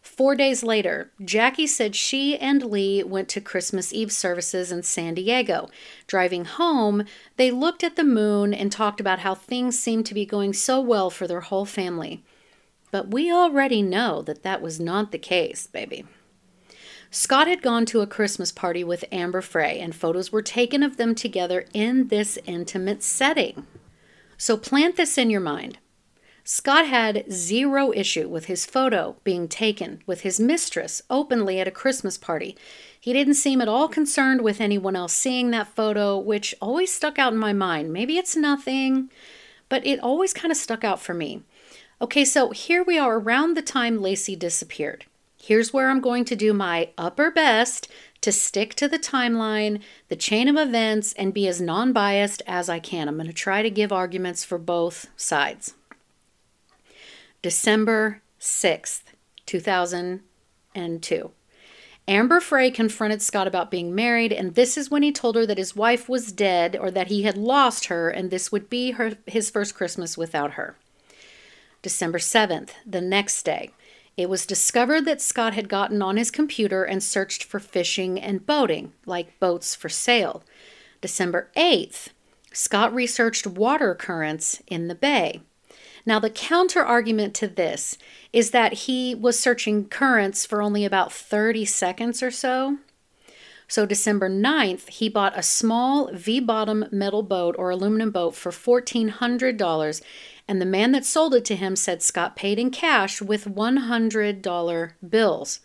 Four 0.00 0.36
days 0.36 0.62
later, 0.62 1.10
Jackie 1.24 1.66
said 1.66 1.96
she 1.96 2.36
and 2.36 2.62
Lee 2.62 3.02
went 3.02 3.28
to 3.30 3.40
Christmas 3.40 3.92
Eve 3.92 4.12
services 4.12 4.70
in 4.70 4.82
San 4.82 5.14
Diego. 5.14 5.70
Driving 6.06 6.44
home, 6.44 7.04
they 7.36 7.50
looked 7.50 7.82
at 7.82 7.96
the 7.96 8.04
moon 8.04 8.52
and 8.52 8.70
talked 8.70 9.00
about 9.00 9.20
how 9.20 9.34
things 9.34 9.78
seemed 9.78 10.04
to 10.06 10.14
be 10.14 10.26
going 10.26 10.52
so 10.52 10.78
well 10.78 11.08
for 11.08 11.26
their 11.26 11.40
whole 11.40 11.64
family. 11.64 12.22
But 12.90 13.10
we 13.10 13.32
already 13.32 13.80
know 13.82 14.20
that 14.22 14.42
that 14.42 14.60
was 14.60 14.78
not 14.78 15.10
the 15.10 15.18
case, 15.18 15.66
baby. 15.66 16.04
Scott 17.16 17.46
had 17.46 17.62
gone 17.62 17.86
to 17.86 18.00
a 18.00 18.08
Christmas 18.08 18.50
party 18.50 18.82
with 18.82 19.04
Amber 19.12 19.40
Frey, 19.40 19.78
and 19.78 19.94
photos 19.94 20.32
were 20.32 20.42
taken 20.42 20.82
of 20.82 20.96
them 20.96 21.14
together 21.14 21.64
in 21.72 22.08
this 22.08 22.40
intimate 22.44 23.04
setting. 23.04 23.68
So 24.36 24.56
plant 24.56 24.96
this 24.96 25.16
in 25.16 25.30
your 25.30 25.40
mind. 25.40 25.78
Scott 26.42 26.88
had 26.88 27.24
zero 27.30 27.92
issue 27.94 28.28
with 28.28 28.46
his 28.46 28.66
photo 28.66 29.14
being 29.22 29.46
taken 29.46 30.02
with 30.06 30.22
his 30.22 30.40
mistress 30.40 31.02
openly 31.08 31.60
at 31.60 31.68
a 31.68 31.70
Christmas 31.70 32.18
party. 32.18 32.56
He 32.98 33.12
didn't 33.12 33.34
seem 33.34 33.60
at 33.60 33.68
all 33.68 33.86
concerned 33.86 34.40
with 34.40 34.60
anyone 34.60 34.96
else 34.96 35.12
seeing 35.12 35.52
that 35.52 35.68
photo, 35.68 36.18
which 36.18 36.52
always 36.60 36.92
stuck 36.92 37.16
out 37.16 37.32
in 37.32 37.38
my 37.38 37.52
mind. 37.52 37.92
Maybe 37.92 38.18
it's 38.18 38.34
nothing, 38.34 39.08
but 39.68 39.86
it 39.86 40.00
always 40.00 40.32
kind 40.32 40.50
of 40.50 40.58
stuck 40.58 40.82
out 40.82 41.00
for 41.00 41.14
me. 41.14 41.44
Okay, 42.02 42.24
so 42.24 42.50
here 42.50 42.82
we 42.82 42.98
are 42.98 43.20
around 43.20 43.56
the 43.56 43.62
time 43.62 44.00
Laci 44.00 44.36
disappeared. 44.36 45.04
Here's 45.46 45.74
where 45.74 45.90
I'm 45.90 46.00
going 46.00 46.24
to 46.24 46.36
do 46.36 46.54
my 46.54 46.88
upper 46.96 47.30
best 47.30 47.86
to 48.22 48.32
stick 48.32 48.72
to 48.76 48.88
the 48.88 48.98
timeline, 48.98 49.82
the 50.08 50.16
chain 50.16 50.48
of 50.48 50.56
events, 50.56 51.12
and 51.18 51.34
be 51.34 51.46
as 51.46 51.60
non 51.60 51.92
biased 51.92 52.40
as 52.46 52.70
I 52.70 52.78
can. 52.78 53.08
I'm 53.08 53.16
going 53.16 53.26
to 53.26 53.32
try 53.34 53.60
to 53.60 53.68
give 53.68 53.92
arguments 53.92 54.42
for 54.42 54.56
both 54.56 55.08
sides. 55.18 55.74
December 57.42 58.22
6th, 58.40 59.02
2002. 59.44 61.30
Amber 62.08 62.40
Frey 62.40 62.70
confronted 62.70 63.20
Scott 63.20 63.46
about 63.46 63.70
being 63.70 63.94
married, 63.94 64.32
and 64.32 64.54
this 64.54 64.78
is 64.78 64.90
when 64.90 65.02
he 65.02 65.12
told 65.12 65.36
her 65.36 65.44
that 65.44 65.58
his 65.58 65.76
wife 65.76 66.08
was 66.08 66.32
dead 66.32 66.74
or 66.74 66.90
that 66.90 67.08
he 67.08 67.24
had 67.24 67.36
lost 67.36 67.88
her, 67.88 68.08
and 68.08 68.30
this 68.30 68.50
would 68.50 68.70
be 68.70 68.92
her, 68.92 69.18
his 69.26 69.50
first 69.50 69.74
Christmas 69.74 70.16
without 70.16 70.52
her. 70.52 70.78
December 71.82 72.16
7th, 72.16 72.70
the 72.86 73.02
next 73.02 73.42
day, 73.42 73.72
it 74.16 74.28
was 74.28 74.46
discovered 74.46 75.04
that 75.06 75.20
Scott 75.20 75.54
had 75.54 75.68
gotten 75.68 76.00
on 76.00 76.16
his 76.16 76.30
computer 76.30 76.84
and 76.84 77.02
searched 77.02 77.44
for 77.44 77.58
fishing 77.58 78.20
and 78.20 78.46
boating, 78.46 78.92
like 79.06 79.38
boats 79.40 79.74
for 79.74 79.88
sale. 79.88 80.44
December 81.00 81.50
8th, 81.56 82.08
Scott 82.52 82.94
researched 82.94 83.46
water 83.46 83.94
currents 83.94 84.62
in 84.66 84.88
the 84.88 84.94
bay. 84.94 85.42
Now, 86.06 86.18
the 86.18 86.30
counter 86.30 86.84
argument 86.84 87.34
to 87.34 87.48
this 87.48 87.98
is 88.32 88.50
that 88.50 88.72
he 88.72 89.14
was 89.14 89.38
searching 89.38 89.86
currents 89.88 90.46
for 90.46 90.62
only 90.62 90.84
about 90.84 91.12
30 91.12 91.64
seconds 91.64 92.22
or 92.22 92.30
so. 92.30 92.78
So, 93.66 93.86
December 93.86 94.28
9th, 94.28 94.88
he 94.90 95.08
bought 95.08 95.38
a 95.38 95.42
small 95.42 96.10
V 96.12 96.38
bottom 96.38 96.84
metal 96.92 97.22
boat 97.22 97.56
or 97.58 97.70
aluminum 97.70 98.10
boat 98.10 98.34
for 98.34 98.52
$1,400, 98.52 100.02
and 100.46 100.60
the 100.60 100.66
man 100.66 100.92
that 100.92 101.04
sold 101.04 101.34
it 101.34 101.44
to 101.46 101.56
him 101.56 101.76
said 101.76 102.02
Scott 102.02 102.36
paid 102.36 102.58
in 102.58 102.70
cash 102.70 103.22
with 103.22 103.46
$100 103.46 104.92
bills. 105.08 105.60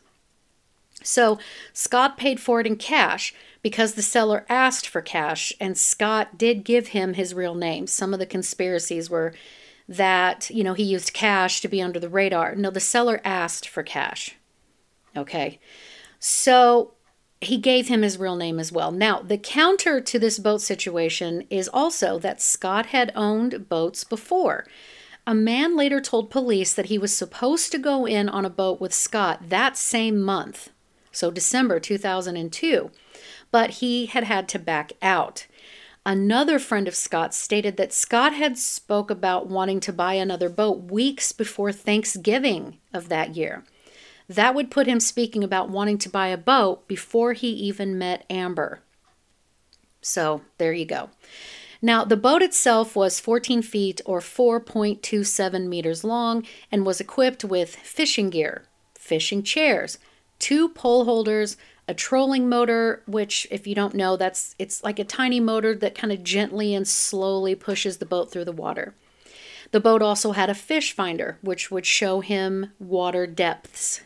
So, 1.02 1.40
Scott 1.74 2.18
paid 2.18 2.40
for 2.40 2.60
it 2.60 2.68
in 2.68 2.76
cash 2.76 3.34
because 3.62 3.94
the 3.94 4.02
seller 4.02 4.46
asked 4.50 4.88
for 4.88 5.02
cash, 5.02 5.54
and 5.60 5.78
Scott 5.78 6.38
did 6.38 6.64
give 6.64 6.90
him 6.90 7.14
his 7.14 7.34
real 7.34 7.56
name. 7.56 7.88
Some 7.88 8.14
of 8.14 8.20
the 8.20 8.26
conspiracies 8.26 9.10
were 9.10 9.34
that, 9.88 10.50
you 10.50 10.64
know, 10.64 10.74
he 10.74 10.84
used 10.84 11.14
cash 11.14 11.62
to 11.62 11.68
be 11.68 11.82
under 11.82 12.00
the 12.00 12.10
radar. 12.10 12.56
No, 12.56 12.70
the 12.70 12.80
seller 12.80 13.20
asked 13.24 13.68
for 13.68 13.82
cash. 13.82 14.36
Okay. 15.16 15.60
So 16.20 16.94
he 17.42 17.58
gave 17.58 17.88
him 17.88 18.02
his 18.02 18.18
real 18.18 18.36
name 18.36 18.60
as 18.60 18.72
well. 18.72 18.92
Now, 18.92 19.22
the 19.22 19.38
counter 19.38 20.02
to 20.02 20.20
this 20.20 20.40
boat 20.40 20.62
situation 20.62 21.46
is 21.50 21.70
also 21.70 22.20
that 22.20 22.42
Scott 22.42 22.88
had 22.88 23.14
owned 23.16 23.70
boats 23.70 24.04
before. 24.04 24.66
A 25.26 25.34
man 25.34 25.78
later 25.78 26.02
told 26.02 26.32
police 26.32 26.74
that 26.74 26.88
he 26.88 26.98
was 26.98 27.14
supposed 27.14 27.72
to 27.72 27.78
go 27.78 28.06
in 28.06 28.28
on 28.28 28.46
a 28.46 28.50
boat 28.50 28.82
with 28.82 28.94
Scott 28.94 29.50
that 29.50 29.78
same 29.78 30.20
month, 30.20 30.70
so 31.12 31.32
December 31.32 31.80
2002, 31.80 32.92
but 33.52 33.70
he 33.70 34.08
had 34.08 34.26
had 34.26 34.50
to 34.50 34.60
back 34.60 34.92
out. 35.02 35.46
Another 36.06 36.60
friend 36.60 36.88
of 36.88 36.96
Scott's 36.96 37.38
stated 37.38 37.78
that 37.78 37.94
Scott 37.94 38.34
had 38.34 38.58
spoke 38.58 39.12
about 39.12 39.48
wanting 39.48 39.80
to 39.82 39.94
buy 39.94 40.14
another 40.14 40.50
boat 40.50 40.92
weeks 40.92 41.32
before 41.32 41.72
Thanksgiving 41.72 42.80
of 42.94 43.10
that 43.10 43.36
year. 43.36 43.64
That 44.30 44.54
would 44.54 44.70
put 44.70 44.86
him 44.86 45.00
speaking 45.00 45.44
about 45.44 45.70
wanting 45.70 45.98
to 45.98 46.10
buy 46.10 46.28
a 46.28 46.38
boat 46.38 46.88
before 46.88 47.34
he 47.34 47.50
even 47.50 47.98
met 47.98 48.26
Amber. 48.30 48.82
So, 50.02 50.44
there 50.60 50.72
you 50.72 50.86
go. 50.86 51.10
Now, 51.82 52.06
the 52.06 52.16
boat 52.16 52.44
itself 52.44 52.96
was 52.96 53.20
14 53.20 53.64
feet 53.64 54.02
or 54.06 54.20
4.27 54.20 55.68
meters 55.68 56.04
long 56.04 56.46
and 56.72 56.86
was 56.86 57.02
equipped 57.02 57.44
with 57.44 57.76
fishing 57.76 58.30
gear, 58.30 58.64
fishing 58.94 59.42
chairs, 59.42 59.98
two 60.38 60.70
pole 60.70 61.06
holders, 61.06 61.58
a 61.88 61.94
trolling 61.96 62.48
motor 62.48 63.02
which 63.08 63.48
if 63.50 63.66
you 63.66 63.74
don't 63.74 63.96
know 63.96 64.16
that's 64.16 64.54
it's 64.60 64.84
like 64.84 65.00
a 65.00 65.04
tiny 65.04 65.40
motor 65.40 65.74
that 65.74 65.96
kind 65.96 66.14
of 66.14 66.24
gently 66.24 66.76
and 66.76 66.88
slowly 66.88 67.56
pushes 67.56 67.98
the 67.98 68.06
boat 68.06 68.32
through 68.32 68.46
the 68.46 68.52
water 68.52 68.94
the 69.72 69.80
boat 69.80 70.00
also 70.00 70.34
had 70.34 70.52
a 70.52 70.54
fish 70.54 70.92
finder 70.94 71.40
which 71.42 71.72
would 71.72 71.88
show 71.88 72.20
him 72.20 72.72
water 72.78 73.26
depths 73.26 74.02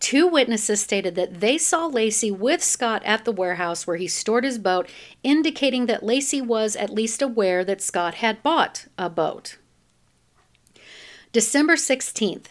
two 0.00 0.26
witnesses 0.26 0.80
stated 0.80 1.14
that 1.14 1.40
they 1.40 1.56
saw 1.56 1.88
laci 1.88 2.36
with 2.36 2.62
scott 2.62 3.02
at 3.04 3.24
the 3.24 3.32
warehouse 3.32 3.86
where 3.86 3.96
he 3.96 4.08
stored 4.08 4.44
his 4.44 4.58
boat 4.58 4.88
indicating 5.22 5.86
that 5.86 6.02
laci 6.02 6.44
was 6.44 6.74
at 6.74 6.90
least 6.90 7.22
aware 7.22 7.64
that 7.64 7.80
scott 7.80 8.14
had 8.14 8.42
bought 8.42 8.86
a 8.98 9.08
boat 9.08 9.58
december 11.32 11.76
16th 11.76 12.46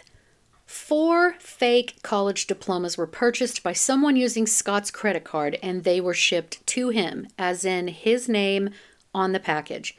Four 0.69 1.33
fake 1.39 1.95
college 2.03 2.45
diplomas 2.45 2.95
were 2.95 3.07
purchased 3.07 3.63
by 3.63 3.73
someone 3.73 4.15
using 4.15 4.45
Scott's 4.45 4.91
credit 4.91 5.23
card 5.23 5.57
and 5.63 5.83
they 5.83 5.99
were 5.99 6.13
shipped 6.13 6.63
to 6.67 6.89
him, 6.89 7.27
as 7.39 7.65
in 7.65 7.87
his 7.87 8.29
name 8.29 8.69
on 9.11 9.31
the 9.31 9.39
package. 9.39 9.97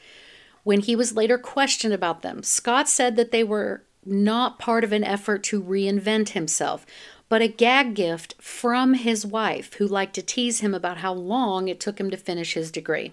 When 0.63 0.79
he 0.79 0.95
was 0.95 1.17
later 1.17 1.39
questioned 1.39 1.93
about 1.93 2.23
them, 2.23 2.45
Scott 2.45 2.89
said 2.89 3.17
that 3.17 3.33
they 3.33 3.43
were 3.43 3.83
not 4.07 4.61
part 4.61 4.85
of 4.85 4.93
an 4.93 5.03
effort 5.03 5.43
to 5.45 5.61
reinvent 5.61 6.31
himself, 6.31 6.87
but 7.31 7.41
a 7.41 7.49
gag 7.49 7.95
gift 7.95 8.35
from 8.39 8.93
his 8.93 9.25
wife, 9.25 9.73
who 9.75 9.87
liked 9.87 10.15
to 10.17 10.23
tease 10.23 10.61
him 10.61 10.75
about 10.75 10.99
how 10.99 11.15
long 11.15 11.69
it 11.69 11.81
took 11.81 11.99
him 11.99 12.11
to 12.11 12.17
finish 12.19 12.53
his 12.53 12.71
degree. 12.71 13.13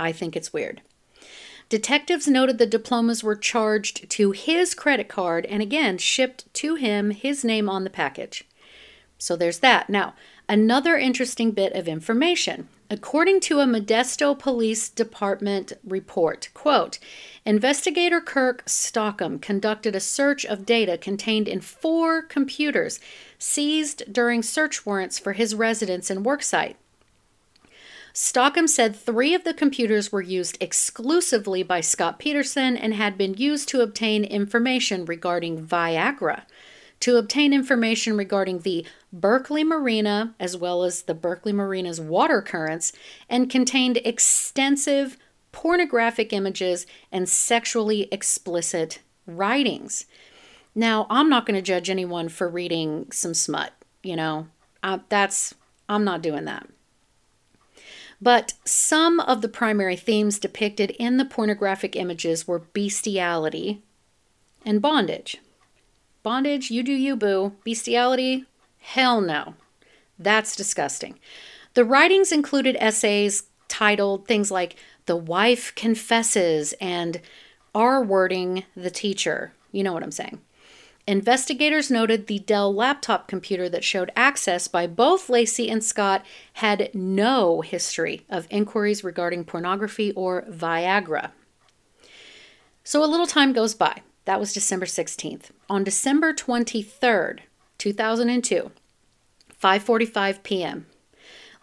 I 0.00 0.10
think 0.10 0.34
it's 0.34 0.52
weird. 0.52 0.80
Detectives 1.68 2.26
noted 2.26 2.58
the 2.58 2.66
diplomas 2.66 3.22
were 3.22 3.36
charged 3.36 4.08
to 4.10 4.30
his 4.30 4.74
credit 4.74 5.08
card 5.08 5.44
and 5.46 5.62
again 5.62 5.98
shipped 5.98 6.52
to 6.54 6.76
him 6.76 7.10
his 7.10 7.44
name 7.44 7.68
on 7.68 7.84
the 7.84 7.90
package. 7.90 8.44
So 9.18 9.36
there's 9.36 9.58
that. 9.58 9.90
Now, 9.90 10.14
another 10.48 10.96
interesting 10.96 11.50
bit 11.50 11.72
of 11.72 11.88
information. 11.88 12.68
According 12.88 13.40
to 13.40 13.58
a 13.58 13.66
Modesto 13.66 14.38
Police 14.38 14.88
Department 14.88 15.72
report, 15.84 16.48
quote, 16.54 17.00
investigator 17.46 18.20
Kirk 18.20 18.64
Stockham 18.66 19.38
conducted 19.38 19.94
a 19.94 20.00
search 20.00 20.44
of 20.44 20.66
data 20.66 20.98
contained 20.98 21.46
in 21.46 21.60
four 21.60 22.20
computers 22.20 22.98
seized 23.38 24.12
during 24.12 24.42
search 24.42 24.84
warrants 24.84 25.18
for 25.18 25.32
his 25.32 25.54
residence 25.54 26.10
and 26.10 26.26
worksite. 26.26 26.74
Stockham 28.12 28.66
said 28.66 28.96
three 28.96 29.34
of 29.34 29.44
the 29.44 29.54
computers 29.54 30.10
were 30.10 30.22
used 30.22 30.56
exclusively 30.60 31.62
by 31.62 31.80
Scott 31.82 32.18
Peterson 32.18 32.76
and 32.76 32.94
had 32.94 33.18
been 33.18 33.34
used 33.34 33.68
to 33.68 33.82
obtain 33.82 34.24
information 34.24 35.04
regarding 35.04 35.66
Viagra, 35.66 36.42
to 37.00 37.16
obtain 37.16 37.52
information 37.52 38.16
regarding 38.16 38.60
the 38.60 38.86
Berkeley 39.12 39.64
Marina, 39.64 40.34
as 40.40 40.56
well 40.56 40.82
as 40.82 41.02
the 41.02 41.14
Berkeley 41.14 41.52
Marina's 41.52 42.00
water 42.00 42.40
currents, 42.40 42.92
and 43.28 43.50
contained 43.50 43.98
extensive 43.98 45.18
pornographic 45.56 46.34
images 46.34 46.86
and 47.10 47.26
sexually 47.26 48.08
explicit 48.12 48.98
writings. 49.26 50.04
Now, 50.74 51.06
I'm 51.08 51.30
not 51.30 51.46
going 51.46 51.54
to 51.54 51.62
judge 51.62 51.88
anyone 51.88 52.28
for 52.28 52.46
reading 52.46 53.10
some 53.10 53.32
smut, 53.32 53.72
you 54.02 54.16
know. 54.16 54.48
That's 55.08 55.54
I'm 55.88 56.04
not 56.04 56.20
doing 56.20 56.44
that. 56.44 56.68
But 58.20 58.52
some 58.66 59.18
of 59.20 59.40
the 59.40 59.48
primary 59.48 59.96
themes 59.96 60.38
depicted 60.38 60.90
in 60.98 61.16
the 61.16 61.24
pornographic 61.24 61.96
images 61.96 62.46
were 62.46 62.58
bestiality 62.58 63.82
and 64.66 64.82
bondage. 64.82 65.38
Bondage, 66.22 66.70
you 66.70 66.82
do 66.82 66.92
you, 66.92 67.16
boo. 67.16 67.54
Bestiality, 67.64 68.44
hell 68.80 69.22
no. 69.22 69.54
That's 70.18 70.54
disgusting. 70.54 71.18
The 71.72 71.84
writings 71.86 72.30
included 72.30 72.76
essays 72.78 73.44
titled 73.68 74.28
things 74.28 74.50
like 74.50 74.76
The 75.06 75.16
Wife 75.16 75.74
Confesses 75.74 76.74
and 76.80 77.20
R 77.74 78.02
wording 78.02 78.64
the 78.76 78.90
teacher. 78.90 79.52
You 79.72 79.82
know 79.82 79.92
what 79.92 80.02
I'm 80.02 80.10
saying. 80.10 80.40
Investigators 81.06 81.90
noted 81.90 82.26
the 82.26 82.40
Dell 82.40 82.74
laptop 82.74 83.28
computer 83.28 83.68
that 83.68 83.84
showed 83.84 84.10
access 84.16 84.66
by 84.66 84.88
both 84.88 85.28
Laci 85.28 85.70
and 85.70 85.84
Scott 85.84 86.24
had 86.54 86.90
no 86.92 87.60
history 87.60 88.26
of 88.28 88.48
inquiries 88.50 89.04
regarding 89.04 89.44
pornography 89.44 90.10
or 90.12 90.42
Viagra. 90.42 91.30
So 92.82 93.04
a 93.04 93.06
little 93.06 93.26
time 93.26 93.52
goes 93.52 93.74
by. 93.74 94.02
That 94.24 94.40
was 94.40 94.52
December 94.52 94.86
16th. 94.86 95.50
On 95.70 95.84
December 95.84 96.32
23rd, 96.32 97.40
2002, 97.78 98.72
5:45 99.62 100.42
p.m., 100.42 100.86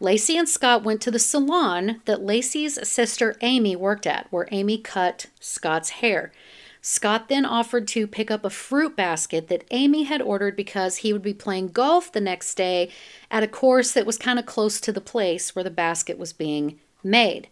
Laci 0.03 0.35
and 0.37 0.49
Scott 0.49 0.83
went 0.83 0.99
to 1.01 1.11
the 1.11 1.17
salon 1.17 2.01
that 2.03 2.19
Laci's 2.19 2.85
sister 2.85 3.37
Amy 3.39 3.73
worked 3.73 4.05
at, 4.05 4.27
where 4.31 4.49
Amy 4.51 4.77
cut 4.77 5.27
Scott's 5.39 5.91
hair. 5.91 6.33
Scott 6.81 7.29
then 7.29 7.45
offered 7.45 7.87
to 7.87 8.05
pick 8.05 8.29
up 8.29 8.43
a 8.43 8.49
fruit 8.49 8.97
basket 8.97 9.47
that 9.47 9.63
Amy 9.71 10.03
had 10.03 10.21
ordered 10.21 10.57
because 10.57 10.97
he 10.97 11.13
would 11.13 11.21
be 11.21 11.33
playing 11.33 11.69
golf 11.69 12.11
the 12.11 12.19
next 12.19 12.55
day 12.55 12.91
at 13.31 13.43
a 13.43 13.47
course 13.47 13.93
that 13.93 14.05
was 14.05 14.17
kind 14.17 14.37
of 14.37 14.45
close 14.45 14.81
to 14.81 14.91
the 14.91 14.99
place 14.99 15.55
where 15.55 15.63
the 15.63 15.71
basket 15.71 16.17
was 16.17 16.33
being 16.33 16.77
made. 17.01 17.47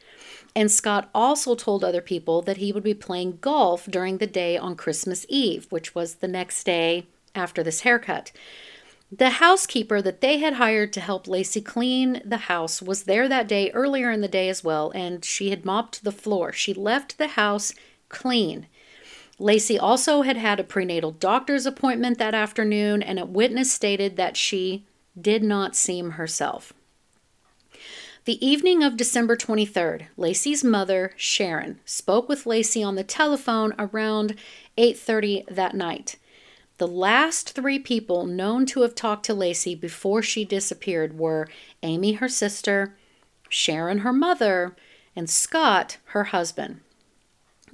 And 0.54 0.70
Scott 0.70 1.10
also 1.16 1.56
told 1.56 1.86
other 1.86 2.02
people 2.02 2.42
that 2.42 2.58
he 2.58 2.74
would 2.74 2.84
be 2.84 2.94
playing 2.94 3.38
golf 3.40 3.86
during 3.86 4.18
the 4.18 4.28
day 4.28 4.58
on 4.58 4.76
Christmas 4.76 5.26
Eve, 5.30 5.68
which 5.70 5.96
was 5.96 6.16
the 6.16 6.28
next 6.28 6.66
day 6.66 7.06
after 7.34 7.64
this 7.64 7.82
haircut. 7.82 8.34
The 9.14 9.30
housekeeper 9.30 10.02
that 10.02 10.22
they 10.22 10.38
had 10.38 10.54
hired 10.54 10.94
to 10.94 11.02
help 11.02 11.26
Laci 11.26 11.64
clean 11.64 12.22
the 12.24 12.38
house 12.38 12.82
was 12.82 13.04
there 13.04 13.28
that 13.28 13.48
day 13.48 13.70
earlier 13.72 14.10
in 14.10 14.22
the 14.22 14.30
day 14.30 14.48
as 14.48 14.64
well, 14.64 14.90
and 14.96 15.26
she 15.26 15.50
had 15.50 15.66
mopped 15.66 16.06
the 16.06 16.14
floor. 16.14 16.54
She 16.54 16.74
left 16.74 17.18
the 17.18 17.28
house 17.28 17.74
clean. 18.08 18.68
Laci 19.38 19.78
also 19.82 20.22
had 20.22 20.38
had 20.38 20.62
a 20.62 20.64
prenatal 20.64 21.12
doctor's 21.12 21.66
appointment 21.66 22.20
that 22.20 22.34
afternoon, 22.34 23.04
and 23.04 23.20
a 23.20 23.26
witness 23.26 23.70
stated 23.74 24.16
that 24.16 24.38
she 24.38 24.86
did 25.20 25.44
not 25.44 25.76
seem 25.76 26.12
herself. 26.12 26.72
The 28.24 28.46
evening 28.46 28.82
of 28.82 28.96
December 28.96 29.36
23rd, 29.36 30.06
Laci's 30.18 30.64
mother, 30.64 31.12
Sharon, 31.18 31.82
spoke 31.86 32.30
with 32.30 32.46
Laci 32.46 32.86
on 32.86 32.96
the 32.96 33.04
telephone 33.04 33.74
around 33.78 34.36
8:30 34.78 35.44
that 35.50 35.76
night. 35.76 36.16
The 36.82 36.88
last 36.88 37.52
three 37.52 37.78
people 37.78 38.26
known 38.26 38.66
to 38.66 38.82
have 38.82 38.96
talked 38.96 39.28
to 39.28 39.36
Laci 39.36 39.80
before 39.80 40.24
she 40.24 40.44
disappeared 40.44 41.20
were 41.20 41.48
Amy, 41.84 42.14
her 42.14 42.28
sister, 42.28 42.98
Sharon, 43.50 44.00
her 44.00 44.12
mother, 44.12 44.76
and 45.16 45.30
Scott, 45.30 46.00
her 46.06 46.24
husband. 46.24 46.82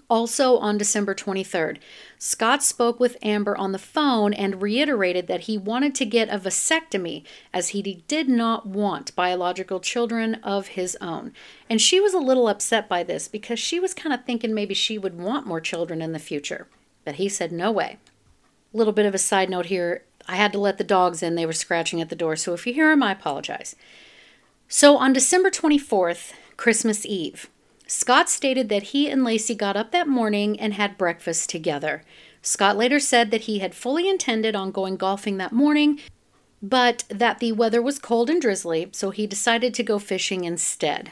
Also 0.10 0.58
on 0.58 0.78
December 0.78 1.16
23rd, 1.16 1.78
Scott 2.20 2.62
spoke 2.62 3.00
with 3.00 3.16
Amber 3.24 3.56
on 3.56 3.72
the 3.72 3.80
phone 3.80 4.34
and 4.34 4.62
reiterated 4.62 5.28
that 5.28 5.46
he 5.48 5.58
wanted 5.58 5.96
to 5.96 6.06
get 6.06 6.28
a 6.28 6.38
vasectomy 6.38 7.24
as 7.54 7.70
he 7.70 8.04
did 8.10 8.28
not 8.28 8.66
want 8.68 9.16
biological 9.16 9.80
children 9.80 10.36
of 10.44 10.68
his 10.68 10.98
own. 11.00 11.32
And 11.70 11.80
she 11.80 12.02
was 12.02 12.14
a 12.14 12.20
little 12.20 12.50
upset 12.50 12.90
by 12.90 13.04
this 13.04 13.30
because 13.30 13.58
she 13.58 13.80
was 13.80 13.94
kind 13.94 14.12
of 14.12 14.26
thinking 14.26 14.54
maybe 14.54 14.74
she 14.74 14.98
would 14.98 15.18
want 15.18 15.48
more 15.48 15.62
children 15.62 16.02
in 16.02 16.12
the 16.12 16.20
future. 16.20 16.68
But 17.06 17.16
he 17.16 17.30
said, 17.30 17.54
no 17.54 17.72
way 17.72 18.00
little 18.74 18.94
bit 18.94 19.06
of 19.06 19.16
a 19.16 19.20
side 19.20 19.50
note 19.50 19.68
here. 19.68 20.04
I 20.28 20.36
had 20.36 20.52
to 20.54 20.60
let 20.60 20.78
the 20.78 20.84
dogs 20.84 21.24
in. 21.24 21.36
They 21.36 21.46
were 21.46 21.54
scratching 21.54 22.02
at 22.02 22.10
the 22.10 22.16
door. 22.16 22.36
So 22.36 22.54
if 22.54 22.68
you 22.68 22.74
hear 22.74 22.90
them, 22.90 23.04
I 23.04 23.12
apologize. 23.12 23.76
So 24.68 24.98
on 24.98 25.14
December 25.14 25.50
24th, 25.50 26.34
Christmas 26.58 27.06
Eve, 27.06 27.50
Scott 27.88 28.30
stated 28.30 28.68
that 28.68 28.84
he 28.84 29.10
and 29.10 29.22
Laci 29.22 29.58
got 29.58 29.78
up 29.78 29.92
that 29.92 30.08
morning 30.08 30.60
and 30.60 30.74
had 30.74 30.98
breakfast 30.98 31.50
together. 31.50 32.04
Scott 32.42 32.78
later 32.78 33.00
said 33.00 33.32
that 33.32 33.42
he 33.42 33.60
had 33.60 33.74
fully 33.74 34.10
intended 34.10 34.56
on 34.56 34.72
going 34.72 34.98
golfing 34.98 35.38
that 35.38 35.54
morning, 35.54 36.00
but 36.62 37.06
that 37.10 37.40
the 37.40 37.54
weather 37.54 37.82
was 37.82 38.00
cold 38.00 38.30
and 38.30 38.42
drizzly, 38.42 38.90
so 38.92 39.12
he 39.12 39.26
decided 39.26 39.74
to 39.74 39.84
go 39.84 40.00
fishing 40.00 40.44
instead. 40.44 41.12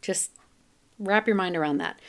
Just 0.00 0.30
wrap 0.98 1.26
your 1.26 1.36
mind 1.36 1.56
around 1.56 1.78
that. 1.78 2.00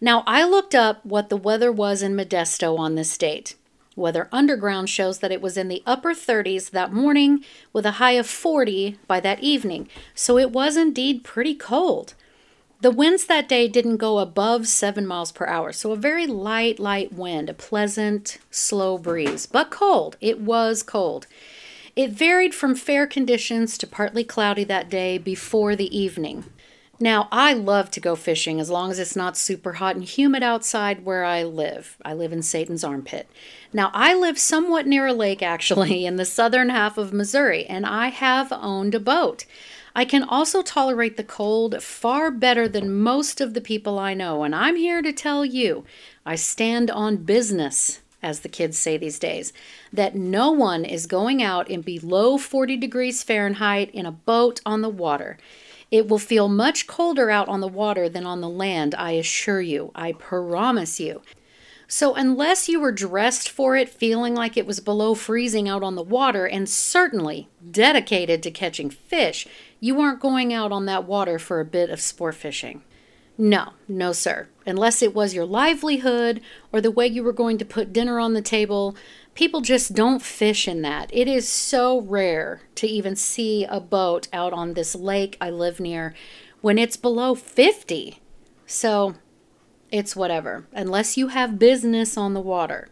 Now, 0.00 0.22
I 0.26 0.44
looked 0.44 0.74
up 0.74 1.04
what 1.04 1.28
the 1.28 1.36
weather 1.36 1.72
was 1.72 2.02
in 2.02 2.14
Modesto 2.14 2.78
on 2.78 2.94
this 2.94 3.16
date. 3.16 3.56
Weather 3.96 4.28
Underground 4.32 4.90
shows 4.90 5.20
that 5.20 5.32
it 5.32 5.40
was 5.40 5.56
in 5.56 5.68
the 5.68 5.82
upper 5.86 6.12
30s 6.12 6.70
that 6.70 6.92
morning 6.92 7.44
with 7.72 7.86
a 7.86 7.92
high 7.92 8.12
of 8.12 8.26
40 8.26 8.98
by 9.06 9.20
that 9.20 9.40
evening, 9.40 9.88
so 10.14 10.36
it 10.36 10.50
was 10.50 10.76
indeed 10.76 11.24
pretty 11.24 11.54
cold. 11.54 12.14
The 12.80 12.90
winds 12.90 13.26
that 13.26 13.48
day 13.48 13.68
didn't 13.68 13.96
go 13.96 14.18
above 14.18 14.66
7 14.66 15.06
miles 15.06 15.32
per 15.32 15.46
hour, 15.46 15.72
so 15.72 15.92
a 15.92 15.96
very 15.96 16.26
light, 16.26 16.78
light 16.78 17.12
wind, 17.12 17.48
a 17.48 17.54
pleasant, 17.54 18.38
slow 18.50 18.98
breeze, 18.98 19.46
but 19.46 19.70
cold. 19.70 20.16
It 20.20 20.40
was 20.40 20.82
cold. 20.82 21.26
It 21.96 22.10
varied 22.10 22.54
from 22.54 22.74
fair 22.74 23.06
conditions 23.06 23.78
to 23.78 23.86
partly 23.86 24.24
cloudy 24.24 24.64
that 24.64 24.90
day 24.90 25.16
before 25.16 25.76
the 25.76 25.96
evening. 25.96 26.44
Now, 27.00 27.28
I 27.32 27.54
love 27.54 27.90
to 27.92 28.00
go 28.00 28.14
fishing 28.14 28.60
as 28.60 28.70
long 28.70 28.90
as 28.92 29.00
it's 29.00 29.16
not 29.16 29.36
super 29.36 29.74
hot 29.74 29.96
and 29.96 30.04
humid 30.04 30.44
outside 30.44 31.04
where 31.04 31.24
I 31.24 31.42
live. 31.42 31.96
I 32.04 32.14
live 32.14 32.32
in 32.32 32.42
Satan's 32.42 32.84
armpit. 32.84 33.28
Now, 33.72 33.90
I 33.92 34.14
live 34.14 34.38
somewhat 34.38 34.86
near 34.86 35.06
a 35.08 35.12
lake 35.12 35.42
actually 35.42 36.06
in 36.06 36.16
the 36.16 36.24
southern 36.24 36.68
half 36.68 36.96
of 36.96 37.12
Missouri, 37.12 37.66
and 37.66 37.84
I 37.84 38.08
have 38.08 38.52
owned 38.52 38.94
a 38.94 39.00
boat. 39.00 39.44
I 39.96 40.04
can 40.04 40.22
also 40.22 40.62
tolerate 40.62 41.16
the 41.16 41.24
cold 41.24 41.82
far 41.82 42.30
better 42.30 42.68
than 42.68 43.00
most 43.00 43.40
of 43.40 43.54
the 43.54 43.60
people 43.60 43.98
I 43.98 44.14
know, 44.14 44.44
and 44.44 44.54
I'm 44.54 44.76
here 44.76 45.02
to 45.02 45.12
tell 45.12 45.44
you 45.44 45.84
I 46.24 46.36
stand 46.36 46.90
on 46.90 47.18
business, 47.18 48.00
as 48.22 48.40
the 48.40 48.48
kids 48.48 48.78
say 48.78 48.96
these 48.96 49.18
days, 49.18 49.52
that 49.92 50.14
no 50.14 50.50
one 50.50 50.84
is 50.84 51.06
going 51.06 51.42
out 51.42 51.68
in 51.68 51.82
below 51.82 52.38
40 52.38 52.76
degrees 52.76 53.22
Fahrenheit 53.22 53.90
in 53.92 54.06
a 54.06 54.12
boat 54.12 54.60
on 54.64 54.80
the 54.80 54.88
water. 54.88 55.38
It 55.94 56.08
will 56.08 56.18
feel 56.18 56.48
much 56.48 56.88
colder 56.88 57.30
out 57.30 57.48
on 57.48 57.60
the 57.60 57.68
water 57.68 58.08
than 58.08 58.26
on 58.26 58.40
the 58.40 58.48
land, 58.48 58.96
I 58.96 59.12
assure 59.12 59.60
you. 59.60 59.92
I 59.94 60.10
promise 60.10 60.98
you. 60.98 61.22
So, 61.86 62.16
unless 62.16 62.68
you 62.68 62.80
were 62.80 62.90
dressed 62.90 63.48
for 63.48 63.76
it, 63.76 63.88
feeling 63.88 64.34
like 64.34 64.56
it 64.56 64.66
was 64.66 64.80
below 64.80 65.14
freezing 65.14 65.68
out 65.68 65.84
on 65.84 65.94
the 65.94 66.02
water, 66.02 66.46
and 66.46 66.68
certainly 66.68 67.48
dedicated 67.70 68.42
to 68.42 68.50
catching 68.50 68.90
fish, 68.90 69.46
you 69.78 70.00
aren't 70.00 70.18
going 70.18 70.52
out 70.52 70.72
on 70.72 70.86
that 70.86 71.06
water 71.06 71.38
for 71.38 71.60
a 71.60 71.64
bit 71.64 71.90
of 71.90 72.00
sport 72.00 72.34
fishing. 72.34 72.82
No, 73.38 73.74
no, 73.86 74.10
sir. 74.12 74.48
Unless 74.66 75.00
it 75.00 75.14
was 75.14 75.32
your 75.32 75.46
livelihood 75.46 76.40
or 76.72 76.80
the 76.80 76.90
way 76.90 77.06
you 77.06 77.22
were 77.22 77.32
going 77.32 77.58
to 77.58 77.64
put 77.64 77.92
dinner 77.92 78.18
on 78.18 78.32
the 78.32 78.42
table, 78.42 78.96
people 79.34 79.60
just 79.60 79.94
don't 79.94 80.22
fish 80.22 80.66
in 80.68 80.82
that. 80.82 81.10
It 81.12 81.28
is 81.28 81.48
so 81.48 82.00
rare 82.00 82.62
to 82.76 82.86
even 82.86 83.16
see 83.16 83.64
a 83.64 83.80
boat 83.80 84.28
out 84.32 84.52
on 84.52 84.74
this 84.74 84.94
lake 84.94 85.36
I 85.40 85.50
live 85.50 85.80
near 85.80 86.14
when 86.60 86.78
it's 86.78 86.96
below 86.96 87.34
50. 87.34 88.20
So 88.66 89.14
it's 89.90 90.16
whatever, 90.16 90.66
unless 90.72 91.16
you 91.16 91.28
have 91.28 91.58
business 91.58 92.16
on 92.16 92.34
the 92.34 92.40
water. 92.40 92.88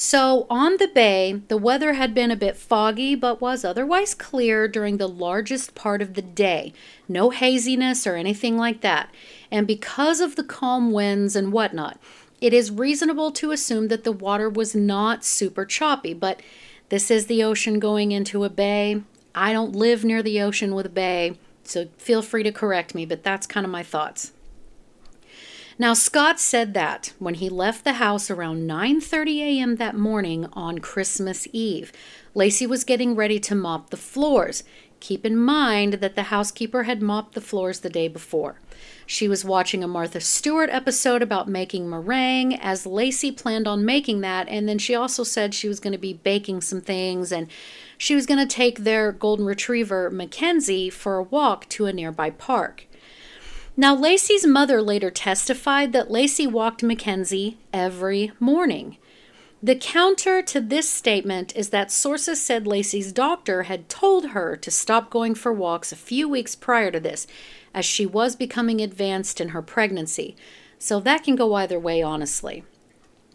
So, 0.00 0.46
on 0.48 0.76
the 0.76 0.86
bay, 0.86 1.42
the 1.48 1.56
weather 1.56 1.94
had 1.94 2.14
been 2.14 2.30
a 2.30 2.36
bit 2.36 2.56
foggy 2.56 3.16
but 3.16 3.40
was 3.40 3.64
otherwise 3.64 4.14
clear 4.14 4.68
during 4.68 4.98
the 4.98 5.08
largest 5.08 5.74
part 5.74 6.00
of 6.00 6.14
the 6.14 6.22
day. 6.22 6.72
No 7.08 7.30
haziness 7.30 8.06
or 8.06 8.14
anything 8.14 8.56
like 8.56 8.80
that. 8.82 9.12
And 9.50 9.66
because 9.66 10.20
of 10.20 10.36
the 10.36 10.44
calm 10.44 10.92
winds 10.92 11.34
and 11.34 11.52
whatnot, 11.52 11.98
it 12.40 12.52
is 12.52 12.70
reasonable 12.70 13.30
to 13.32 13.50
assume 13.50 13.88
that 13.88 14.04
the 14.04 14.12
water 14.12 14.48
was 14.48 14.74
not 14.74 15.24
super 15.24 15.64
choppy, 15.64 16.14
but 16.14 16.40
this 16.88 17.10
is 17.10 17.26
the 17.26 17.42
ocean 17.42 17.78
going 17.78 18.12
into 18.12 18.44
a 18.44 18.50
bay. 18.50 19.02
I 19.34 19.52
don't 19.52 19.74
live 19.74 20.04
near 20.04 20.22
the 20.22 20.40
ocean 20.40 20.74
with 20.74 20.86
a 20.86 20.90
bay, 20.90 21.38
So 21.64 21.88
feel 21.98 22.22
free 22.22 22.42
to 22.44 22.52
correct 22.52 22.94
me, 22.94 23.04
but 23.04 23.22
that's 23.22 23.46
kind 23.46 23.66
of 23.66 23.70
my 23.70 23.82
thoughts. 23.82 24.32
Now 25.80 25.94
Scott 25.94 26.40
said 26.40 26.74
that 26.74 27.12
when 27.20 27.34
he 27.34 27.48
left 27.48 27.84
the 27.84 27.94
house 27.94 28.30
around 28.32 28.66
9:30 28.68 29.38
a.m. 29.42 29.76
that 29.76 29.94
morning 29.94 30.46
on 30.52 30.78
Christmas 30.78 31.46
Eve, 31.52 31.92
Laci 32.34 32.66
was 32.66 32.82
getting 32.82 33.14
ready 33.14 33.38
to 33.38 33.54
mop 33.54 33.90
the 33.90 33.96
floors. 33.96 34.64
Keep 34.98 35.24
in 35.24 35.36
mind 35.36 35.94
that 35.94 36.16
the 36.16 36.24
housekeeper 36.34 36.82
had 36.82 37.00
mopped 37.00 37.34
the 37.34 37.40
floors 37.40 37.80
the 37.80 37.90
day 37.90 38.08
before. 38.08 38.58
She 39.10 39.26
was 39.26 39.42
watching 39.42 39.82
a 39.82 39.88
Martha 39.88 40.20
Stewart 40.20 40.68
episode 40.68 41.22
about 41.22 41.48
making 41.48 41.88
meringue 41.88 42.56
as 42.56 42.84
Laci 42.84 43.34
planned 43.34 43.66
on 43.66 43.82
making 43.82 44.20
that, 44.20 44.46
and 44.50 44.68
then 44.68 44.76
she 44.76 44.94
also 44.94 45.24
said 45.24 45.54
she 45.54 45.66
was 45.66 45.80
going 45.80 45.94
to 45.94 45.98
be 45.98 46.12
baking 46.12 46.60
some 46.60 46.82
things 46.82 47.32
and 47.32 47.48
she 47.96 48.14
was 48.14 48.26
going 48.26 48.46
to 48.46 48.54
take 48.54 48.80
their 48.80 49.10
golden 49.10 49.46
retriever, 49.46 50.10
Mackenzie, 50.10 50.90
for 50.90 51.16
a 51.16 51.22
walk 51.22 51.66
to 51.70 51.86
a 51.86 51.92
nearby 51.92 52.28
park. 52.28 52.86
Now, 53.78 53.96
Laci's 53.96 54.46
mother 54.46 54.82
later 54.82 55.10
testified 55.10 55.94
that 55.94 56.10
Laci 56.10 56.46
walked 56.46 56.82
Mackenzie 56.82 57.56
every 57.72 58.32
morning. 58.38 58.98
The 59.62 59.74
counter 59.74 60.42
to 60.42 60.60
this 60.60 60.88
statement 60.88 61.56
is 61.56 61.70
that 61.70 61.90
sources 61.90 62.42
said 62.42 62.66
Laci's 62.66 63.10
doctor 63.10 63.62
had 63.62 63.88
told 63.88 64.26
her 64.26 64.54
to 64.54 64.70
stop 64.70 65.08
going 65.08 65.34
for 65.34 65.50
walks 65.50 65.92
a 65.92 65.96
few 65.96 66.28
weeks 66.28 66.54
prior 66.54 66.90
to 66.90 67.00
this, 67.00 67.26
as 67.74 67.84
she 67.84 68.06
was 68.06 68.36
becoming 68.36 68.80
advanced 68.80 69.40
in 69.40 69.50
her 69.50 69.62
pregnancy. 69.62 70.36
So 70.78 71.00
that 71.00 71.24
can 71.24 71.36
go 71.36 71.54
either 71.54 71.78
way, 71.78 72.02
honestly. 72.02 72.64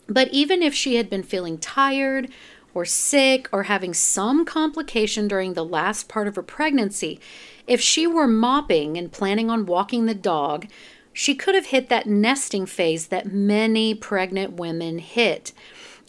But 0.07 0.29
even 0.31 0.61
if 0.61 0.73
she 0.73 0.95
had 0.95 1.09
been 1.09 1.23
feeling 1.23 1.57
tired 1.57 2.29
or 2.73 2.85
sick 2.85 3.47
or 3.51 3.63
having 3.63 3.93
some 3.93 4.45
complication 4.45 5.27
during 5.27 5.53
the 5.53 5.65
last 5.65 6.07
part 6.07 6.27
of 6.27 6.35
her 6.35 6.43
pregnancy, 6.43 7.19
if 7.67 7.79
she 7.79 8.07
were 8.07 8.27
mopping 8.27 8.97
and 8.97 9.11
planning 9.11 9.49
on 9.49 9.65
walking 9.65 10.05
the 10.05 10.15
dog, 10.15 10.67
she 11.13 11.35
could 11.35 11.55
have 11.55 11.67
hit 11.67 11.89
that 11.89 12.07
nesting 12.07 12.65
phase 12.65 13.07
that 13.07 13.31
many 13.31 13.93
pregnant 13.93 14.53
women 14.53 14.97
hit. 14.99 15.53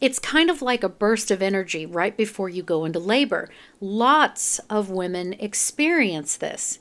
It's 0.01 0.19
kind 0.19 0.51
of 0.51 0.63
like 0.63 0.83
a 0.83 0.89
burst 0.89 1.31
of 1.31 1.43
energy 1.43 1.87
right 1.87 2.17
before 2.17 2.49
you 2.49 2.63
go 2.63 2.85
into 2.85 2.99
labor. 2.99 3.49
Lots 3.81 4.59
of 4.71 4.91
women 4.91 5.35
experience 5.35 6.37
this. 6.37 6.79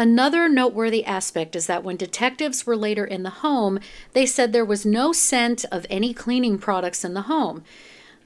Another 0.00 0.48
noteworthy 0.48 1.04
aspect 1.04 1.54
is 1.54 1.66
that 1.66 1.84
when 1.84 1.98
detectives 1.98 2.64
were 2.64 2.74
later 2.74 3.04
in 3.04 3.22
the 3.22 3.28
home, 3.44 3.78
they 4.14 4.24
said 4.24 4.50
there 4.50 4.64
was 4.64 4.86
no 4.86 5.12
scent 5.12 5.66
of 5.70 5.84
any 5.90 6.14
cleaning 6.14 6.56
products 6.56 7.04
in 7.04 7.12
the 7.12 7.28
home. 7.28 7.62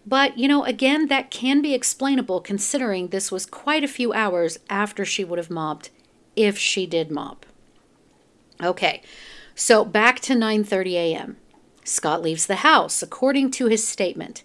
But, 0.07 0.39
you 0.39 0.47
know, 0.47 0.63
again, 0.63 1.09
that 1.09 1.33
can 1.33 1.63
be 1.63 1.75
explainable 1.75 2.41
considering 2.41 3.09
this 3.09 3.33
was 3.33 3.45
quite 3.45 3.83
a 3.83 3.89
few 3.89 4.13
hours 4.13 4.61
after 4.71 5.05
she 5.05 5.25
would 5.25 5.37
have 5.37 5.51
mopped, 5.51 5.91
if 6.37 6.57
she 6.57 6.87
did 6.87 7.11
mop. 7.11 7.45
Okay, 8.63 9.03
so 9.57 9.85
back 9.85 10.21
to 10.21 10.35
9:30 10.35 10.93
a.m. 10.93 11.37
Scott 11.83 12.23
leaves 12.23 12.47
the 12.47 12.63
house 12.63 13.03
according 13.03 13.51
to 13.51 13.67
his 13.67 13.85
statement. 13.85 14.45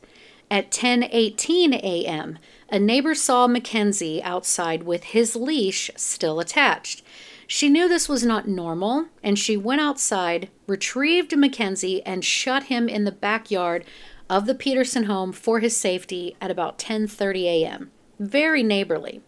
At 0.49 0.71
10:18 0.71 1.75
a.m., 1.75 2.39
a 2.69 2.79
neighbor 2.79 3.13
saw 3.13 3.45
Mackenzie 3.45 4.23
outside 4.23 4.81
with 4.81 5.03
his 5.03 5.35
leash 5.35 5.91
still 5.95 6.39
attached. 6.39 7.03
She 7.51 7.67
knew 7.67 7.89
this 7.89 8.07
was 8.07 8.23
not 8.23 8.47
normal, 8.47 9.07
and 9.23 9.37
she 9.37 9.57
went 9.57 9.81
outside, 9.81 10.51
retrieved 10.67 11.35
Mackenzie, 11.35 12.05
and 12.05 12.23
shut 12.23 12.65
him 12.65 12.87
in 12.87 13.05
the 13.05 13.11
backyard 13.11 13.85
of 14.29 14.45
the 14.45 14.53
Peterson 14.53 15.05
home 15.05 15.31
for 15.31 15.59
his 15.59 15.75
safety 15.75 16.35
at 16.39 16.51
about 16.51 16.77
10:30 16.77 17.45
a.m. 17.45 17.91
Very 18.19 18.61
neighborly. 18.61 19.21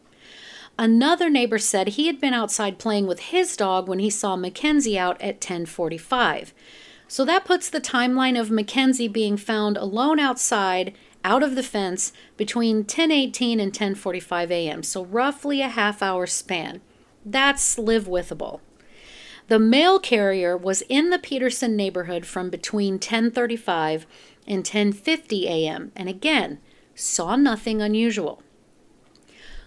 Another 0.77 1.31
neighbor 1.31 1.57
said 1.57 1.87
he 1.87 2.05
had 2.05 2.21
been 2.21 2.35
outside 2.35 2.77
playing 2.77 3.07
with 3.07 3.31
his 3.31 3.57
dog 3.57 3.89
when 3.89 3.97
he 3.97 4.11
saw 4.11 4.35
Mackenzie 4.35 4.99
out 4.99 5.19
at 5.19 5.41
10:45. 5.41 6.53
So 7.07 7.25
that 7.25 7.43
puts 7.43 7.71
the 7.71 7.81
timeline 7.81 8.39
of 8.39 8.51
Mackenzie 8.51 9.07
being 9.07 9.35
found 9.35 9.77
alone 9.77 10.19
outside 10.19 10.93
out 11.25 11.41
of 11.41 11.55
the 11.55 11.63
fence 11.63 12.13
between 12.37 12.83
10:18 12.83 13.59
and 13.59 13.73
10:45 13.73 14.51
a.m. 14.51 14.83
So 14.83 15.05
roughly 15.05 15.61
a 15.61 15.69
half 15.69 16.03
hour 16.03 16.27
span. 16.27 16.81
That's 17.25 17.77
live 17.77 18.07
withable. 18.07 18.59
The 19.47 19.59
mail 19.59 19.99
carrier 19.99 20.55
was 20.55 20.81
in 20.83 21.09
the 21.09 21.19
Peterson 21.19 21.75
neighborhood 21.75 22.25
from 22.25 22.49
between 22.49 22.99
10:35 22.99 24.05
and 24.47 24.63
10:50 24.63 25.43
a.m. 25.43 25.91
and 25.95 26.07
again 26.07 26.59
saw 26.95 27.35
nothing 27.35 27.81
unusual. 27.81 28.41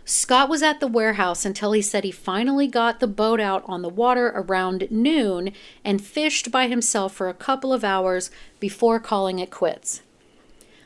Scott 0.07 0.51
was 0.51 0.63
at 0.63 0.81
the 0.81 0.87
warehouse 0.87 1.47
until 1.47 1.73
he 1.73 1.81
said 1.81 2.05
he 2.05 2.11
finally 2.11 2.67
got 2.67 3.01
the 3.01 3.07
boat 3.07 3.41
out 3.41 3.63
on 3.67 3.81
the 3.81 3.89
water 3.89 4.33
around 4.35 4.87
noon 4.91 5.53
and 5.83 6.05
fished 6.05 6.51
by 6.51 6.69
himself 6.69 7.15
for 7.15 7.29
a 7.29 7.35
couple 7.35 7.73
of 7.73 7.85
hours 7.85 8.31
before 8.61 9.01
calling 9.01 9.39
it 9.39 9.51
quits. 9.51 10.03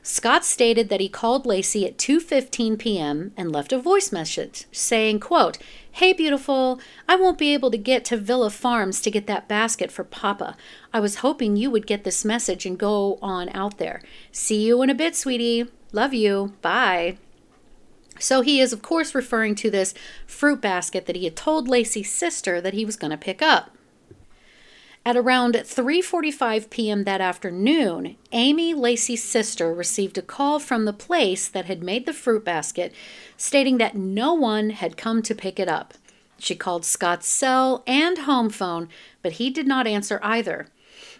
Scott 0.03 0.45
stated 0.45 0.89
that 0.89 1.01
he 1.01 1.09
called 1.09 1.45
Laci 1.45 1.85
at 1.85 1.99
2:15 1.99 2.79
p.m. 2.79 3.33
and 3.37 3.53
left 3.53 3.73
a 3.73 3.79
voice 3.79 4.13
message 4.13 4.67
saying, 4.71 5.21
quote, 5.21 5.59
"Hey 5.99 6.13
beautiful, 6.13 6.81
I 7.09 7.17
won't 7.17 7.39
be 7.39 7.53
able 7.53 7.73
to 7.73 7.77
get 7.77 8.05
to 8.05 8.17
Vella 8.17 8.51
Farms 8.51 9.01
to 9.01 9.11
get 9.11 9.27
that 9.27 9.49
basket 9.49 9.91
for 9.91 10.05
Papa. 10.05 10.57
I 10.93 11.01
was 11.01 11.27
hoping 11.27 11.57
you 11.57 11.73
would 11.73 11.89
get 11.89 12.05
this 12.05 12.25
message 12.25 12.65
and 12.65 12.79
go 12.79 13.19
on 13.21 13.49
out 13.49 13.79
there. 13.79 14.01
See 14.31 14.65
you 14.65 14.81
in 14.83 14.91
a 14.91 14.95
bit, 14.95 15.17
sweetie. 15.17 15.67
Love 15.91 16.15
you. 16.15 16.53
Bye." 16.63 17.19
So 18.21 18.43
he 18.43 18.61
is 18.61 18.73
of 18.73 18.81
course 18.81 19.13
referring 19.13 19.57
to 19.57 19.73
this 19.73 19.93
fruit 20.25 20.61
basket 20.61 21.07
that 21.07 21.17
he 21.17 21.25
had 21.25 21.35
told 21.35 21.67
Laci's 21.67 22.13
sister 22.13 22.61
that 22.61 22.75
he 22.75 22.85
was 22.85 22.95
going 22.95 23.11
to 23.11 23.17
pick 23.17 23.43
up. 23.43 23.77
At 25.09 25.17
around 25.17 25.55
3:45 25.55 26.69
p.m. 26.69 27.05
that 27.05 27.23
afternoon, 27.23 28.17
Amy 28.31 28.75
Laci's 28.75 29.25
sister 29.25 29.73
received 29.73 30.19
a 30.19 30.21
call 30.21 30.59
from 30.59 30.85
the 30.85 30.93
place 30.93 31.49
that 31.49 31.65
had 31.65 31.83
made 31.83 32.05
the 32.05 32.13
fruit 32.13 32.45
basket 32.45 32.93
stating 33.39 33.79
that 33.79 33.97
no 33.97 34.35
one 34.35 34.69
had 34.69 34.99
come 34.99 35.23
to 35.23 35.35
pick 35.35 35.59
it 35.59 35.67
up. 35.67 35.95
She 36.39 36.55
called 36.55 36.85
Scott's 36.85 37.27
cell 37.27 37.83
and 37.87 38.19
home 38.19 38.51
phone, 38.51 38.91
but 39.23 39.33
he 39.41 39.49
did 39.49 39.67
not 39.67 39.87
answer 39.87 40.21
either. 40.23 40.69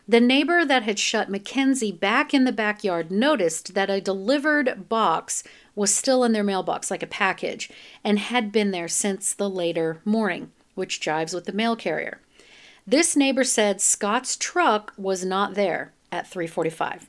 The 0.07 0.21
neighbor 0.21 0.67
that 0.67 0.83
had 0.83 0.99
shut 0.99 1.31
Mackenzie 1.31 1.91
back 1.91 2.35
in 2.35 2.45
the 2.45 2.53
backyard 2.53 3.11
noticed 3.11 3.73
that 3.73 3.89
a 3.89 4.03
delivered 4.03 4.91
box 4.91 5.43
was 5.75 5.95
still 5.95 6.25
in 6.25 6.33
their 6.33 6.45
mailbox, 6.45 6.91
like 6.91 7.03
a 7.03 7.07
package, 7.07 7.71
and 8.05 8.19
had 8.19 8.53
been 8.53 8.71
there 8.71 8.87
since 8.87 9.33
the 9.33 9.49
later 9.49 10.03
morning, 10.05 10.53
which 10.75 11.01
jives 11.01 11.33
with 11.33 11.47
the 11.47 11.55
mail 11.55 11.75
carrier. 11.75 12.21
This 12.91 13.15
neighbor 13.15 13.45
said 13.45 13.83
Scott's 13.83 14.35
truck 14.35 14.95
was 14.97 15.23
not 15.23 15.53
there 15.53 15.93
at 16.11 16.27
345. 16.27 17.07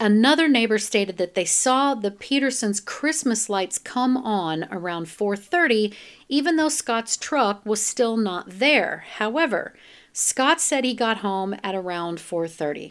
Another 0.00 0.48
neighbor 0.48 0.78
stated 0.78 1.16
that 1.18 1.36
they 1.36 1.44
saw 1.44 1.94
the 1.94 2.10
Petersons' 2.10 2.80
Christmas 2.80 3.48
lights 3.48 3.78
come 3.78 4.16
on 4.16 4.64
around 4.72 5.06
4:30 5.06 5.94
even 6.28 6.56
though 6.56 6.68
Scott's 6.68 7.16
truck 7.16 7.64
was 7.64 7.86
still 7.86 8.16
not 8.16 8.58
there. 8.58 9.04
However, 9.18 9.76
Scott 10.12 10.60
said 10.60 10.82
he 10.82 10.94
got 10.94 11.18
home 11.18 11.54
at 11.62 11.76
around 11.76 12.18
4:30. 12.18 12.90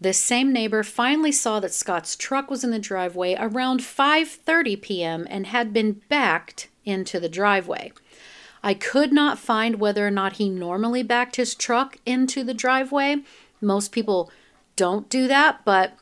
This 0.00 0.16
same 0.16 0.50
neighbor 0.50 0.82
finally 0.82 1.32
saw 1.32 1.60
that 1.60 1.74
Scott's 1.74 2.16
truck 2.16 2.50
was 2.50 2.64
in 2.64 2.70
the 2.70 2.78
driveway 2.78 3.36
around 3.38 3.80
5:30 3.80 4.80
p.m. 4.80 5.26
and 5.28 5.48
had 5.48 5.74
been 5.74 6.00
backed 6.08 6.70
into 6.86 7.20
the 7.20 7.28
driveway. 7.28 7.92
I 8.62 8.74
could 8.74 9.12
not 9.12 9.38
find 9.38 9.80
whether 9.80 10.06
or 10.06 10.10
not 10.10 10.34
he 10.34 10.48
normally 10.48 11.02
backed 11.02 11.36
his 11.36 11.54
truck 11.54 11.96
into 12.06 12.44
the 12.44 12.54
driveway. 12.54 13.16
Most 13.60 13.92
people 13.92 14.30
don't 14.76 15.08
do 15.08 15.26
that, 15.28 15.64
but 15.64 15.94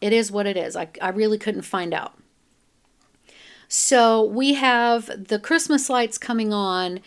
it 0.00 0.12
is 0.12 0.32
what 0.32 0.46
it 0.46 0.56
is. 0.56 0.76
I, 0.76 0.88
I 1.02 1.10
really 1.10 1.38
couldn't 1.38 1.62
find 1.62 1.92
out. 1.92 2.14
So 3.68 4.24
we 4.24 4.54
have 4.54 5.28
the 5.28 5.38
Christmas 5.38 5.90
lights 5.90 6.16
coming 6.16 6.52
on 6.52 7.00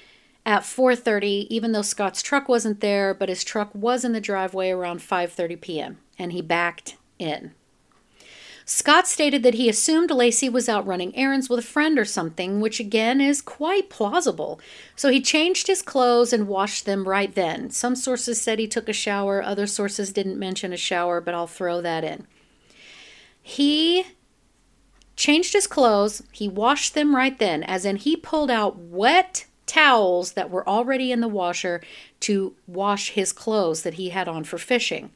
at 0.45 0.61
4:30 0.61 1.47
even 1.49 1.71
though 1.71 1.81
Scott's 1.81 2.21
truck 2.21 2.47
wasn't 2.47 2.81
there, 2.81 3.13
but 3.13 3.29
his 3.29 3.43
truck 3.43 3.73
was 3.73 4.05
in 4.05 4.13
the 4.13 4.21
driveway 4.21 4.69
around 4.69 4.99
5:30 4.99 5.59
p.m. 5.61 5.97
and 6.19 6.31
he 6.31 6.41
backed 6.41 6.97
in. 7.17 7.53
Scott 8.73 9.05
stated 9.05 9.43
that 9.43 9.55
he 9.55 9.67
assumed 9.67 10.11
Laci 10.11 10.49
was 10.49 10.69
out 10.69 10.87
running 10.87 11.13
errands 11.13 11.49
with 11.49 11.59
a 11.59 11.61
friend 11.61 11.99
or 11.99 12.05
something, 12.05 12.61
which 12.61 12.79
again 12.79 13.19
is 13.19 13.41
quite 13.41 13.89
plausible. 13.89 14.61
So 14.95 15.09
he 15.09 15.19
changed 15.19 15.67
his 15.67 15.81
clothes 15.81 16.31
and 16.31 16.47
washed 16.47 16.85
them 16.85 17.05
right 17.05 17.35
then. 17.35 17.69
Some 17.69 17.97
sources 17.97 18.39
said 18.39 18.59
he 18.59 18.69
took 18.69 18.87
a 18.87 18.93
shower, 18.93 19.43
other 19.43 19.67
sources 19.67 20.13
didn't 20.13 20.39
mention 20.39 20.71
a 20.71 20.77
shower, 20.77 21.19
but 21.19 21.33
I'll 21.33 21.47
throw 21.47 21.81
that 21.81 22.05
in. 22.05 22.27
He 23.41 24.05
changed 25.17 25.51
his 25.51 25.67
clothes, 25.67 26.23
he 26.31 26.47
washed 26.47 26.93
them 26.93 27.13
right 27.13 27.37
then, 27.37 27.63
as 27.63 27.83
in 27.83 27.97
he 27.97 28.15
pulled 28.15 28.49
out 28.49 28.77
wet 28.77 29.47
towels 29.65 30.31
that 30.31 30.49
were 30.49 30.67
already 30.67 31.11
in 31.11 31.19
the 31.19 31.27
washer 31.27 31.81
to 32.21 32.55
wash 32.67 33.09
his 33.09 33.33
clothes 33.33 33.83
that 33.83 33.95
he 33.95 34.09
had 34.09 34.29
on 34.29 34.45
for 34.45 34.57
fishing. 34.57 35.11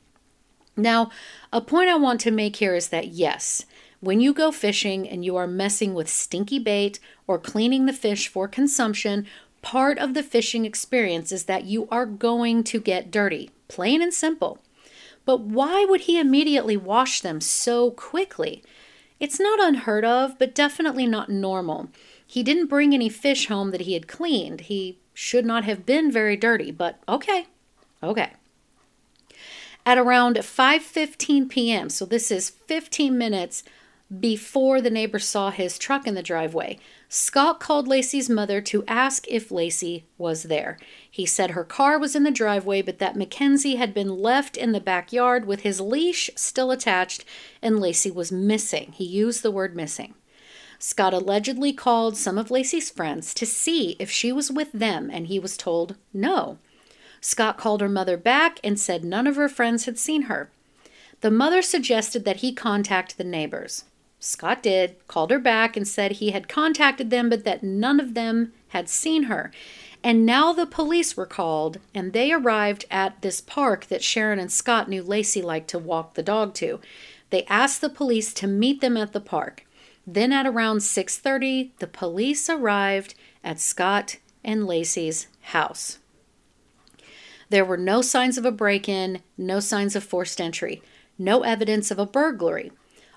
Now, 0.78 1.10
a 1.54 1.62
point 1.62 1.90
I 1.90 1.96
want 1.96 2.20
to 2.22 2.32
make 2.32 2.58
here 2.58 2.76
is 2.76 2.90
that 2.90 3.10
yes, 3.10 3.66
when 4.02 4.20
you 4.20 4.34
go 4.34 4.52
fishing 4.52 5.08
and 5.08 5.24
you 5.24 5.36
are 5.36 5.48
messing 5.48 5.94
with 5.94 6.10
stinky 6.10 6.60
bait 6.60 7.00
or 7.28 7.40
cleaning 7.40 7.86
the 7.86 7.94
fish 7.94 8.28
for 8.28 8.48
consumption, 8.48 9.26
part 9.62 9.98
of 9.98 10.14
the 10.14 10.24
fishing 10.24 10.66
experience 10.66 11.32
is 11.32 11.46
that 11.46 11.66
you 11.66 11.88
are 11.90 12.06
going 12.06 12.64
to 12.66 12.80
get 12.80 13.10
dirty, 13.10 13.50
plain 13.68 14.02
and 14.02 14.14
simple. 14.14 14.60
But 15.26 15.42
why 15.42 15.86
would 15.86 16.02
he 16.02 16.20
immediately 16.20 16.78
wash 16.78 17.22
them 17.22 17.42
so 17.42 17.90
quickly? 17.92 18.64
It's 19.20 19.40
not 19.40 19.64
unheard 19.64 20.06
of, 20.06 20.38
but 20.38 20.54
definitely 20.54 21.08
not 21.08 21.30
normal. 21.30 21.90
He 22.28 22.44
didn't 22.44 22.68
bring 22.68 22.94
any 22.94 23.10
fish 23.10 23.48
home 23.48 23.72
that 23.72 23.82
he 23.82 23.94
had 23.94 24.08
cleaned. 24.08 24.62
He 24.62 25.00
should 25.14 25.46
not 25.46 25.64
have 25.64 25.86
been 25.86 26.12
very 26.12 26.36
dirty, 26.36 26.70
but 26.70 27.00
okay. 27.08 27.48
Okay. 28.04 28.34
At 29.86 29.98
around 29.98 30.38
5:15 30.38 31.48
p.m., 31.50 31.90
so 31.90 32.06
this 32.06 32.32
is 32.32 32.50
15 32.50 33.18
minutes 33.18 33.64
before 34.20 34.82
the 34.82 34.92
neighbor 34.92 35.18
saw 35.18 35.50
his 35.50 35.80
truck 35.80 36.06
in 36.06 36.14
the 36.14 36.22
driveway, 36.22 36.78
Scott 37.10 37.60
called 37.60 37.88
Laci's 37.88 38.30
mother 38.30 38.62
to 38.62 38.84
ask 38.88 39.26
if 39.28 39.50
Laci 39.50 40.04
was 40.18 40.44
there. 40.44 40.78
He 41.10 41.26
said 41.26 41.52
her 41.52 41.64
car 41.64 41.98
was 41.98 42.16
in 42.16 42.24
the 42.24 42.32
driveway, 42.32 42.84
but 42.84 43.00
that 43.00 43.16
Mackenzie 43.16 43.78
had 43.78 43.94
been 43.94 44.18
left 44.18 44.58
in 44.58 44.74
the 44.74 44.80
backyard 44.80 45.46
with 45.46 45.62
his 45.62 45.82
leash 45.82 46.30
still 46.36 46.70
attached 46.72 47.26
and 47.62 47.78
Laci 47.78 48.14
was 48.14 48.32
missing. 48.32 48.92
He 48.92 49.06
used 49.06 49.42
the 49.42 49.52
word 49.52 49.76
missing. 49.76 50.14
Scott 50.78 51.14
allegedly 51.14 51.74
called 51.74 52.16
some 52.16 52.38
of 52.38 52.50
Laci's 52.50 52.92
friends 52.92 53.34
to 53.34 53.46
see 53.46 53.96
if 53.98 54.12
she 54.12 54.32
was 54.32 54.52
with 54.52 54.72
them, 54.72 55.10
and 55.12 55.28
he 55.28 55.40
was 55.40 55.58
told 55.58 55.96
no. 56.14 56.60
Scott 57.26 57.58
called 57.58 57.82
her 57.82 57.90
mother 57.90 58.18
back 58.18 58.60
and 58.64 58.80
said 58.80 59.04
none 59.04 59.26
of 59.26 59.36
her 59.36 59.50
friends 59.50 59.86
had 59.86 59.98
seen 59.98 60.24
her. 60.24 60.52
The 61.22 61.32
mother 61.32 61.64
suggested 61.64 62.24
that 62.24 62.38
he 62.38 62.54
contact 62.54 63.18
the 63.18 63.24
neighbors. 63.24 63.86
Scott 64.20 64.62
did, 64.62 64.96
called 65.08 65.32
her 65.32 65.40
back, 65.40 65.76
and 65.76 65.88
said 65.88 66.12
he 66.12 66.30
had 66.30 66.48
contacted 66.48 67.10
them, 67.10 67.28
but 67.28 67.44
that 67.44 67.64
none 67.64 68.00
of 68.00 68.14
them 68.14 68.54
had 68.68 68.88
seen 68.88 69.24
her. 69.24 69.52
And 70.04 70.24
now 70.24 70.54
the 70.54 70.68
police 70.68 71.18
were 71.18 71.26
called, 71.26 71.80
and 71.96 72.14
they 72.14 72.32
arrived 72.32 72.86
at 72.92 73.24
this 73.24 73.42
park 73.42 73.88
that 73.88 74.04
Sharon 74.04 74.38
and 74.38 74.52
Scott 74.52 74.88
knew 74.88 75.04
Laci 75.04 75.44
liked 75.44 75.70
to 75.70 75.80
walk 75.80 76.14
the 76.14 76.22
dog 76.22 76.54
to. 76.56 76.80
They 77.32 77.46
asked 77.46 77.82
the 77.82 77.90
police 77.90 78.36
to 78.36 78.46
meet 78.46 78.82
them 78.82 78.98
at 78.98 79.14
the 79.14 79.20
park. 79.20 79.66
Then 80.06 80.32
at 80.32 80.46
around 80.46 80.84
6:30, 80.84 81.72
the 81.80 81.88
police 81.88 82.52
arrived 82.52 83.16
at 83.44 83.60
Scott 83.60 84.18
and 84.44 84.68
Laci's 84.68 85.26
house. 85.42 85.98
There 87.50 87.66
were 87.66 87.78
no 87.78 88.02
signs 88.02 88.38
of 88.38 88.46
a 88.46 88.52
break-in, 88.52 89.22
no 89.38 89.60
signs 89.60 89.96
of 89.96 90.04
forced 90.04 90.42
entry, 90.42 90.82
no 91.18 91.42
evidence 91.42 91.92
of 91.92 92.00
a 92.00 92.06
burglary. 92.06 92.72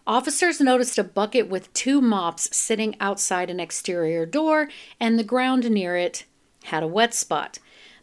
Officers 0.06 0.60
noticed 0.60 0.98
a 0.98 1.04
bucket 1.04 1.48
with 1.48 1.72
two 1.74 2.00
mops 2.00 2.54
sitting 2.56 2.96
outside 3.00 3.50
an 3.50 3.60
exterior 3.60 4.24
door, 4.24 4.68
and 4.98 5.18
the 5.18 5.24
ground 5.24 5.70
near 5.70 5.96
it 5.96 6.24
had 6.64 6.82
a 6.82 6.88
wet 6.88 7.14
spot. 7.14 7.58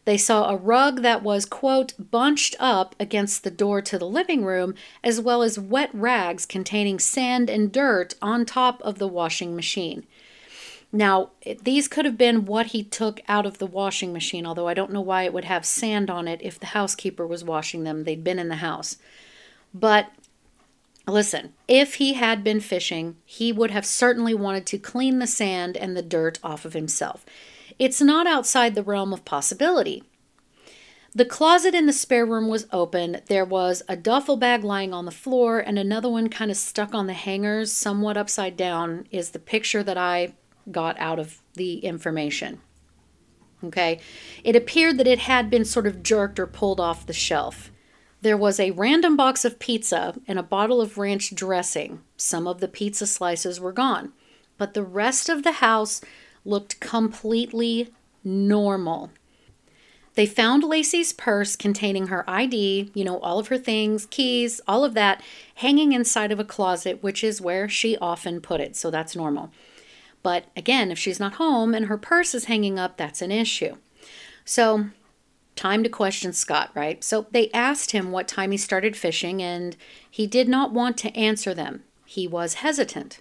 They 0.05 0.17
saw 0.17 0.49
a 0.49 0.55
rug 0.55 1.01
that 1.01 1.23
was, 1.23 1.45
quote, 1.45 1.93
bunched 2.11 2.55
up 2.59 2.95
against 2.99 3.43
the 3.43 3.49
door 3.49 3.81
to 3.81 3.97
the 3.97 4.07
living 4.07 4.45
room, 4.45 4.75
as 5.03 5.19
well 5.19 5.41
as 5.41 5.57
wet 5.57 5.89
rags 5.93 6.45
containing 6.45 6.99
sand 6.99 7.49
and 7.49 7.71
dirt 7.71 8.13
on 8.21 8.45
top 8.45 8.81
of 8.83 8.99
the 8.99 9.07
washing 9.07 9.55
machine. 9.55 10.05
Now, 10.95 11.31
these 11.61 11.89
could 11.89 12.05
have 12.05 12.17
been 12.17 12.45
what 12.45 12.67
he 12.67 12.81
took 12.81 13.19
out 13.27 13.45
of 13.45 13.57
the 13.57 13.65
washing 13.67 14.13
machine, 14.13 14.45
although 14.45 14.69
I 14.69 14.73
don't 14.73 14.93
know 14.93 15.01
why 15.01 15.23
it 15.23 15.33
would 15.33 15.43
have 15.43 15.65
sand 15.65 16.09
on 16.09 16.25
it 16.25 16.39
if 16.41 16.57
the 16.57 16.67
housekeeper 16.67 17.27
was 17.27 17.43
washing 17.43 17.83
them. 17.83 18.05
They'd 18.05 18.23
been 18.23 18.39
in 18.39 18.47
the 18.47 18.55
house. 18.55 18.97
But 19.73 20.09
Listen, 21.07 21.53
if 21.67 21.95
he 21.95 22.13
had 22.13 22.43
been 22.43 22.59
fishing, 22.59 23.15
he 23.25 23.51
would 23.51 23.69
have 23.69 23.85
certainly 23.85 24.33
wanted 24.33 24.65
to 24.65 24.79
clean 24.79 25.19
the 25.19 25.27
sand 25.27 25.77
and 25.77 25.95
the 25.95 26.01
dirt 26.01 26.39
off 26.43 26.65
of 26.65 26.73
himself. 26.73 27.23
It's 27.77 28.01
not 28.01 28.25
outside 28.25 28.73
the 28.73 28.81
realm 28.81 29.13
of 29.13 29.23
possibility. 29.23 30.03
The 31.13 31.23
closet 31.23 31.75
in 31.75 31.85
the 31.85 31.93
spare 31.93 32.25
room 32.25 32.47
was 32.47 32.65
open. 32.71 33.21
There 33.27 33.45
was 33.45 33.83
a 33.87 33.95
duffel 33.95 34.35
bag 34.35 34.63
lying 34.63 34.95
on 34.95 35.05
the 35.05 35.11
floor 35.11 35.59
and 35.59 35.77
another 35.77 36.09
one 36.09 36.27
kind 36.27 36.49
of 36.49 36.57
stuck 36.57 36.95
on 36.95 37.05
the 37.05 37.13
hangers, 37.13 37.71
somewhat 37.71 38.17
upside 38.17 38.57
down, 38.57 39.05
is 39.11 39.29
the 39.29 39.37
picture 39.37 39.83
that 39.83 39.99
I 39.99 40.33
got 40.71 40.99
out 40.99 41.19
of 41.19 41.41
the 41.53 41.79
information. 41.79 42.61
Okay. 43.63 43.99
It 44.43 44.55
appeared 44.55 44.97
that 44.97 45.07
it 45.07 45.19
had 45.19 45.49
been 45.49 45.65
sort 45.65 45.87
of 45.87 46.03
jerked 46.03 46.39
or 46.39 46.47
pulled 46.47 46.79
off 46.79 47.05
the 47.05 47.13
shelf. 47.13 47.71
There 48.21 48.37
was 48.37 48.59
a 48.59 48.71
random 48.71 49.15
box 49.15 49.45
of 49.45 49.59
pizza 49.59 50.15
and 50.27 50.39
a 50.39 50.43
bottle 50.43 50.81
of 50.81 50.97
ranch 50.97 51.35
dressing. 51.35 52.01
Some 52.17 52.47
of 52.47 52.59
the 52.59 52.67
pizza 52.67 53.05
slices 53.05 53.59
were 53.59 53.71
gone, 53.71 54.13
but 54.57 54.73
the 54.73 54.83
rest 54.83 55.29
of 55.29 55.43
the 55.43 55.53
house 55.53 56.01
looked 56.43 56.79
completely 56.79 57.93
normal. 58.23 59.11
They 60.15 60.25
found 60.25 60.63
Laci's 60.63 61.11
purse 61.11 61.55
containing 61.55 62.07
her 62.07 62.27
ID, 62.29 62.91
you 62.93 63.03
know, 63.03 63.19
all 63.19 63.37
of 63.37 63.49
her 63.49 63.57
things, 63.57 64.05
keys, 64.05 64.61
all 64.65 64.85
of 64.85 64.93
that, 64.93 65.21
hanging 65.55 65.91
inside 65.91 66.31
of 66.31 66.39
a 66.39 66.45
closet, 66.45 67.03
which 67.03 67.23
is 67.23 67.41
where 67.41 67.67
she 67.67 67.97
often 67.97 68.39
put 68.39 68.61
it, 68.61 68.77
so 68.77 68.89
that's 68.89 69.15
normal. 69.15 69.51
But 70.25 70.45
again, 70.57 70.89
if 70.89 70.97
she's 70.97 71.19
not 71.19 71.35
home 71.35 71.75
and 71.75 71.85
her 71.85 71.99
purse 71.99 72.33
is 72.33 72.45
hanging 72.45 72.79
up, 72.79 72.97
that's 72.97 73.21
an 73.21 73.31
issue. 73.31 73.75
So 74.43 74.87
time 75.55 75.83
to 75.83 75.89
question 75.89 76.33
Scott, 76.33 76.71
right? 76.73 77.03
So 77.03 77.27
they 77.29 77.51
asked 77.51 77.91
him 77.91 78.11
what 78.11 78.27
time 78.27 78.49
he 78.49 78.57
started 78.57 78.97
fishing, 78.97 79.39
and 79.43 79.77
he 80.09 80.25
did 80.25 80.49
not 80.49 80.73
want 80.73 80.97
to 80.97 81.15
answer 81.15 81.53
them. 81.53 81.83
He 82.07 82.27
was 82.27 82.55
hesitant. 82.55 83.19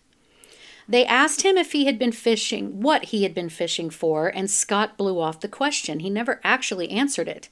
They 0.88 1.04
asked 1.04 1.42
him 1.42 1.58
if 1.58 1.72
he 1.72 1.84
had 1.84 1.98
been 1.98 2.10
fishing, 2.10 2.80
what 2.80 3.04
he 3.04 3.22
had 3.24 3.34
been 3.34 3.50
fishing 3.50 3.90
for, 3.90 4.28
and 4.28 4.50
Scott 4.50 4.96
blew 4.96 5.20
off 5.20 5.40
the 5.40 5.46
question. 5.46 6.00
He 6.00 6.08
never 6.08 6.40
actually 6.42 6.90
answered 6.90 7.28
it. 7.28 7.50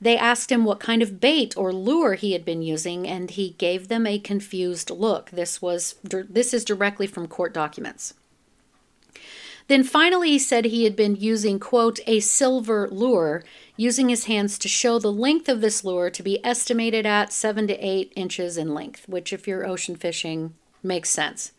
They 0.00 0.16
asked 0.16 0.50
him 0.50 0.64
what 0.64 0.80
kind 0.80 1.02
of 1.02 1.20
bait 1.20 1.54
or 1.54 1.70
lure 1.70 2.14
he 2.14 2.32
had 2.32 2.46
been 2.46 2.62
using, 2.62 3.06
and 3.06 3.30
he 3.30 3.56
gave 3.58 3.88
them 3.88 4.06
a 4.06 4.18
confused 4.18 4.88
look. 4.88 5.32
This 5.32 5.60
was 5.60 5.96
this 6.02 6.54
is 6.54 6.64
directly 6.64 7.06
from 7.06 7.28
court 7.28 7.52
documents. 7.52 8.14
Then 9.68 9.82
finally, 9.82 10.30
he 10.30 10.38
said 10.38 10.64
he 10.64 10.84
had 10.84 10.94
been 10.94 11.16
using, 11.16 11.58
quote, 11.58 11.98
a 12.06 12.20
silver 12.20 12.88
lure, 12.88 13.42
using 13.76 14.08
his 14.08 14.26
hands 14.26 14.58
to 14.60 14.68
show 14.68 14.98
the 14.98 15.12
length 15.12 15.48
of 15.48 15.60
this 15.60 15.84
lure 15.84 16.08
to 16.10 16.22
be 16.22 16.44
estimated 16.44 17.04
at 17.04 17.32
seven 17.32 17.66
to 17.66 17.74
eight 17.74 18.12
inches 18.14 18.56
in 18.56 18.74
length, 18.74 19.08
which, 19.08 19.32
if 19.32 19.48
you're 19.48 19.66
ocean 19.66 19.96
fishing, 19.96 20.54
makes 20.84 21.10
sense. 21.10 21.52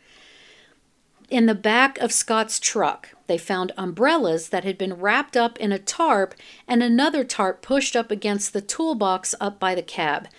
In 1.30 1.46
the 1.46 1.56
back 1.56 1.98
of 1.98 2.14
Scott's 2.14 2.58
truck, 2.58 3.10
they 3.28 3.38
found 3.38 3.74
umbrellas 3.78 4.48
that 4.50 4.64
had 4.64 4.78
been 4.78 4.94
wrapped 4.94 5.36
up 5.36 5.58
in 5.60 5.74
a 5.74 5.80
tarp 5.80 6.34
and 6.66 6.82
another 6.82 7.26
tarp 7.26 7.62
pushed 7.62 7.98
up 7.98 8.10
against 8.10 8.54
the 8.54 8.62
toolbox 8.62 9.36
up 9.42 9.60
by 9.60 9.76
the 9.76 9.84
cab. 9.84 10.30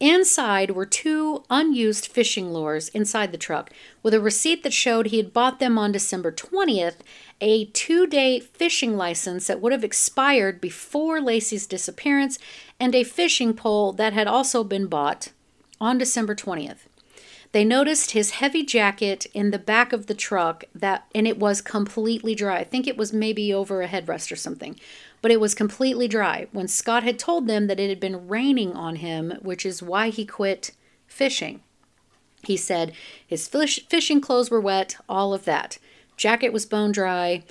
Inside 0.00 0.72
were 0.72 0.86
two 0.86 1.44
unused 1.48 2.06
fishing 2.06 2.52
lures 2.52 2.88
inside 2.88 3.30
the 3.30 3.38
truck 3.38 3.70
with 4.02 4.12
a 4.12 4.20
receipt 4.20 4.62
that 4.64 4.72
showed 4.72 5.06
he 5.06 5.18
had 5.18 5.32
bought 5.32 5.60
them 5.60 5.78
on 5.78 5.92
December 5.92 6.32
20th, 6.32 6.96
a 7.40 7.66
two 7.66 8.06
day 8.06 8.40
fishing 8.40 8.96
license 8.96 9.46
that 9.46 9.60
would 9.60 9.72
have 9.72 9.84
expired 9.84 10.60
before 10.60 11.20
Laci's 11.20 11.66
disappearance, 11.66 12.38
and 12.80 12.94
a 12.94 13.04
fishing 13.04 13.54
pole 13.54 13.92
that 13.92 14.12
had 14.12 14.26
also 14.26 14.64
been 14.64 14.88
bought 14.88 15.30
on 15.80 15.96
December 15.96 16.34
20th. 16.34 16.88
They 17.52 17.64
noticed 17.64 18.10
his 18.10 18.32
heavy 18.32 18.64
jacket 18.64 19.26
in 19.32 19.52
the 19.52 19.60
back 19.60 19.92
of 19.92 20.06
the 20.06 20.14
truck 20.14 20.64
that 20.74 21.06
and 21.14 21.28
it 21.28 21.38
was 21.38 21.60
completely 21.60 22.34
dry. 22.34 22.58
I 22.58 22.64
think 22.64 22.88
it 22.88 22.96
was 22.96 23.12
maybe 23.12 23.54
over 23.54 23.80
a 23.80 23.86
headrest 23.86 24.32
or 24.32 24.36
something 24.36 24.74
but 25.24 25.30
it 25.30 25.40
was 25.40 25.54
completely 25.54 26.06
dry 26.06 26.46
when 26.52 26.68
Scott 26.68 27.02
had 27.02 27.18
told 27.18 27.46
them 27.46 27.66
that 27.66 27.80
it 27.80 27.88
had 27.88 27.98
been 27.98 28.28
raining 28.28 28.74
on 28.74 28.96
him, 28.96 29.32
which 29.40 29.64
is 29.64 29.82
why 29.82 30.10
he 30.10 30.26
quit 30.26 30.72
fishing. 31.06 31.62
He 32.42 32.58
said 32.58 32.92
his 33.26 33.48
fish, 33.48 33.86
fishing 33.88 34.20
clothes 34.20 34.50
were 34.50 34.60
wet, 34.60 34.98
all 35.08 35.32
of 35.32 35.46
that. 35.46 35.78
Jacket 36.18 36.52
was 36.52 36.66
bone 36.66 36.92
dry. 36.92 37.42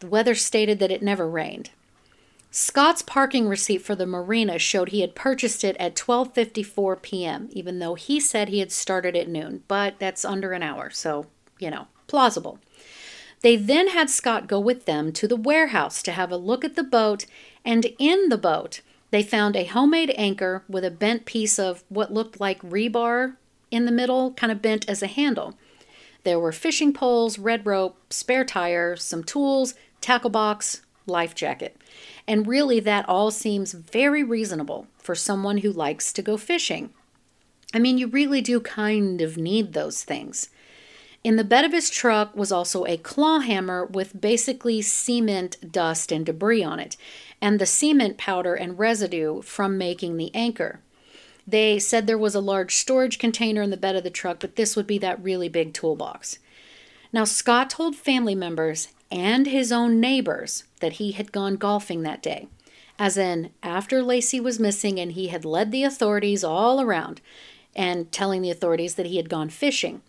The 0.00 0.06
weather 0.06 0.34
stated 0.34 0.80
that 0.80 0.90
it 0.90 1.02
never 1.02 1.26
rained. 1.26 1.70
Scott's 2.50 3.00
parking 3.00 3.48
receipt 3.48 3.80
for 3.80 3.94
the 3.94 4.04
marina 4.04 4.58
showed 4.58 4.90
he 4.90 5.00
had 5.00 5.14
purchased 5.14 5.64
it 5.64 5.78
at 5.78 5.96
12:54 5.96 7.00
p.m., 7.00 7.48
even 7.52 7.78
though 7.78 7.94
he 7.94 8.20
said 8.20 8.50
he 8.50 8.58
had 8.58 8.70
started 8.70 9.16
at 9.16 9.28
noon, 9.28 9.62
but 9.66 9.98
that's 9.98 10.26
under 10.26 10.52
an 10.52 10.62
hour, 10.62 10.90
so, 10.90 11.24
you 11.58 11.70
know, 11.70 11.86
plausible. 12.06 12.58
They 13.40 13.56
then 13.56 13.88
had 13.88 14.10
Scott 14.10 14.46
go 14.46 14.58
with 14.58 14.84
them 14.84 15.12
to 15.12 15.28
the 15.28 15.36
warehouse 15.36 16.02
to 16.02 16.12
have 16.12 16.32
a 16.32 16.36
look 16.36 16.64
at 16.64 16.74
the 16.74 16.82
boat, 16.82 17.26
and 17.64 17.86
in 17.98 18.28
the 18.28 18.38
boat, 18.38 18.80
they 19.10 19.22
found 19.22 19.56
a 19.56 19.64
homemade 19.64 20.12
anchor 20.16 20.64
with 20.68 20.84
a 20.84 20.90
bent 20.90 21.24
piece 21.24 21.58
of 21.58 21.84
what 21.88 22.12
looked 22.12 22.40
like 22.40 22.60
rebar 22.62 23.36
in 23.70 23.84
the 23.84 23.92
middle, 23.92 24.32
kind 24.32 24.50
of 24.50 24.62
bent 24.62 24.88
as 24.88 25.02
a 25.02 25.06
handle. 25.06 25.56
There 26.24 26.38
were 26.38 26.52
fishing 26.52 26.92
poles, 26.92 27.38
red 27.38 27.64
rope, 27.64 27.96
spare 28.10 28.44
tire, 28.44 28.96
some 28.96 29.22
tools, 29.22 29.74
tackle 30.00 30.30
box, 30.30 30.82
life 31.06 31.34
jacket. 31.34 31.80
And 32.26 32.46
really, 32.46 32.80
that 32.80 33.08
all 33.08 33.30
seems 33.30 33.72
very 33.72 34.22
reasonable 34.22 34.86
for 34.98 35.14
someone 35.14 35.58
who 35.58 35.70
likes 35.70 36.12
to 36.12 36.22
go 36.22 36.36
fishing. 36.36 36.90
I 37.72 37.78
mean, 37.78 37.98
you 37.98 38.08
really 38.08 38.40
do 38.40 38.60
kind 38.60 39.20
of 39.20 39.36
need 39.36 39.72
those 39.72 40.02
things. 40.04 40.50
In 41.24 41.36
the 41.36 41.44
bed 41.44 41.64
of 41.64 41.72
his 41.72 41.90
truck 41.90 42.36
was 42.36 42.52
also 42.52 42.84
a 42.86 42.96
claw 42.96 43.40
hammer 43.40 43.84
with 43.84 44.20
basically 44.20 44.80
cement 44.82 45.72
dust 45.72 46.12
and 46.12 46.24
debris 46.24 46.62
on 46.62 46.78
it, 46.78 46.96
and 47.40 47.58
the 47.58 47.66
cement 47.66 48.18
powder 48.18 48.54
and 48.54 48.78
residue 48.78 49.42
from 49.42 49.76
making 49.76 50.16
the 50.16 50.34
anchor. 50.34 50.80
They 51.46 51.78
said 51.78 52.06
there 52.06 52.18
was 52.18 52.34
a 52.34 52.40
large 52.40 52.76
storage 52.76 53.18
container 53.18 53.62
in 53.62 53.70
the 53.70 53.76
bed 53.76 53.96
of 53.96 54.04
the 54.04 54.10
truck, 54.10 54.38
but 54.40 54.56
this 54.56 54.76
would 54.76 54.86
be 54.86 54.98
that 54.98 55.22
really 55.22 55.48
big 55.48 55.72
toolbox. 55.72 56.38
Now, 57.12 57.24
Scott 57.24 57.70
told 57.70 57.96
family 57.96 58.34
members 58.34 58.88
and 59.10 59.46
his 59.46 59.72
own 59.72 59.98
neighbors 59.98 60.64
that 60.80 60.94
he 60.94 61.12
had 61.12 61.32
gone 61.32 61.56
golfing 61.56 62.02
that 62.02 62.22
day, 62.22 62.48
as 62.98 63.16
in 63.16 63.50
after 63.62 64.02
Laci 64.02 64.42
was 64.42 64.60
missing 64.60 65.00
and 65.00 65.12
he 65.12 65.28
had 65.28 65.44
led 65.44 65.72
the 65.72 65.84
authorities 65.84 66.44
all 66.44 66.80
around 66.80 67.20
and 67.74 68.12
telling 68.12 68.42
the 68.42 68.50
authorities 68.50 68.96
that 68.96 69.06
he 69.06 69.16
had 69.16 69.30
gone 69.30 69.48
fishing. 69.48 70.02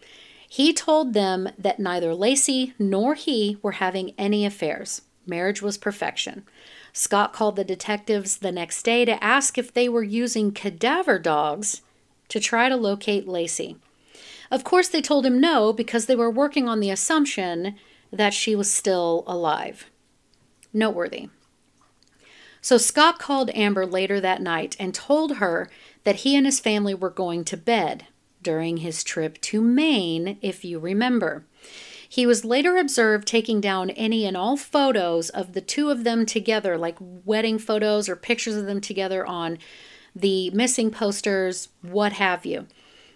He 0.51 0.73
told 0.73 1.13
them 1.13 1.49
that 1.59 1.79
neither 1.79 2.09
Laci 2.09 2.73
nor 2.79 3.13
he 3.13 3.59
were 3.61 3.73
having 3.73 4.15
any 4.17 4.47
affairs. 4.47 5.03
Marriage 5.27 5.61
was 5.61 5.77
perfection. 5.77 6.43
Scott 6.91 7.33
called 7.33 7.55
the 7.55 7.63
detectives 7.63 8.37
the 8.37 8.51
next 8.51 8.81
day 8.81 9.05
to 9.05 9.23
ask 9.23 9.59
if 9.59 9.71
they 9.71 9.87
were 9.87 10.01
using 10.01 10.51
cadaver 10.51 11.19
dogs 11.19 11.83
to 12.29 12.39
try 12.39 12.67
to 12.67 12.75
locate 12.75 13.27
Laci. 13.27 13.77
Of 14.49 14.63
course, 14.63 14.87
they 14.87 15.03
told 15.03 15.23
him 15.23 15.39
no 15.39 15.71
because 15.71 16.07
they 16.07 16.15
were 16.15 16.31
working 16.31 16.67
on 16.67 16.79
the 16.79 16.89
assumption 16.89 17.75
that 18.11 18.33
she 18.33 18.55
was 18.55 18.73
still 18.73 19.23
alive. 19.27 19.85
Noteworthy. 20.73 21.29
So 22.59 22.79
Scott 22.79 23.19
called 23.19 23.51
Amber 23.53 23.85
later 23.85 24.19
that 24.19 24.41
night 24.41 24.75
and 24.79 24.95
told 24.95 25.37
her 25.37 25.69
that 26.05 26.17
he 26.17 26.35
and 26.35 26.47
his 26.47 26.59
family 26.59 26.95
were 26.95 27.11
going 27.11 27.45
to 27.45 27.55
bed 27.55 28.07
during 28.41 28.77
his 28.77 29.03
trip 29.03 29.39
to 29.41 29.61
Maine, 29.61 30.37
if 30.41 30.63
you 30.63 30.79
remember. 30.79 31.45
He 32.07 32.25
was 32.25 32.43
later 32.43 32.77
observed 32.77 33.27
taking 33.27 33.61
down 33.61 33.91
any 33.91 34.25
and 34.25 34.35
all 34.35 34.57
photos 34.57 35.29
of 35.29 35.53
the 35.53 35.61
two 35.61 35.91
of 35.91 36.03
them 36.03 36.25
together, 36.25 36.77
like 36.77 36.97
wedding 36.99 37.59
photos 37.59 38.09
or 38.09 38.15
pictures 38.15 38.55
of 38.55 38.65
them 38.65 38.81
together 38.81 39.25
on 39.25 39.59
the 40.15 40.49
missing 40.49 40.89
posters, 40.89 41.69
what 41.83 42.13
have 42.13 42.45
you. 42.45 42.65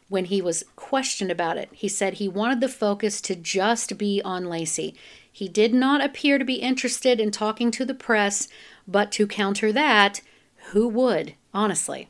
When 0.10 0.26
he 0.26 0.44
was 0.44 0.64
questioned 0.76 1.32
about 1.32 1.58
it, 1.58 1.70
he 1.72 1.88
said 1.88 2.16
he 2.16 2.28
wanted 2.28 2.62
the 2.62 2.70
focus 2.70 3.20
to 3.22 3.36
just 3.36 3.98
be 3.98 4.22
on 4.24 4.44
Laci. 4.44 4.94
He 5.32 5.48
did 5.48 5.74
not 5.74 6.04
appear 6.04 6.38
to 6.38 6.46
be 6.46 6.56
interested 6.56 7.20
in 7.20 7.32
talking 7.32 7.72
to 7.72 7.86
the 7.86 7.96
press, 7.96 8.48
but 8.88 9.12
to 9.14 9.26
counter 9.26 9.72
that, 9.72 10.22
who 10.68 10.88
would, 10.88 11.34
honestly? 11.52 12.10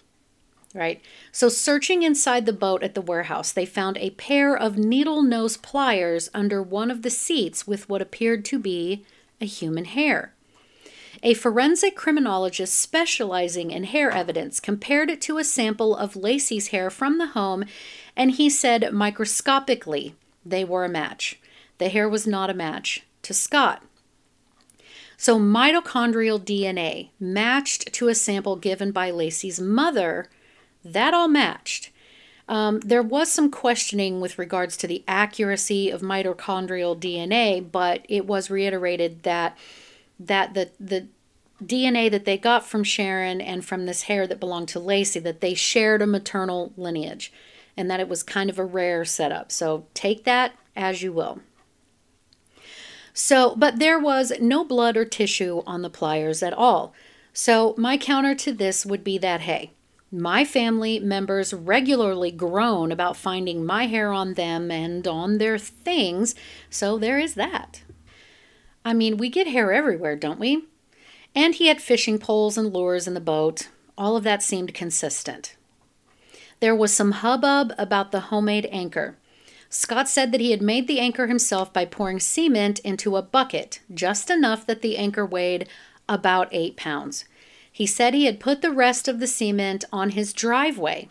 Right? 0.74 1.02
So, 1.32 1.50
searching 1.50 2.02
inside 2.02 2.46
the 2.48 2.54
boat 2.54 2.82
at 2.82 2.96
the 2.96 3.02
warehouse, 3.02 3.52
they 3.52 3.66
found 3.66 3.98
a 3.98 4.10
pair 4.12 4.58
of 4.58 4.78
needle 4.78 5.22
nose 5.22 5.56
pliers 5.56 6.30
under 6.34 6.64
one 6.64 6.90
of 6.90 7.04
the 7.04 7.12
seats 7.12 7.68
with 7.68 7.88
what 7.88 8.02
appeared 8.02 8.44
to 8.46 8.58
be 8.58 9.06
a 9.40 9.46
human 9.46 9.86
hair. 9.86 10.34
A 11.22 11.36
forensic 11.36 11.96
criminologist 11.96 12.80
specializing 12.80 13.72
in 13.72 13.84
hair 13.84 14.10
evidence 14.10 14.60
compared 14.60 15.10
it 15.10 15.22
to 15.22 15.38
a 15.38 15.44
sample 15.44 15.96
of 15.96 16.16
Laci's 16.16 16.70
hair 16.70 16.90
from 16.90 17.18
the 17.18 17.28
home, 17.28 17.66
and 18.16 18.32
he 18.32 18.50
said 18.50 18.92
microscopically 18.92 20.16
they 20.46 20.66
were 20.66 20.86
a 20.86 20.90
match. 20.90 21.40
The 21.78 21.90
hair 21.90 22.10
was 22.10 22.28
not 22.28 22.50
a 22.50 22.54
match 22.54 23.04
to 23.22 23.34
Scott. 23.34 23.84
So, 25.18 25.40
mitochondrial 25.40 26.40
DNA 26.44 27.10
matched 27.20 27.94
to 27.94 28.08
a 28.10 28.16
sample 28.16 28.56
given 28.56 28.92
by 28.92 29.12
Laci's 29.12 29.60
mother 29.60 30.30
that 30.84 31.14
all 31.14 31.28
matched. 31.28 31.92
Um, 32.48 32.82
there 32.82 33.02
was 33.02 33.32
some 33.32 33.50
questioning 33.50 34.20
with 34.20 34.38
regards 34.38 34.76
to 34.78 34.88
the 34.88 35.04
accuracy 35.08 35.90
of 35.90 36.02
mitochondrial 36.02 37.00
DNA, 37.00 37.66
but 37.72 38.06
it 38.10 38.26
was 38.26 38.50
reiterated 38.50 39.24
that 39.24 39.58
that 40.20 40.54
the 40.54 40.70
the 40.80 41.08
DNA 41.64 42.12
that 42.12 42.26
they 42.26 42.38
got 42.38 42.66
from 42.66 42.84
Sharon 42.84 43.40
and 43.40 43.64
from 43.64 43.86
this 43.86 44.04
hair 44.04 44.28
that 44.28 44.40
belonged 44.40 44.68
to 44.70 44.80
Laci 44.80 45.24
that 45.24 45.40
they 45.40 45.54
shared 45.54 46.02
a 46.02 46.08
maternal 46.08 46.74
lineage, 46.76 47.32
and 47.78 47.90
that 47.90 48.02
it 48.02 48.10
was 48.10 48.24
kind 48.24 48.50
of 48.50 48.60
a 48.60 48.66
rare 48.66 49.06
setup. 49.06 49.52
So 49.52 49.86
take 49.94 50.26
that 50.26 50.54
as 50.76 51.02
you 51.02 51.14
will. 51.14 51.40
So, 53.14 53.56
but 53.56 53.80
there 53.80 54.00
was 54.00 54.34
no 54.40 54.64
blood 54.64 54.98
or 54.98 55.06
tissue 55.06 55.62
on 55.68 55.84
the 55.84 55.90
pliers 55.90 56.42
at 56.42 56.54
all. 56.54 56.94
So 57.32 57.76
my 57.78 57.96
counter 57.98 58.36
to 58.36 58.52
this 58.52 58.86
would 58.86 59.04
be 59.04 59.18
that 59.20 59.42
hey, 59.42 59.72
my 60.14 60.46
family 60.46 61.00
members 61.00 61.54
regularly 61.54 62.32
groan 62.32 62.92
about 62.92 63.18
finding 63.18 63.66
my 63.66 63.88
hair 63.88 64.14
on 64.14 64.36
them 64.36 64.70
and 64.70 65.08
on 65.08 65.40
their 65.40 65.58
things, 65.58 66.36
so 66.70 66.98
there 67.00 67.18
is 67.18 67.34
that. 67.34 67.82
I 68.86 68.94
mean, 68.94 69.18
we 69.18 69.30
get 69.30 69.48
hair 69.48 69.74
everywhere, 69.74 70.16
don't 70.16 70.40
we? 70.40 70.66
And 71.34 71.56
he 71.56 71.68
had 71.68 71.82
fishing 71.82 72.20
poles 72.20 72.58
and 72.58 72.72
lures 72.72 73.08
in 73.08 73.16
the 73.16 73.20
boat. 73.20 73.70
All 73.98 74.16
of 74.16 74.24
that 74.24 74.44
seemed 74.44 74.74
consistent. 74.74 75.56
There 76.60 76.76
was 76.76 76.94
some 76.94 77.12
hubbub 77.12 77.74
about 77.78 78.12
the 78.12 78.22
homemade 78.22 78.70
anchor. 78.72 79.18
Scott 79.70 80.08
said 80.08 80.32
that 80.32 80.42
he 80.42 80.52
had 80.52 80.62
made 80.62 80.88
the 80.88 81.00
anchor 81.00 81.26
himself 81.26 81.74
by 81.74 81.86
pouring 81.86 82.20
cement 82.20 82.78
into 82.80 83.18
a 83.18 83.24
bucket, 83.24 83.80
just 83.92 84.30
enough 84.30 84.68
that 84.68 84.84
the 84.84 84.96
anchor 84.96 85.26
weighed 85.26 85.68
about 86.08 86.50
eight 86.52 86.78
pounds. 86.78 87.26
He 87.74 87.88
said 87.88 88.14
he 88.14 88.26
had 88.26 88.40
put 88.40 88.62
the 88.62 88.72
rest 88.72 89.08
of 89.08 89.20
the 89.20 89.26
cement 89.26 89.84
on 89.92 90.12
his 90.12 90.32
driveway. 90.32 91.10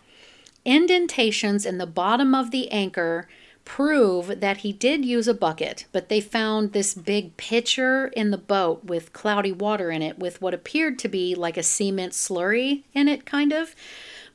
Indentations 0.64 1.66
in 1.66 1.78
the 1.78 1.86
bottom 1.86 2.36
of 2.36 2.52
the 2.52 2.70
anchor 2.70 3.28
prove 3.64 4.40
that 4.40 4.58
he 4.58 4.72
did 4.72 5.04
use 5.04 5.26
a 5.26 5.34
bucket, 5.34 5.86
but 5.90 6.08
they 6.08 6.20
found 6.20 6.72
this 6.72 6.94
big 6.94 7.36
pitcher 7.36 8.06
in 8.08 8.30
the 8.30 8.38
boat 8.38 8.84
with 8.84 9.12
cloudy 9.12 9.50
water 9.50 9.90
in 9.90 10.02
it, 10.02 10.20
with 10.20 10.40
what 10.40 10.54
appeared 10.54 11.00
to 11.00 11.08
be 11.08 11.34
like 11.34 11.56
a 11.56 11.64
cement 11.64 12.12
slurry 12.12 12.84
in 12.94 13.08
it, 13.08 13.24
kind 13.26 13.52
of. 13.52 13.74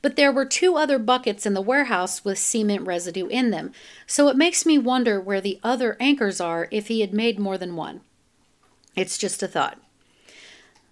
But 0.02 0.16
there 0.16 0.32
were 0.32 0.44
two 0.44 0.76
other 0.76 0.98
buckets 0.98 1.46
in 1.46 1.54
the 1.54 1.62
warehouse 1.62 2.26
with 2.26 2.38
cement 2.38 2.86
residue 2.86 3.26
in 3.28 3.50
them, 3.50 3.72
so 4.06 4.28
it 4.28 4.36
makes 4.36 4.66
me 4.66 4.76
wonder 4.76 5.18
where 5.18 5.40
the 5.40 5.58
other 5.62 5.96
anchors 5.98 6.42
are 6.42 6.68
if 6.70 6.88
he 6.88 7.00
had 7.00 7.14
made 7.14 7.38
more 7.38 7.56
than 7.56 7.74
one. 7.74 8.02
It's 8.94 9.16
just 9.16 9.42
a 9.42 9.48
thought. 9.48 9.78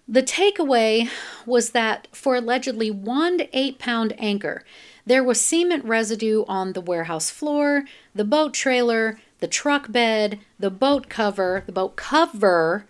The 0.09 0.23
takeaway 0.23 1.09
was 1.45 1.71
that 1.71 2.07
for 2.13 2.37
allegedly 2.37 2.89
one 2.89 3.37
to 3.39 3.57
eight 3.57 3.77
pound 3.77 4.13
anchor, 4.17 4.63
there 5.05 5.23
was 5.23 5.41
cement 5.41 5.83
residue 5.83 6.45
on 6.47 6.71
the 6.71 6.81
warehouse 6.81 7.29
floor, 7.29 7.83
the 8.15 8.23
boat 8.23 8.53
trailer, 8.53 9.19
the 9.39 9.49
truck 9.49 9.91
bed, 9.91 10.39
the 10.57 10.71
boat 10.71 11.09
cover, 11.09 11.63
the 11.65 11.73
boat 11.73 11.97
cover, 11.97 12.85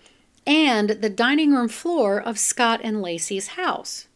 and 0.46 0.92
the 0.92 1.10
dining 1.10 1.54
room 1.54 1.68
floor 1.68 2.22
of 2.22 2.38
Scott 2.38 2.82
and 2.84 3.02
Laci's 3.02 3.50
house. 3.50 4.08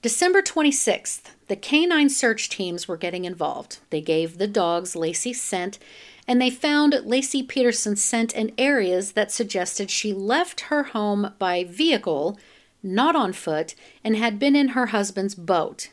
December 0.00 0.40
26th, 0.40 1.32
the 1.48 1.56
canine 1.56 2.08
search 2.08 2.48
teams 2.48 2.88
were 2.88 2.96
getting 2.96 3.26
involved. 3.26 3.78
They 3.90 4.00
gave 4.00 4.38
the 4.38 4.48
dogs 4.48 4.94
Laci's 4.94 5.40
scent 5.40 5.78
and 6.26 6.40
they 6.40 6.50
found 6.50 6.94
Laci 6.94 7.46
Peterson's 7.46 8.02
scent 8.02 8.32
in 8.34 8.52
areas 8.56 9.12
that 9.12 9.30
suggested 9.30 9.90
she 9.90 10.12
left 10.12 10.62
her 10.62 10.84
home 10.84 11.32
by 11.38 11.64
vehicle, 11.64 12.38
not 12.82 13.14
on 13.14 13.32
foot, 13.32 13.74
and 14.02 14.16
had 14.16 14.38
been 14.38 14.56
in 14.56 14.68
her 14.68 14.86
husband's 14.86 15.34
boat. 15.34 15.90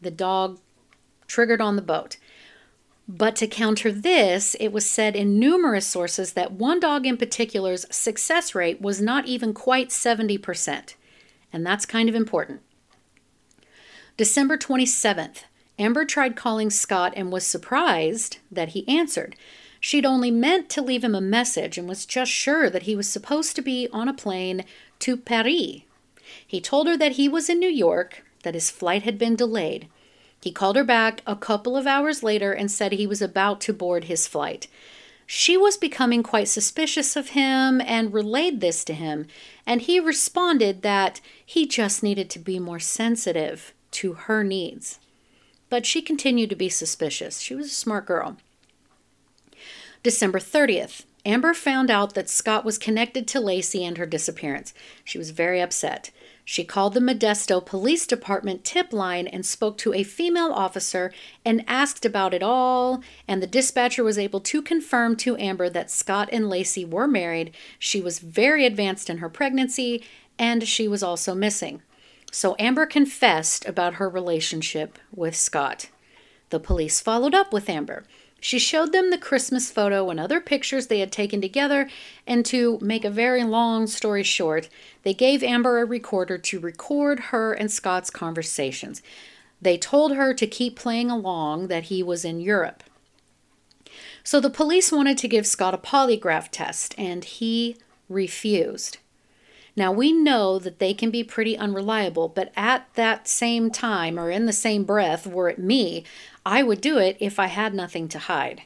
The 0.00 0.10
dog 0.10 0.60
triggered 1.26 1.60
on 1.60 1.76
the 1.76 1.82
boat. 1.82 2.16
But 3.08 3.36
to 3.36 3.46
counter 3.46 3.92
this, 3.92 4.56
it 4.58 4.72
was 4.72 4.88
said 4.88 5.14
in 5.14 5.38
numerous 5.38 5.86
sources 5.86 6.32
that 6.32 6.52
one 6.52 6.80
dog 6.80 7.06
in 7.06 7.16
particular's 7.16 7.86
success 7.94 8.54
rate 8.54 8.80
was 8.80 9.00
not 9.00 9.26
even 9.26 9.54
quite 9.54 9.90
70%. 9.90 10.94
And 11.52 11.64
that's 11.64 11.86
kind 11.86 12.08
of 12.08 12.14
important. 12.14 12.62
December 14.16 14.56
27th, 14.56 15.44
Amber 15.78 16.04
tried 16.04 16.36
calling 16.36 16.70
Scott 16.70 17.12
and 17.16 17.30
was 17.30 17.46
surprised 17.46 18.38
that 18.50 18.70
he 18.70 18.88
answered. 18.88 19.36
She'd 19.78 20.06
only 20.06 20.30
meant 20.30 20.68
to 20.70 20.82
leave 20.82 21.04
him 21.04 21.14
a 21.14 21.20
message 21.20 21.76
and 21.76 21.88
was 21.88 22.06
just 22.06 22.32
sure 22.32 22.70
that 22.70 22.84
he 22.84 22.96
was 22.96 23.08
supposed 23.08 23.54
to 23.56 23.62
be 23.62 23.88
on 23.92 24.08
a 24.08 24.14
plane 24.14 24.64
to 25.00 25.16
Paris. 25.16 25.82
He 26.46 26.60
told 26.60 26.86
her 26.86 26.96
that 26.96 27.12
he 27.12 27.28
was 27.28 27.48
in 27.48 27.58
New 27.58 27.68
York, 27.68 28.24
that 28.42 28.54
his 28.54 28.70
flight 28.70 29.02
had 29.02 29.18
been 29.18 29.36
delayed. 29.36 29.88
He 30.40 30.50
called 30.50 30.76
her 30.76 30.84
back 30.84 31.22
a 31.26 31.36
couple 31.36 31.76
of 31.76 31.86
hours 31.86 32.22
later 32.22 32.52
and 32.52 32.70
said 32.70 32.92
he 32.92 33.06
was 33.06 33.20
about 33.20 33.60
to 33.62 33.72
board 33.72 34.04
his 34.04 34.26
flight. 34.26 34.68
She 35.26 35.56
was 35.56 35.76
becoming 35.76 36.22
quite 36.22 36.48
suspicious 36.48 37.16
of 37.16 37.30
him 37.30 37.80
and 37.80 38.14
relayed 38.14 38.60
this 38.60 38.84
to 38.84 38.94
him, 38.94 39.26
and 39.66 39.82
he 39.82 39.98
responded 39.98 40.82
that 40.82 41.20
he 41.44 41.66
just 41.66 42.02
needed 42.02 42.30
to 42.30 42.38
be 42.38 42.60
more 42.60 42.78
sensitive 42.78 43.74
to 43.90 44.12
her 44.12 44.44
needs. 44.44 45.00
But 45.68 45.86
she 45.86 46.02
continued 46.02 46.50
to 46.50 46.56
be 46.56 46.68
suspicious. 46.68 47.40
She 47.40 47.54
was 47.54 47.66
a 47.66 47.70
smart 47.70 48.06
girl. 48.06 48.36
December 50.02 50.38
30th, 50.38 51.04
Amber 51.24 51.54
found 51.54 51.90
out 51.90 52.14
that 52.14 52.30
Scott 52.30 52.64
was 52.64 52.78
connected 52.78 53.26
to 53.26 53.40
Laci 53.40 53.82
and 53.82 53.98
her 53.98 54.06
disappearance. 54.06 54.72
She 55.04 55.18
was 55.18 55.30
very 55.30 55.60
upset. 55.60 56.12
She 56.44 56.62
called 56.62 56.94
the 56.94 57.00
Modesto 57.00 57.64
Police 57.64 58.06
Department 58.06 58.62
tip 58.62 58.92
line 58.92 59.26
and 59.26 59.44
spoke 59.44 59.76
to 59.78 59.92
a 59.92 60.04
female 60.04 60.52
officer 60.52 61.12
and 61.44 61.64
asked 61.66 62.04
about 62.04 62.32
it 62.32 62.44
all. 62.44 63.02
And 63.26 63.42
the 63.42 63.48
dispatcher 63.48 64.04
was 64.04 64.16
able 64.16 64.38
to 64.42 64.62
confirm 64.62 65.16
to 65.16 65.36
Amber 65.36 65.68
that 65.70 65.90
Scott 65.90 66.28
and 66.30 66.44
Laci 66.44 66.88
were 66.88 67.08
married. 67.08 67.52
She 67.80 68.00
was 68.00 68.20
very 68.20 68.64
advanced 68.64 69.10
in 69.10 69.18
her 69.18 69.28
pregnancy 69.28 70.04
and 70.38 70.68
she 70.68 70.86
was 70.86 71.02
also 71.02 71.34
missing. 71.34 71.82
So 72.36 72.54
Amber 72.58 72.84
confessed 72.84 73.64
about 73.64 73.94
her 73.94 74.10
relationship 74.10 74.98
with 75.10 75.34
Scott. 75.34 75.88
The 76.50 76.60
police 76.60 77.00
followed 77.00 77.34
up 77.34 77.50
with 77.50 77.70
Amber. 77.70 78.04
She 78.42 78.58
showed 78.58 78.92
them 78.92 79.08
the 79.08 79.16
Christmas 79.16 79.70
photo 79.70 80.10
and 80.10 80.20
other 80.20 80.38
pictures 80.38 80.88
they 80.88 80.98
had 80.98 81.10
taken 81.10 81.40
together, 81.40 81.88
and 82.26 82.44
to 82.44 82.78
make 82.82 83.06
a 83.06 83.10
very 83.10 83.42
long 83.42 83.86
story 83.86 84.22
short, 84.22 84.68
they 85.02 85.14
gave 85.14 85.42
Amber 85.42 85.80
a 85.80 85.86
recorder 85.86 86.36
to 86.36 86.60
record 86.60 87.20
her 87.30 87.54
and 87.54 87.72
Scott's 87.72 88.10
conversations. 88.10 89.00
They 89.62 89.78
told 89.78 90.14
her 90.14 90.34
to 90.34 90.46
keep 90.46 90.76
playing 90.76 91.10
along, 91.10 91.68
that 91.68 91.84
he 91.84 92.02
was 92.02 92.22
in 92.22 92.42
Europe. 92.42 92.82
So 94.22 94.40
the 94.40 94.50
police 94.50 94.92
wanted 94.92 95.16
to 95.16 95.28
give 95.28 95.46
Scott 95.46 95.72
a 95.72 95.78
polygraph 95.78 96.50
test, 96.50 96.94
and 96.98 97.24
he 97.24 97.78
refused. 98.10 98.98
Now, 99.76 99.92
we 99.92 100.10
know 100.10 100.58
that 100.58 100.78
they 100.78 100.94
can 100.94 101.10
be 101.10 101.22
pretty 101.22 101.56
unreliable, 101.56 102.28
but 102.28 102.50
at 102.56 102.88
that 102.94 103.28
same 103.28 103.70
time, 103.70 104.18
or 104.18 104.30
in 104.30 104.46
the 104.46 104.52
same 104.52 104.84
breath, 104.84 105.26
were 105.26 105.50
it 105.50 105.58
me, 105.58 106.04
I 106.46 106.62
would 106.62 106.80
do 106.80 106.96
it 106.96 107.18
if 107.20 107.38
I 107.38 107.46
had 107.48 107.74
nothing 107.74 108.08
to 108.08 108.18
hide. 108.18 108.62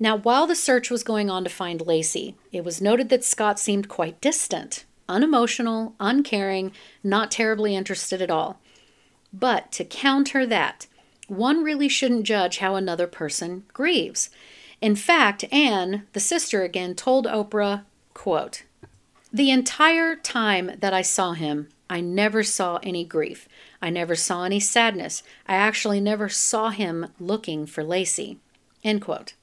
Now, 0.00 0.16
while 0.16 0.46
the 0.46 0.56
search 0.56 0.90
was 0.90 1.04
going 1.04 1.28
on 1.28 1.44
to 1.44 1.50
find 1.50 1.80
Laci, 1.80 2.34
it 2.52 2.64
was 2.64 2.80
noted 2.80 3.10
that 3.10 3.22
Scott 3.22 3.60
seemed 3.60 3.88
quite 3.88 4.20
distant, 4.22 4.86
unemotional, 5.08 5.94
uncaring, 6.00 6.72
not 7.02 7.30
terribly 7.30 7.76
interested 7.76 8.22
at 8.22 8.30
all. 8.30 8.60
But 9.32 9.72
to 9.72 9.84
counter 9.84 10.46
that, 10.46 10.86
one 11.28 11.62
really 11.62 11.88
shouldn't 11.88 12.24
judge 12.24 12.58
how 12.58 12.76
another 12.76 13.06
person 13.06 13.64
grieves. 13.72 14.30
In 14.80 14.96
fact, 14.96 15.44
Anne, 15.52 16.06
the 16.12 16.20
sister 16.20 16.62
again, 16.62 16.94
told 16.94 17.26
Oprah, 17.26 17.84
quote, 18.14 18.64
the 19.34 19.50
entire 19.50 20.14
time 20.14 20.70
that 20.78 20.94
I 20.94 21.02
saw 21.02 21.32
him, 21.32 21.68
I 21.90 22.00
never 22.00 22.44
saw 22.44 22.78
any 22.84 23.04
grief. 23.04 23.48
I 23.82 23.90
never 23.90 24.14
saw 24.14 24.44
any 24.44 24.60
sadness. 24.60 25.24
I 25.48 25.56
actually 25.56 26.00
never 26.00 26.28
saw 26.28 26.70
him 26.70 27.08
looking 27.18 27.66
for 27.66 27.82
Laci. 27.82 28.36
End 28.84 29.02
quote. 29.02 29.34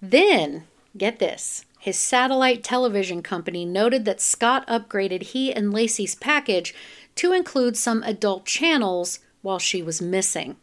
Then, 0.00 0.64
get 0.96 1.18
this, 1.18 1.66
his 1.78 1.98
satellite 1.98 2.64
television 2.64 3.22
company 3.22 3.66
noted 3.66 4.06
that 4.06 4.22
Scott 4.22 4.66
upgraded 4.66 5.22
he 5.22 5.52
and 5.52 5.74
Laci's 5.74 6.14
package 6.14 6.74
to 7.16 7.34
include 7.34 7.76
some 7.76 8.02
adult 8.02 8.46
channels 8.46 9.18
while 9.42 9.58
she 9.58 9.82
was 9.82 10.00
missing. 10.00 10.56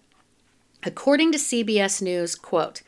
According 0.84 1.34
to 1.34 1.38
CBS 1.38 2.02
News, 2.02 2.34
quote, 2.34 2.82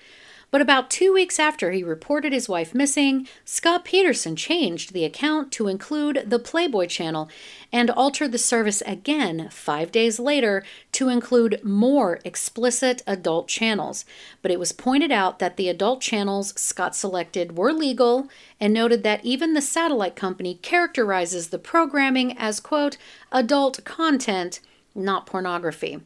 but 0.56 0.62
about 0.62 0.90
two 0.90 1.12
weeks 1.12 1.38
after 1.38 1.74
he 1.74 1.84
reported 1.84 2.32
his 2.32 2.48
wife 2.48 2.74
missing, 2.74 3.28
Scott 3.44 3.84
Peterson 3.84 4.38
changed 4.38 4.94
the 4.94 5.04
account 5.04 5.52
to 5.52 5.68
include 5.68 6.24
the 6.28 6.40
Playboy 6.40 6.88
channel 6.88 7.28
and 7.74 7.90
altered 7.90 8.32
the 8.32 8.38
service 8.38 8.82
again 8.86 9.50
five 9.52 9.92
days 9.92 10.18
later 10.18 10.64
to 10.94 11.10
include 11.10 11.60
more 11.62 12.22
explicit 12.24 13.04
adult 13.06 13.50
channels. 13.50 14.06
But 14.42 14.50
it 14.50 14.58
was 14.58 14.72
pointed 14.72 15.12
out 15.12 15.40
that 15.40 15.58
the 15.58 15.68
adult 15.68 16.00
channels 16.00 16.58
Scott 16.58 16.96
selected 16.96 17.58
were 17.58 17.74
legal 17.74 18.30
and 18.58 18.74
noted 18.74 19.04
that 19.04 19.26
even 19.26 19.56
the 19.56 19.62
satellite 19.62 20.16
company 20.16 20.56
characterizes 20.62 21.50
the 21.50 21.60
programming 21.60 22.38
as, 22.38 22.62
quote, 22.62 22.96
adult 23.30 23.84
content, 23.84 24.62
not 24.96 25.26
pornography. 25.26 26.00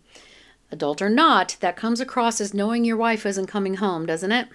Adult 0.72 1.01
or 1.01 1.09
not, 1.09 1.57
that 1.59 1.76
comes 1.76 1.99
across 1.99 2.39
as 2.39 2.53
knowing 2.53 2.86
your 2.86 2.97
wife 2.97 3.26
isn't 3.26 3.47
coming 3.47 3.76
home, 3.76 4.05
doesn't 4.05 4.32
it? 4.32 4.47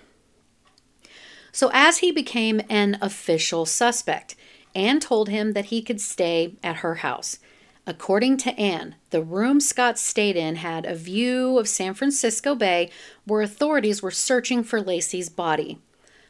So, 1.53 1.71
as 1.73 1.99
he 1.99 2.11
became 2.11 2.61
an 2.69 2.99
official 3.01 3.67
suspect, 3.67 4.35
Anne 4.75 5.01
told 5.01 5.29
him 5.29 5.53
that 5.53 5.67
he 5.67 5.83
could 5.83 6.01
stay 6.01 6.57
at 6.62 6.77
her 6.77 6.97
house. 6.97 7.39
According 7.87 8.39
to 8.39 8.59
Anne, 8.59 8.95
the 9.11 9.23
room 9.23 9.61
Scott 9.61 9.99
stayed 9.99 10.37
in 10.37 10.57
had 10.57 10.87
a 10.87 10.95
view 10.95 11.59
of 11.59 11.69
San 11.69 11.95
Francisco 11.95 12.55
Bay 12.55 12.91
where 13.25 13.43
authorities 13.43 14.03
were 14.03 14.11
searching 14.11 14.65
for 14.65 14.81
Laci's 14.81 15.29
body. 15.29 15.79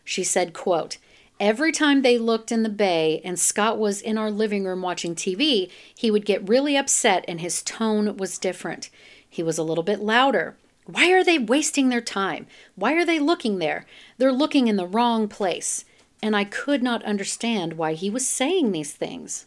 She 0.05 0.25
said, 0.25 0.53
quote, 0.53 0.99
Every 1.41 1.73
time 1.73 2.03
they 2.03 2.19
looked 2.19 2.53
in 2.53 2.63
the 2.63 2.69
bay 2.69 3.21
and 3.25 3.39
Scott 3.39 3.79
was 3.79 4.01
in 4.01 4.19
our 4.19 4.31
living 4.31 4.65
room 4.65 4.83
watching 4.83 5.15
TV, 5.15 5.71
he 5.97 6.11
would 6.11 6.25
get 6.25 6.49
really 6.49 6.77
upset 6.77 7.25
and 7.27 7.41
his 7.41 7.63
tone 7.63 8.17
was 8.17 8.39
different. 8.39 8.91
He 9.35 9.43
was 9.43 9.59
a 9.59 9.65
little 9.65 9.83
bit 9.83 9.99
louder. 9.99 10.55
Why 10.87 11.11
are 11.11 11.25
they 11.25 11.41
wasting 11.41 11.89
their 11.89 12.01
time? 12.01 12.47
Why 12.77 12.93
are 12.93 13.05
they 13.05 13.19
looking 13.19 13.59
there? 13.59 13.85
They're 14.17 14.31
looking 14.31 14.69
in 14.69 14.77
the 14.77 14.87
wrong 14.87 15.27
place. 15.27 15.85
And 16.23 16.37
I 16.37 16.45
could 16.45 16.85
not 16.85 17.03
understand 17.03 17.73
why 17.73 17.95
he 17.95 18.09
was 18.09 18.25
saying 18.29 18.71
these 18.71 18.93
things. 18.93 19.47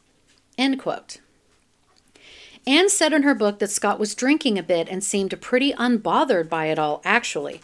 End 0.58 0.78
quote. 0.78 1.22
Anne 2.68 2.90
said 2.90 3.14
in 3.14 3.24
her 3.24 3.34
book 3.34 3.60
that 3.60 3.72
Scott 3.72 3.98
was 3.98 4.14
drinking 4.14 4.60
a 4.60 4.64
bit 4.64 4.90
and 4.90 5.02
seemed 5.02 5.40
pretty 5.40 5.72
unbothered 5.72 6.50
by 6.50 6.66
it 6.66 6.78
all, 6.78 7.02
actually. 7.06 7.62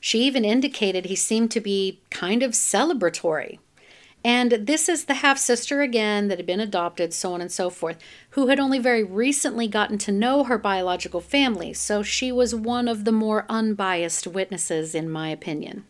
She 0.00 0.22
even 0.22 0.46
indicated 0.46 1.04
he 1.04 1.14
seemed 1.14 1.50
to 1.50 1.60
be 1.60 2.00
kind 2.08 2.42
of 2.42 2.52
celebratory. 2.52 3.58
And 4.26 4.50
this 4.50 4.88
is 4.88 5.04
the 5.04 5.14
half 5.14 5.38
sister 5.38 5.82
again 5.82 6.26
that 6.26 6.38
had 6.40 6.46
been 6.46 6.58
adopted, 6.58 7.14
so 7.14 7.34
on 7.34 7.40
and 7.40 7.52
so 7.52 7.70
forth, 7.70 7.96
who 8.30 8.48
had 8.48 8.58
only 8.58 8.80
very 8.80 9.04
recently 9.04 9.68
gotten 9.68 9.98
to 9.98 10.10
know 10.10 10.42
her 10.42 10.58
biological 10.58 11.20
family, 11.20 11.72
so 11.72 12.02
she 12.02 12.32
was 12.32 12.52
one 12.52 12.88
of 12.88 13.04
the 13.04 13.12
more 13.12 13.46
unbiased 13.48 14.26
witnesses, 14.26 14.96
in 14.96 15.08
my 15.08 15.28
opinion. 15.28 15.84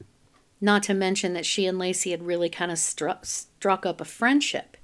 Not 0.60 0.82
to 0.82 0.92
mention 0.92 1.32
that 1.32 1.46
she 1.46 1.64
and 1.64 1.78
Laci 1.78 2.10
had 2.10 2.26
really 2.26 2.50
kind 2.50 2.70
of 2.70 2.78
struck, 2.78 3.24
struck 3.24 3.86
up 3.86 4.02
a 4.02 4.04
friendship. 4.04 4.76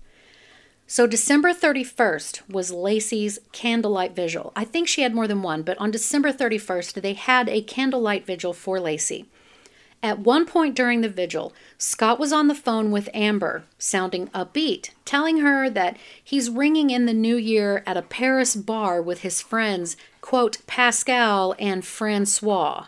So, 0.86 1.06
December 1.06 1.52
31st 1.52 2.48
was 2.48 2.72
Laci's 2.72 3.38
candlelight 3.52 4.16
vigil. 4.16 4.54
I 4.56 4.64
think 4.64 4.88
she 4.88 5.02
had 5.02 5.14
more 5.14 5.28
than 5.28 5.42
one, 5.42 5.62
but 5.62 5.76
on 5.76 5.90
December 5.90 6.32
31st, 6.32 7.02
they 7.02 7.12
had 7.12 7.50
a 7.50 7.60
candlelight 7.60 8.24
vigil 8.24 8.54
for 8.54 8.78
Laci. 8.78 9.26
At 10.02 10.18
one 10.18 10.46
point 10.46 10.74
during 10.74 11.00
the 11.00 11.08
vigil, 11.08 11.52
Scott 11.78 12.18
was 12.18 12.32
on 12.32 12.48
the 12.48 12.56
phone 12.56 12.90
with 12.90 13.08
Amber, 13.14 13.64
sounding 13.78 14.26
upbeat, 14.28 14.90
telling 15.04 15.38
her 15.38 15.70
that 15.70 15.96
he's 16.22 16.50
ringing 16.50 16.90
in 16.90 17.06
the 17.06 17.14
new 17.14 17.36
year 17.36 17.84
at 17.86 17.96
a 17.96 18.02
Paris 18.02 18.56
bar 18.56 19.00
with 19.00 19.20
his 19.20 19.40
friends, 19.40 19.96
quote, 20.20 20.58
Pascal 20.66 21.54
and 21.60 21.84
Francois. 21.84 22.86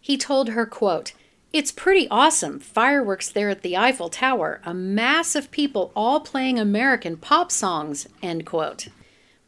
He 0.00 0.16
told 0.16 0.50
her, 0.50 0.66
quote, 0.66 1.14
it's 1.52 1.72
pretty 1.72 2.06
awesome. 2.10 2.60
Fireworks 2.60 3.28
there 3.28 3.48
at 3.48 3.62
the 3.62 3.76
Eiffel 3.76 4.08
Tower, 4.08 4.60
a 4.64 4.74
mass 4.74 5.34
of 5.34 5.50
people 5.50 5.90
all 5.96 6.20
playing 6.20 6.60
American 6.60 7.16
pop 7.16 7.50
songs, 7.50 8.06
end 8.22 8.46
quote. 8.46 8.88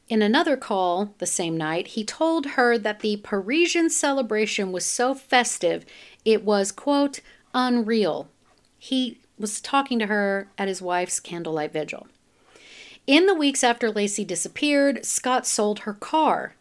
In 0.08 0.22
another 0.22 0.56
call 0.56 1.14
the 1.18 1.26
same 1.26 1.56
night, 1.56 1.88
he 1.88 2.04
told 2.04 2.46
her 2.46 2.78
that 2.78 3.00
the 3.00 3.18
Parisian 3.18 3.90
celebration 3.90 4.72
was 4.72 4.86
so 4.86 5.14
festive 5.14 5.84
it 6.24 6.44
was, 6.44 6.72
quote, 6.72 7.20
unreal. 7.52 8.28
He 8.78 9.18
was 9.38 9.60
talking 9.60 9.98
to 9.98 10.06
her 10.06 10.48
at 10.56 10.68
his 10.68 10.82
wife's 10.82 11.20
candlelight 11.20 11.72
vigil. 11.72 12.06
In 13.06 13.26
the 13.26 13.34
weeks 13.34 13.62
after 13.62 13.90
Laci 13.90 14.26
disappeared, 14.26 15.04
Scott 15.04 15.46
sold 15.46 15.80
her 15.80 15.94
car. 15.94 16.54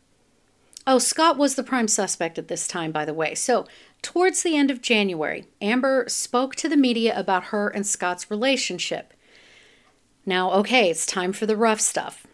Oh, 0.85 0.99
Scott 0.99 1.37
was 1.37 1.55
the 1.55 1.63
prime 1.63 1.89
suspect 1.89 2.37
at 2.37 2.47
this 2.47 2.67
time, 2.67 2.91
by 2.91 3.03
the 3.03 3.13
way. 3.13 3.35
So, 3.35 3.65
towards 4.01 4.43
the 4.43 4.55
end 4.55 4.71
of 4.71 4.81
January, 4.81 5.45
Amber 5.61 6.05
spoke 6.07 6.55
to 6.55 6.69
the 6.69 6.77
media 6.77 7.17
about 7.17 7.45
her 7.45 7.67
and 7.67 7.85
Scott's 7.85 8.31
relationship. 8.31 9.13
Now, 10.25 10.51
okay, 10.51 10.89
it's 10.89 11.05
time 11.05 11.33
for 11.33 11.45
the 11.45 11.57
rough 11.57 11.81
stuff. 11.81 12.25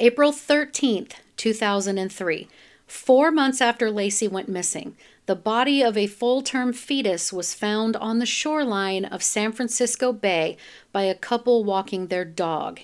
April 0.00 0.30
13th, 0.30 1.14
2003, 1.36 2.46
four 2.86 3.32
months 3.32 3.60
after 3.60 3.88
Laci 3.88 4.30
went 4.30 4.48
missing, 4.48 4.96
the 5.26 5.34
body 5.34 5.82
of 5.82 5.96
a 5.96 6.06
full 6.06 6.40
term 6.40 6.72
fetus 6.72 7.32
was 7.32 7.52
found 7.52 7.96
on 7.96 8.20
the 8.20 8.24
shoreline 8.24 9.04
of 9.04 9.24
San 9.24 9.50
Francisco 9.50 10.12
Bay 10.12 10.56
by 10.92 11.02
a 11.02 11.16
couple 11.16 11.64
walking 11.64 12.06
their 12.06 12.24
dog. 12.24 12.78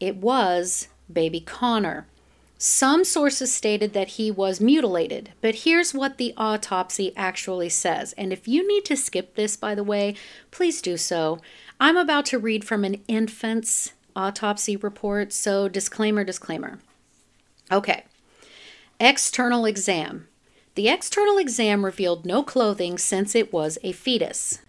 It 0.00 0.16
was 0.16 0.88
baby 1.12 1.40
Conner. 1.40 2.06
Some 2.56 3.04
sources 3.04 3.52
stated 3.52 3.92
that 3.92 4.08
he 4.08 4.30
was 4.30 4.62
mutilated, 4.62 5.32
but 5.42 5.56
here's 5.56 5.92
what 5.92 6.16
the 6.16 6.32
autopsy 6.38 7.12
actually 7.18 7.68
says. 7.68 8.14
And 8.14 8.32
if 8.32 8.48
you 8.48 8.66
need 8.66 8.86
to 8.86 8.96
skip 8.96 9.34
this, 9.34 9.56
by 9.56 9.74
the 9.74 9.84
way, 9.84 10.14
please 10.50 10.80
do 10.80 10.96
so. 10.96 11.38
I'm 11.78 11.98
about 11.98 12.24
to 12.26 12.38
read 12.38 12.64
from 12.64 12.84
an 12.84 13.02
infant's 13.08 13.92
autopsy 14.20 14.76
report, 14.76 15.32
so 15.32 15.68
disclaimer, 15.68 16.24
disclaimer. 16.24 16.78
Okay. 17.72 18.04
External 19.00 19.64
exam. 19.64 20.28
The 20.74 20.88
external 20.88 21.38
exam 21.38 21.84
revealed 21.84 22.26
no 22.26 22.42
clothing 22.42 22.98
since 22.98 23.34
it 23.34 23.52
was 23.52 23.78
a 23.82 23.92
fetus. 23.92 24.60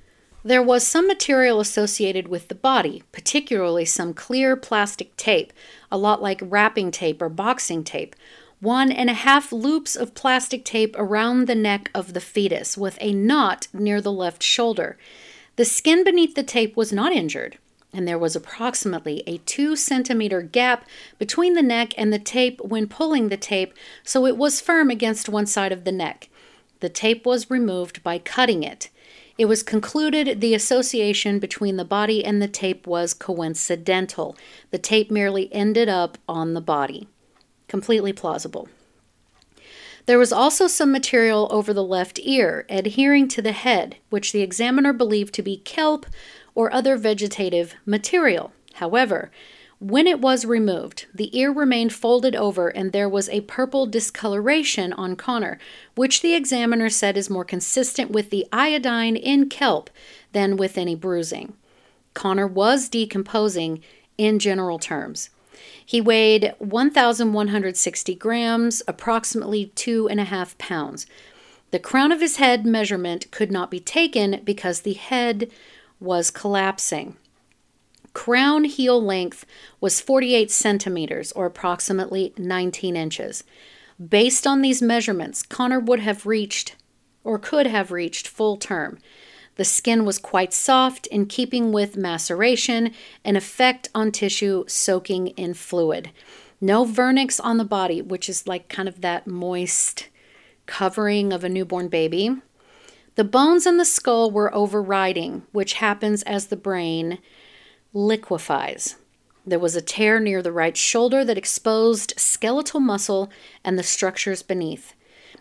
There 0.43 0.63
was 0.63 0.87
some 0.87 1.05
material 1.05 1.59
associated 1.59 2.27
with 2.27 2.47
the 2.47 2.55
body, 2.55 3.03
particularly 3.11 3.85
some 3.85 4.13
clear 4.13 4.55
plastic 4.55 5.15
tape, 5.15 5.53
a 5.91 5.97
lot 5.97 6.21
like 6.21 6.41
wrapping 6.41 6.89
tape 6.89 7.21
or 7.21 7.29
boxing 7.29 7.83
tape, 7.83 8.15
one 8.59 8.91
and 8.91 9.09
a 9.09 9.13
half 9.13 9.51
loops 9.51 9.95
of 9.95 10.15
plastic 10.15 10.63
tape 10.65 10.95
around 10.97 11.45
the 11.45 11.55
neck 11.55 11.91
of 11.93 12.13
the 12.13 12.21
fetus, 12.21 12.77
with 12.77 12.97
a 13.01 13.13
knot 13.13 13.67
near 13.73 14.01
the 14.01 14.11
left 14.11 14.41
shoulder. 14.41 14.97
The 15.57 15.65
skin 15.65 16.03
beneath 16.03 16.35
the 16.35 16.43
tape 16.43 16.75
was 16.75 16.91
not 16.91 17.11
injured, 17.11 17.57
and 17.93 18.07
there 18.07 18.17
was 18.17 18.35
approximately 18.35 19.23
a 19.27 19.37
two 19.39 19.75
centimeter 19.75 20.41
gap 20.41 20.85
between 21.17 21.53
the 21.53 21.61
neck 21.61 21.93
and 21.97 22.11
the 22.11 22.19
tape 22.19 22.61
when 22.61 22.87
pulling 22.87 23.29
the 23.29 23.37
tape, 23.37 23.73
so 24.03 24.25
it 24.25 24.37
was 24.37 24.61
firm 24.61 24.89
against 24.89 25.29
one 25.29 25.45
side 25.45 25.71
of 25.71 25.83
the 25.83 25.91
neck. 25.91 26.29
The 26.79 26.89
tape 26.89 27.25
was 27.25 27.49
removed 27.49 28.03
by 28.03 28.17
cutting 28.17 28.63
it. 28.63 28.89
It 29.37 29.45
was 29.45 29.63
concluded 29.63 30.41
the 30.41 30.53
association 30.53 31.39
between 31.39 31.77
the 31.77 31.85
body 31.85 32.23
and 32.23 32.41
the 32.41 32.47
tape 32.47 32.85
was 32.85 33.13
coincidental. 33.13 34.35
The 34.71 34.77
tape 34.77 35.09
merely 35.09 35.51
ended 35.53 35.89
up 35.89 36.17
on 36.27 36.53
the 36.53 36.61
body. 36.61 37.07
Completely 37.67 38.13
plausible. 38.13 38.67
There 40.05 40.17
was 40.19 40.33
also 40.33 40.67
some 40.67 40.91
material 40.91 41.47
over 41.51 41.73
the 41.73 41.83
left 41.83 42.19
ear, 42.23 42.65
adhering 42.69 43.27
to 43.29 43.41
the 43.41 43.51
head, 43.51 43.97
which 44.09 44.31
the 44.31 44.41
examiner 44.41 44.93
believed 44.93 45.33
to 45.35 45.43
be 45.43 45.57
kelp 45.57 46.05
or 46.55 46.73
other 46.73 46.97
vegetative 46.97 47.75
material. 47.85 48.51
However, 48.75 49.31
when 49.79 50.05
it 50.05 50.21
was 50.21 50.45
removed, 50.45 51.07
the 51.11 51.35
ear 51.35 51.51
remained 51.51 51.91
folded 51.91 52.35
over 52.35 52.67
and 52.67 52.91
there 52.91 53.09
was 53.09 53.27
a 53.29 53.41
purple 53.41 53.87
discoloration 53.87 54.93
on 54.93 55.15
Conner, 55.15 55.57
which 55.95 56.21
the 56.21 56.35
examiner 56.35 56.87
said 56.87 57.17
is 57.17 57.31
more 57.31 57.43
consistent 57.43 58.11
with 58.11 58.29
the 58.29 58.45
iodine 58.53 59.15
in 59.15 59.49
kelp 59.49 59.89
than 60.33 60.55
with 60.55 60.77
any 60.77 60.93
bruising. 60.93 61.53
Conner 62.13 62.45
was 62.45 62.89
decomposing 62.89 63.81
in 64.19 64.37
general 64.37 64.77
terms. 64.77 65.31
He 65.83 65.99
weighed 65.99 66.53
1,160 66.59 68.15
grams, 68.15 68.83
approximately 68.87 69.71
two 69.75 70.07
and 70.09 70.19
a 70.19 70.25
half 70.25 70.57
pounds. 70.59 71.07
The 71.71 71.79
crown 71.79 72.11
of 72.11 72.21
his 72.21 72.35
head 72.35 72.65
measurement 72.65 73.31
could 73.31 73.51
not 73.51 73.71
be 73.71 73.79
taken 73.79 74.41
because 74.43 74.81
the 74.81 74.93
head 74.93 75.49
was 76.01 76.31
collapsing. 76.31 77.15
Crown 78.13 78.65
heel 78.65 79.01
length 79.01 79.45
was 79.79 80.01
48 80.01 80.51
centimeters, 80.51 81.31
or 81.31 81.45
approximately 81.45 82.33
19 82.37 82.97
inches. 82.97 83.45
Based 84.09 84.45
on 84.45 84.61
these 84.61 84.81
measurements, 84.81 85.43
Conner 85.43 85.79
would 85.79 85.99
have 86.01 86.25
reached, 86.25 86.75
or 87.23 87.39
could 87.39 87.67
have 87.67 87.91
reached, 87.91 88.27
full 88.27 88.57
term. 88.57 88.97
The 89.55 89.63
skin 89.63 90.05
was 90.05 90.17
quite 90.17 90.53
soft, 90.53 91.07
in 91.07 91.27
keeping 91.27 91.71
with 91.71 91.95
maceration, 91.95 92.93
an 93.23 93.35
effect 93.35 93.89
on 93.93 94.11
tissue 94.11 94.65
soaking 94.67 95.27
in 95.27 95.53
fluid. 95.53 96.11
No 96.59 96.85
vernix 96.85 97.39
on 97.43 97.57
the 97.57 97.65
body, 97.65 98.01
which 98.01 98.27
is 98.27 98.47
like 98.47 98.67
kind 98.67 98.89
of 98.89 99.01
that 99.01 99.27
moist 99.27 100.09
covering 100.65 101.31
of 101.31 101.43
a 101.43 101.49
newborn 101.49 101.87
baby. 101.87 102.37
The 103.22 103.26
bones 103.26 103.67
in 103.67 103.78
the 103.78 103.86
skull 103.86 104.32
were 104.32 104.51
overriding, 104.51 105.43
which 105.51 105.74
happens 105.74 106.24
as 106.24 106.47
the 106.47 106.55
brain 106.55 107.19
liquefies. 107.93 108.95
There 109.45 109.59
was 109.59 109.76
a 109.76 109.82
tear 109.82 110.19
near 110.19 110.41
the 110.41 110.51
right 110.51 110.76
shoulder 110.76 111.24
that 111.26 111.38
exposed 111.38 112.15
skeletal 112.17 112.80
muscle 112.80 113.30
and 113.63 113.78
the 113.78 113.84
structures 113.84 114.41
beneath. 114.41 114.95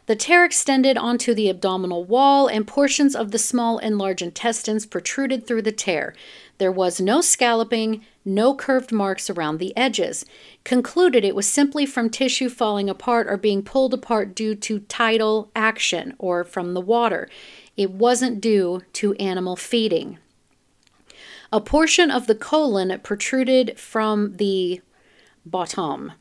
The 0.04 0.14
tear 0.14 0.44
extended 0.44 0.98
onto 0.98 1.32
the 1.32 1.48
abdominal 1.48 2.04
wall, 2.04 2.48
and 2.48 2.66
portions 2.66 3.16
of 3.16 3.30
the 3.30 3.38
small 3.38 3.78
and 3.78 3.96
large 3.96 4.20
intestines 4.20 4.84
protruded 4.84 5.46
through 5.46 5.62
the 5.62 5.72
tear. 5.72 6.14
There 6.60 6.70
was 6.70 7.00
no 7.00 7.22
scalloping, 7.22 8.04
no 8.22 8.54
curved 8.54 8.92
marks 8.92 9.30
around 9.30 9.56
the 9.56 9.74
edges. 9.78 10.26
Concluded 10.62 11.24
it 11.24 11.34
was 11.34 11.48
simply 11.48 11.86
from 11.86 12.10
tissue 12.10 12.50
falling 12.50 12.90
apart 12.90 13.28
or 13.28 13.38
being 13.38 13.62
pulled 13.62 13.94
apart 13.94 14.34
due 14.34 14.54
to 14.56 14.80
tidal 14.80 15.50
action 15.56 16.14
or 16.18 16.44
from 16.44 16.74
the 16.74 16.82
water. 16.82 17.30
It 17.78 17.92
wasn't 17.92 18.42
due 18.42 18.82
to 18.92 19.14
animal 19.14 19.56
feeding. 19.56 20.18
A 21.50 21.62
portion 21.62 22.10
of 22.10 22.26
the 22.26 22.34
colon 22.34 23.00
protruded 23.02 23.80
from 23.80 24.36
the 24.36 24.82
bottom. 25.46 26.12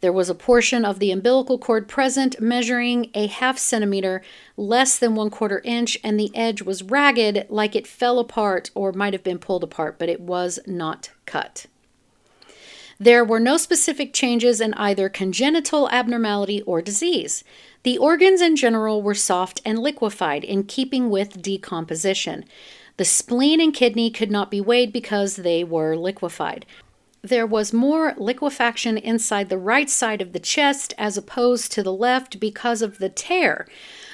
There 0.00 0.12
was 0.12 0.28
a 0.28 0.34
portion 0.34 0.84
of 0.84 0.98
the 0.98 1.10
umbilical 1.10 1.58
cord 1.58 1.88
present, 1.88 2.40
measuring 2.40 3.10
a 3.14 3.26
half 3.26 3.58
centimeter, 3.58 4.22
less 4.56 4.98
than 4.98 5.14
one 5.14 5.30
quarter 5.30 5.60
inch, 5.64 5.98
and 6.04 6.20
the 6.20 6.30
edge 6.34 6.62
was 6.62 6.82
ragged, 6.82 7.46
like 7.48 7.74
it 7.74 7.86
fell 7.86 8.18
apart 8.18 8.70
or 8.74 8.92
might 8.92 9.14
have 9.14 9.24
been 9.24 9.38
pulled 9.38 9.64
apart, 9.64 9.98
but 9.98 10.08
it 10.08 10.20
was 10.20 10.58
not 10.66 11.10
cut. 11.24 11.66
There 12.98 13.24
were 13.24 13.40
no 13.40 13.58
specific 13.58 14.14
changes 14.14 14.60
in 14.60 14.72
either 14.74 15.10
congenital 15.10 15.88
abnormality 15.90 16.62
or 16.62 16.80
disease. 16.80 17.44
The 17.82 17.98
organs 17.98 18.40
in 18.40 18.56
general 18.56 19.02
were 19.02 19.14
soft 19.14 19.60
and 19.64 19.78
liquefied, 19.78 20.44
in 20.44 20.64
keeping 20.64 21.10
with 21.10 21.42
decomposition. 21.42 22.44
The 22.96 23.04
spleen 23.04 23.60
and 23.60 23.74
kidney 23.74 24.10
could 24.10 24.30
not 24.30 24.50
be 24.50 24.62
weighed 24.62 24.92
because 24.92 25.36
they 25.36 25.62
were 25.62 25.94
liquefied. 25.94 26.64
There 27.26 27.44
was 27.44 27.72
more 27.72 28.14
liquefaction 28.16 28.96
inside 28.96 29.48
the 29.48 29.58
right 29.58 29.90
side 29.90 30.22
of 30.22 30.32
the 30.32 30.38
chest 30.38 30.94
as 30.96 31.18
opposed 31.18 31.72
to 31.72 31.82
the 31.82 31.92
left 31.92 32.38
because 32.38 32.82
of 32.82 32.98
the 32.98 33.08
tear. 33.08 33.66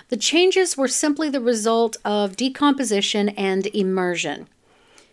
The 0.08 0.16
changes 0.16 0.78
were 0.78 0.88
simply 0.88 1.28
the 1.28 1.38
result 1.38 1.98
of 2.06 2.36
decomposition 2.36 3.28
and 3.30 3.66
immersion. 3.66 4.48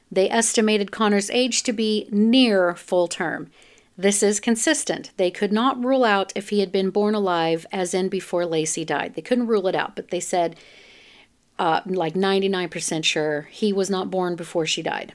They 0.10 0.30
estimated 0.30 0.93
Conner's 0.93 1.30
age 1.30 1.62
to 1.64 1.74
be 1.74 2.08
near 2.10 2.74
full 2.74 3.10
term. 3.10 3.52
This 3.97 4.24
is 4.24 4.39
consistent. 4.39 5.12
They 5.18 5.30
could 5.30 5.52
not 5.52 5.84
rule 5.84 6.06
out 6.06 6.32
if 6.36 6.52
he 6.52 6.62
had 6.62 6.72
been 6.72 6.91
born 6.91 7.16
alive, 7.16 7.66
as 7.70 7.93
in 7.93 8.08
before 8.08 8.43
Laci 8.43 8.86
died. 8.86 9.16
They 9.16 9.22
couldn't 9.22 9.47
rule 9.47 9.68
it 9.68 9.76
out, 9.76 9.97
but 9.97 10.10
they 10.10 10.22
said 10.22 10.56
uh, 11.60 11.82
like 11.86 12.14
99% 12.14 13.04
sure 13.04 13.50
he 13.52 13.74
was 13.74 13.89
not 13.89 14.10
born 14.10 14.38
before 14.38 14.66
she 14.66 14.82
died. 14.82 15.14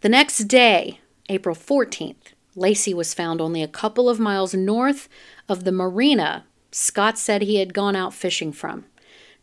The 0.00 0.08
next 0.08 0.44
day, 0.44 0.99
April 1.30 1.56
14th, 1.56 2.34
Laci 2.56 2.92
was 2.92 3.14
found 3.14 3.40
only 3.40 3.62
a 3.62 3.68
couple 3.68 4.10
of 4.10 4.20
miles 4.20 4.52
north 4.52 5.08
of 5.48 5.64
the 5.64 5.72
marina 5.72 6.44
Scott 6.72 7.18
said 7.18 7.42
he 7.42 7.56
had 7.56 7.74
gone 7.74 7.96
out 7.96 8.14
fishing 8.14 8.52
from. 8.52 8.84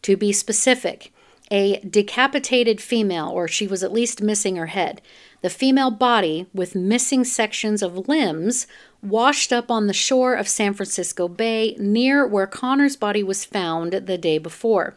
To 0.03 0.15
be 0.15 0.31
specific, 0.31 1.11
a 1.49 1.79
decapitated 1.79 2.81
female, 2.81 3.29
or 3.29 3.47
she 3.47 3.67
was 3.67 3.83
at 3.83 3.91
least 3.91 4.21
missing 4.21 4.55
her 4.55 4.67
head. 4.67 5.01
The 5.41 5.49
female 5.49 5.91
body, 5.91 6.47
with 6.53 6.75
missing 6.75 7.23
sections 7.23 7.81
of 7.81 8.07
limbs, 8.07 8.67
washed 9.01 9.53
up 9.53 9.69
on 9.71 9.87
the 9.87 9.93
shore 9.93 10.35
of 10.35 10.47
San 10.47 10.73
Francisco 10.73 11.27
Bay 11.27 11.75
near 11.79 12.25
where 12.25 12.47
Conner's 12.47 12.95
body 12.95 13.23
was 13.23 13.45
found 13.45 13.93
the 13.93 14.17
day 14.17 14.37
before. 14.37 14.95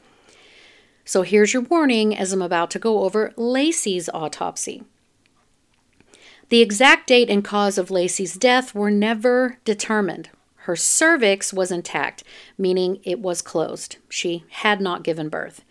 So 1.05 1.23
here's 1.23 1.53
your 1.53 1.63
warning 1.63 2.17
as 2.17 2.33
I'm 2.33 2.43
about 2.43 2.71
to 2.73 2.79
go 2.79 3.01
over 3.01 3.31
Laci's 3.37 4.09
autopsy. 4.13 4.83
The 6.51 6.61
exact 6.61 7.07
date 7.07 7.31
and 7.31 7.45
cause 7.45 7.79
of 7.79 7.93
Laci's 7.93 8.35
death 8.35 8.75
were 8.75 8.91
never 8.91 9.59
determined. 9.65 10.31
Her 10.65 10.75
cervix 10.75 11.53
was 11.53 11.71
intact, 11.71 12.25
meaning 12.59 12.99
it 13.05 13.21
was 13.21 13.41
closed. 13.41 13.97
She 14.09 14.45
had 14.51 14.81
not 14.81 15.05
given 15.05 15.29
birth. 15.29 15.65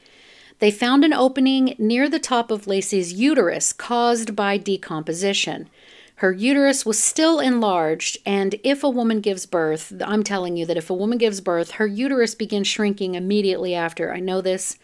They 0.59 0.71
found 0.71 1.03
an 1.03 1.13
opening 1.13 1.75
near 1.77 2.07
the 2.07 2.17
top 2.17 2.49
of 2.49 2.65
Laci's 2.65 3.11
uterus 3.11 3.73
caused 3.73 4.37
by 4.37 4.57
decomposition. 4.57 5.69
Her 6.15 6.31
uterus 6.31 6.85
was 6.85 7.01
still 7.01 7.39
enlarged, 7.39 8.17
and 8.25 8.55
if 8.63 8.81
a 8.81 8.89
woman 8.89 9.19
gives 9.19 9.45
birth, 9.45 9.93
I'm 10.03 10.23
telling 10.23 10.55
you 10.55 10.65
that 10.65 10.77
if 10.77 10.89
a 10.89 10.93
woman 10.93 11.17
gives 11.17 11.41
birth, 11.41 11.71
her 11.71 11.87
uterus 11.87 12.35
begins 12.35 12.67
shrinking 12.67 13.15
immediately 13.15 13.75
after. 13.75 14.13
I 14.13 14.21
know 14.21 14.39
this 14.39 14.77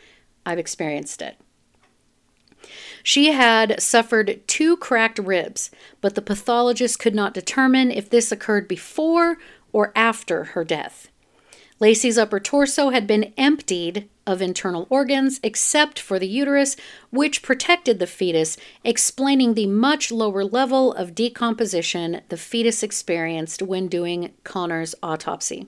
I've 0.45 0.59
experienced 0.59 1.21
it. 1.21 1.37
She 3.07 3.33
had 3.33 3.79
suffered 3.79 4.41
two 4.47 4.77
cracked 4.77 5.19
ribs, 5.19 5.69
but 6.01 6.15
the 6.15 6.23
pathologist 6.23 6.97
could 6.97 7.13
not 7.13 7.35
determine 7.35 7.91
if 7.91 8.09
this 8.09 8.31
occurred 8.31 8.67
before 8.67 9.37
or 9.71 9.91
after 9.95 10.45
her 10.45 10.63
death. 10.63 11.09
Laci's 11.79 12.17
upper 12.17 12.39
torso 12.39 12.89
had 12.89 13.05
been 13.05 13.31
emptied 13.37 14.09
of 14.25 14.41
internal 14.41 14.87
organs 14.89 15.39
except 15.43 15.99
for 15.99 16.17
the 16.17 16.27
uterus, 16.27 16.75
which 17.11 17.43
protected 17.43 17.99
the 17.99 18.07
fetus, 18.07 18.57
explaining 18.83 19.53
the 19.53 19.67
much 19.67 20.11
lower 20.11 20.43
level 20.43 20.91
of 20.91 21.13
decomposition 21.13 22.21
the 22.29 22.37
fetus 22.37 22.81
experienced 22.81 23.61
when 23.61 23.87
doing 23.87 24.33
Conner's 24.43 24.95
autopsy. 25.03 25.67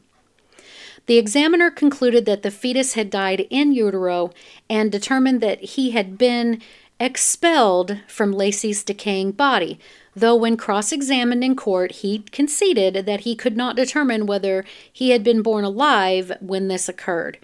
The 1.05 1.19
examiner 1.19 1.69
concluded 1.69 2.26
that 2.26 2.41
the 2.41 2.51
fetus 2.51 2.93
had 2.95 3.11
died 3.11 3.45
in 3.51 3.72
utero 3.72 4.31
and 4.68 4.91
determined 4.91 5.39
that 5.41 5.61
he 5.61 5.91
had 5.91 6.18
been 6.18 6.61
expelled 6.99 7.99
from 8.07 8.33
Laci's 8.33 8.83
decaying 8.83 9.31
body, 9.31 9.79
though 10.15 10.35
when 10.35 10.57
cross 10.57 10.91
examined 10.91 11.43
in 11.43 11.55
court, 11.55 11.91
he 11.91 12.19
conceded 12.31 13.05
that 13.05 13.21
he 13.21 13.35
could 13.35 13.55
not 13.55 13.75
determine 13.75 14.25
whether 14.25 14.65
he 14.91 15.11
had 15.11 15.23
been 15.23 15.41
born 15.41 15.63
alive 15.63 16.31
when 16.39 16.67
this 16.67 16.89
occurred. 16.89 17.37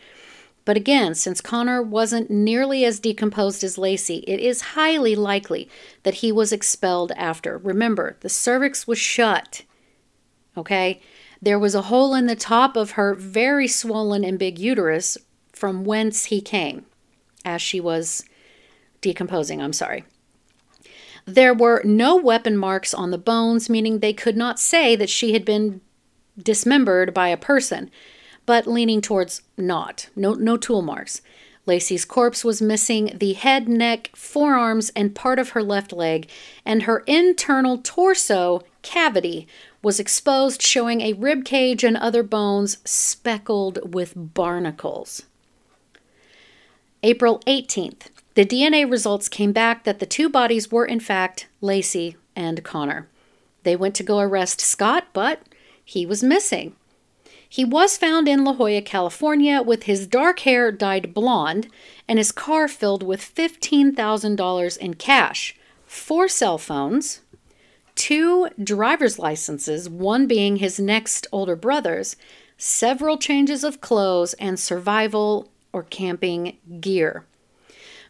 But 0.65 0.77
again, 0.77 1.13
since 1.13 1.41
Conner 1.41 1.81
wasn't 1.81 2.31
nearly 2.31 2.85
as 2.85 2.99
decomposed 2.99 3.63
as 3.63 3.77
Laci, 3.77 4.23
it 4.25 4.39
is 4.39 4.61
highly 4.61 5.15
likely 5.15 5.69
that 6.03 6.15
he 6.15 6.31
was 6.31 6.53
expelled 6.53 7.11
after. 7.17 7.57
Remember, 7.57 8.15
the 8.21 8.30
cervix 8.30 8.88
was 8.88 8.97
shut. 8.97 9.63
Okay? 10.55 11.01
There 11.41 11.59
was 11.59 11.75
a 11.75 11.84
hole 11.84 12.15
in 12.15 12.27
the 12.27 12.35
top 12.38 12.77
of 12.77 12.91
her 12.91 13.13
very 13.13 13.67
swollen 13.67 14.23
and 14.23 14.39
big 14.39 14.57
uterus 14.57 15.17
from 15.51 15.84
whence 15.84 16.25
he 16.25 16.39
came 16.39 16.85
as 17.43 17.61
she 17.61 17.81
was 17.81 18.23
decomposing. 19.03 19.61
I'm 19.61 19.73
sorry. 19.73 20.03
There 21.25 21.53
were 21.53 21.81
no 21.85 22.15
weapon 22.15 22.57
marks 22.57 22.93
on 22.93 23.11
the 23.11 23.17
bones, 23.17 23.69
meaning 23.69 23.99
they 23.99 24.13
could 24.13 24.35
not 24.35 24.59
say 24.59 24.95
that 24.95 25.09
she 25.09 25.34
had 25.34 25.45
been 25.45 25.81
dismembered 26.41 27.13
by 27.13 27.27
a 27.27 27.38
person, 27.38 27.91
but 28.45 28.65
leaning 28.65 29.01
towards 29.01 29.43
not. 29.55 30.09
No, 30.15 30.34
no 30.34 30.57
tool 30.57 30.81
marks. 30.81 31.21
Laci's 31.65 32.03
corpse 32.03 32.43
was 32.43 32.61
missing 32.61 33.15
the 33.15 33.34
head, 33.34 33.69
neck, 33.69 34.09
forearms, 34.13 34.91
and 34.95 35.15
part 35.15 35.39
of 35.39 35.49
her 35.49 35.63
left 35.63 35.93
leg, 35.93 36.30
and 36.65 36.84
her 36.84 37.03
internal 37.07 37.77
torso 37.77 38.61
cavity 38.81 39.47
was 39.81 39.99
exposed, 39.99 40.61
showing 40.61 40.99
a 40.99 41.13
rib 41.13 41.45
cage 41.45 41.84
and 41.84 41.95
other 41.95 42.23
bones 42.23 42.77
speckled 42.84 43.93
with 43.93 44.13
barnacles. 44.15 45.23
April 47.01 47.39
18th, 47.47 48.07
the 48.35 48.45
DNA 48.45 48.89
results 48.89 49.30
came 49.30 49.51
back 49.51 49.84
that 49.84 49.99
the 49.99 50.05
two 50.05 50.30
bodies 50.30 50.72
were, 50.72 50.85
in 50.85 50.99
fact, 50.99 51.47
Laci 51.61 52.15
and 52.35 52.64
Conner. 52.64 53.07
They 53.64 53.76
went 53.76 53.95
to 53.95 54.03
go 54.03 54.19
arrest 54.19 54.60
Scott, 54.60 55.07
but 55.14 55.41
he 55.84 56.05
was 56.05 56.23
missing. 56.23 56.76
He 57.47 57.64
was 57.64 57.97
found 57.97 58.27
in 58.27 58.43
La 58.43 58.53
Jolla, 58.53 58.81
California, 58.81 59.61
with 59.61 59.84
his 59.84 60.07
dark 60.07 60.39
hair 60.39 60.72
dyed 60.72 61.14
blonde 61.14 61.68
and 62.07 62.18
his 62.18 62.31
car 62.31 62.68
filled 62.68 63.03
with 63.03 63.34
$15,000 63.35 64.77
in 64.77 64.93
cash, 64.95 65.55
four 65.85 66.27
cell 66.27 66.57
phones, 66.57 67.22
two 67.93 68.49
driver's 68.61 69.19
licenses, 69.19 69.88
one 69.88 70.26
being 70.26 70.55
his 70.55 70.80
next 70.80 71.27
older 71.31 71.55
brother's, 71.55 72.15
several 72.57 73.19
changes 73.19 73.64
of 73.64 73.81
clothes, 73.81 74.34
and 74.35 74.60
survival 74.60 75.51
or 75.72 75.84
camping 75.84 76.57
gear. 76.80 77.26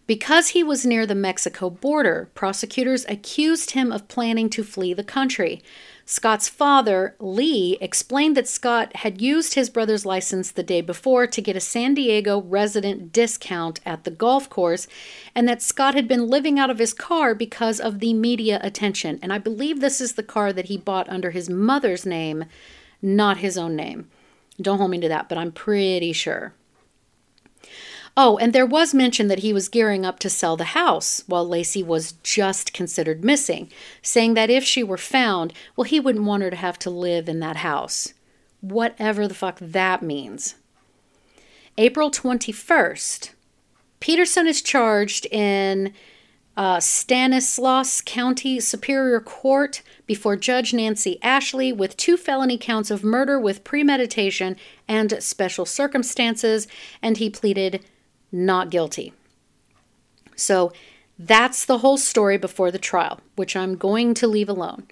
Because 0.06 0.50
he 0.50 0.64
was 0.64 0.86
near 0.86 1.06
the 1.06 1.16
Mexico 1.16 1.70
border, 1.70 2.30
prosecutors 2.36 3.06
accused 3.08 3.72
him 3.72 3.90
of 3.90 4.10
planning 4.10 4.50
to 4.50 4.62
flee 4.62 4.94
the 4.94 5.04
country. 5.04 5.62
Scott's 6.06 6.50
father, 6.50 7.16
Lee, 7.20 7.78
explained 7.80 8.36
that 8.36 8.50
Scott 8.50 8.98
had 8.98 9.22
used 9.22 9.54
his 9.54 9.70
brother's 9.70 10.06
license 10.06 10.52
the 10.52 10.62
day 10.62 10.82
before 10.82 11.26
to 11.28 11.42
get 11.42 11.56
a 11.56 11.62
San 11.62 11.94
Diego 11.94 12.42
resident 12.42 13.14
discount 13.14 13.80
at 13.86 14.04
the 14.04 14.12
golf 14.12 14.50
course, 14.50 14.88
and 15.34 15.48
that 15.48 15.62
Scott 15.62 15.96
had 15.96 16.10
been 16.10 16.28
living 16.28 16.60
out 16.60 16.70
of 16.70 16.80
his 16.80 16.94
car 16.94 17.34
because 17.34 17.80
of 17.80 18.00
the 18.00 18.14
media 18.14 18.60
attention. 18.62 19.20
And 19.22 19.32
I 19.32 19.38
believe 19.38 19.80
this 19.80 20.02
is 20.02 20.14
the 20.14 20.24
car 20.24 20.52
that 20.52 20.66
he 20.66 20.76
bought 20.76 21.08
under 21.08 21.32
his 21.32 21.50
mother's 21.50 22.06
name, 22.06 22.44
not 23.02 23.38
his 23.38 23.58
own 23.58 23.78
name. 23.78 24.10
Don't 24.62 24.80
hold 24.80 24.92
me 24.92 25.00
to 25.00 25.08
that, 25.08 25.30
but 25.30 25.38
I'm 25.38 25.54
pretty 25.54 26.12
sure. 26.12 26.54
Oh, 28.16 28.38
and 28.38 28.54
there 28.54 28.66
was 28.66 28.94
mention 28.94 29.28
that 29.28 29.40
he 29.40 29.54
was 29.54 29.70
gearing 29.70 30.06
up 30.06 30.20
to 30.20 30.30
sell 30.30 30.56
the 30.56 30.66
house 30.66 31.24
while 31.26 31.48
Laci 31.48 31.84
was 31.84 32.14
just 32.24 32.72
considered 32.72 33.24
missing, 33.24 33.72
saying 34.04 34.36
that 34.36 34.52
if 34.52 34.64
she 34.64 34.84
were 34.84 34.98
found, 34.98 35.52
well, 35.76 35.86
he 35.86 36.00
wouldn't 36.00 36.26
want 36.26 36.44
her 36.44 36.52
to 36.52 36.56
have 36.56 36.78
to 36.80 36.92
live 36.92 37.28
in 37.28 37.40
that 37.40 37.58
house. 37.58 38.14
Whatever 38.62 39.28
the 39.28 39.34
fuck 39.34 39.58
that 39.60 40.04
means. 40.04 40.56
April 41.76 42.12
21st, 42.12 43.32
Peterson 44.00 44.46
is 44.46 44.62
charged 44.62 45.26
in 45.32 45.92
uh, 46.56 46.80
Stanislaus 46.80 48.00
County 48.00 48.60
Superior 48.60 49.20
Court 49.20 49.82
before 50.06 50.36
Judge 50.36 50.72
Nancy 50.72 51.18
Ashley 51.24 51.74
with 51.74 51.98
two 51.98 52.16
felony 52.16 52.60
counts 52.60 52.92
of 52.92 53.04
murder 53.04 53.40
with 53.40 53.64
premeditation 53.64 54.56
and 54.88 55.22
special 55.24 55.66
circumstances, 55.66 56.68
and 57.02 57.18
he 57.18 57.28
pleaded 57.28 57.84
not 58.34 58.70
guilty. 58.70 59.14
So 60.36 60.74
that's 61.18 61.64
the 61.64 61.78
whole 61.78 61.98
story 61.98 62.38
before 62.38 62.72
the 62.72 62.80
trial, 62.80 63.22
which 63.36 63.56
I'm 63.56 63.78
going 63.78 64.14
to 64.16 64.28
leave 64.28 64.50
alone. 64.50 64.88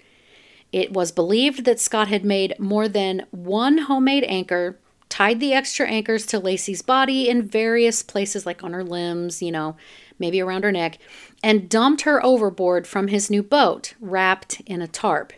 It 0.70 0.92
was 0.92 1.12
believed 1.12 1.64
that 1.64 1.80
Scott 1.80 2.08
had 2.08 2.24
made 2.24 2.54
more 2.58 2.88
than 2.88 3.26
one 3.30 3.78
homemade 3.78 4.24
anchor, 4.24 4.78
tied 5.10 5.40
the 5.40 5.52
extra 5.52 5.86
anchors 5.86 6.24
to 6.26 6.40
Laci's 6.40 6.80
body 6.80 7.28
in 7.28 7.42
various 7.42 8.02
places, 8.02 8.46
like 8.46 8.64
on 8.64 8.72
her 8.72 8.84
limbs, 8.84 9.42
you 9.42 9.52
know, 9.52 9.76
maybe 10.18 10.40
around 10.40 10.64
her 10.64 10.72
neck, 10.72 10.96
and 11.42 11.68
dumped 11.68 12.02
her 12.02 12.24
overboard 12.24 12.86
from 12.86 13.08
his 13.08 13.28
new 13.28 13.42
boat, 13.42 13.92
wrapped 14.00 14.62
in 14.64 14.80
a 14.80 14.88
tarp. 14.88 15.34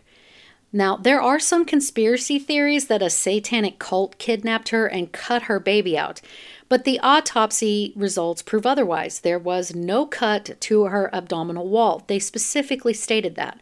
Now, 0.71 0.97
there 0.97 1.21
are 1.21 1.39
some 1.39 1.65
conspiracy 1.65 2.37
theories 2.37 2.87
that 2.87 3.01
a 3.01 3.09
satanic 3.09 3.79
cult 3.79 4.17
kidnapped 4.17 4.69
her 4.69 4.85
and 4.85 5.11
cut 5.11 5.43
her 5.43 5.59
baby 5.59 5.97
out. 5.97 6.21
But 6.67 6.83
the 6.83 6.99
autopsy 7.01 7.93
results 7.95 8.41
prove 8.41 8.65
otherwise. 8.65 9.19
There 9.19 9.39
was 9.39 9.75
no 9.75 10.05
cut 10.05 10.59
to 10.61 10.85
her 10.85 11.13
abdominal 11.13 11.67
wall. 11.67 12.03
They 12.07 12.19
specifically 12.19 12.93
stated 12.93 13.35
that. 13.35 13.59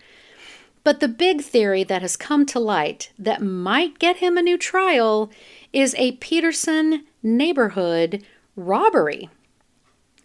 But 0.84 1.00
the 1.00 1.08
big 1.08 1.42
theory 1.42 1.84
that 1.84 2.02
has 2.02 2.18
come 2.18 2.46
to 2.48 2.60
light 2.60 3.12
that 3.18 3.42
might 3.42 4.00
get 4.00 4.18
him 4.18 4.38
a 4.38 4.42
new 4.42 4.58
trial 4.58 5.32
is 5.72 5.96
a 5.98 6.14
Peterson 6.14 7.06
neighborhood 7.22 8.24
robbery. 8.56 9.30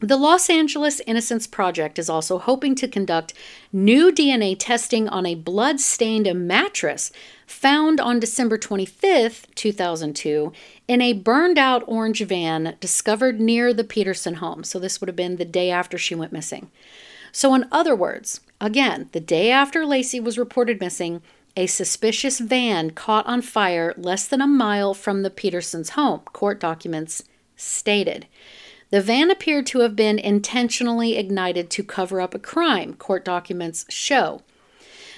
The 0.00 0.16
Los 0.16 0.48
Angeles 0.48 1.00
Innocence 1.08 1.48
Project 1.48 1.98
is 1.98 2.08
also 2.08 2.38
hoping 2.38 2.76
to 2.76 2.86
conduct 2.86 3.34
new 3.72 4.12
DNA 4.12 4.54
testing 4.56 5.08
on 5.08 5.26
a 5.26 5.34
blood 5.34 5.80
stained 5.80 6.32
mattress 6.46 7.10
found 7.48 7.98
on 7.98 8.20
December 8.20 8.58
25th, 8.58 9.52
2002, 9.56 10.52
in 10.86 11.02
a 11.02 11.14
burned 11.14 11.58
out 11.58 11.82
orange 11.88 12.22
van 12.22 12.76
discovered 12.78 13.40
near 13.40 13.74
the 13.74 13.82
Peterson 13.82 14.34
home. 14.34 14.62
So, 14.62 14.78
this 14.78 15.00
would 15.00 15.08
have 15.08 15.16
been 15.16 15.34
the 15.34 15.44
day 15.44 15.68
after 15.68 15.98
she 15.98 16.14
went 16.14 16.30
missing. 16.30 16.70
So, 17.32 17.52
in 17.56 17.66
other 17.72 17.96
words, 17.96 18.40
again, 18.60 19.08
the 19.10 19.20
day 19.20 19.50
after 19.50 19.80
Laci 19.80 20.22
was 20.22 20.38
reported 20.38 20.80
missing, 20.80 21.22
a 21.56 21.66
suspicious 21.66 22.38
van 22.38 22.92
caught 22.92 23.26
on 23.26 23.42
fire 23.42 23.94
less 23.96 24.28
than 24.28 24.40
a 24.40 24.46
mile 24.46 24.94
from 24.94 25.24
the 25.24 25.30
Petersons' 25.30 25.90
home, 25.90 26.20
court 26.32 26.60
documents 26.60 27.24
stated. 27.56 28.26
The 28.90 29.02
van 29.02 29.30
appeared 29.30 29.66
to 29.66 29.80
have 29.80 29.94
been 29.94 30.18
intentionally 30.18 31.16
ignited 31.16 31.68
to 31.70 31.84
cover 31.84 32.20
up 32.20 32.34
a 32.34 32.38
crime, 32.38 32.94
court 32.94 33.24
documents 33.24 33.84
show. 33.88 34.42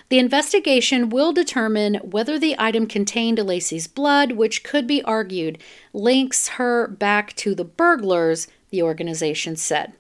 The 0.09 0.19
investigation 0.19 1.09
will 1.09 1.33
determine 1.33 1.95
whether 1.97 2.37
the 2.37 2.57
item 2.59 2.89
contained 2.89 3.39
Laci's 3.39 3.87
blood, 3.87 4.33
which 4.33 4.65
could 4.65 4.89
be 4.89 5.05
argued 5.05 5.59
links 5.93 6.49
her 6.49 6.89
back 6.89 7.37
to 7.37 7.55
the 7.55 7.65
burglars, 7.65 8.49
the 8.71 8.83
organization 8.83 9.55
said. 9.55 9.93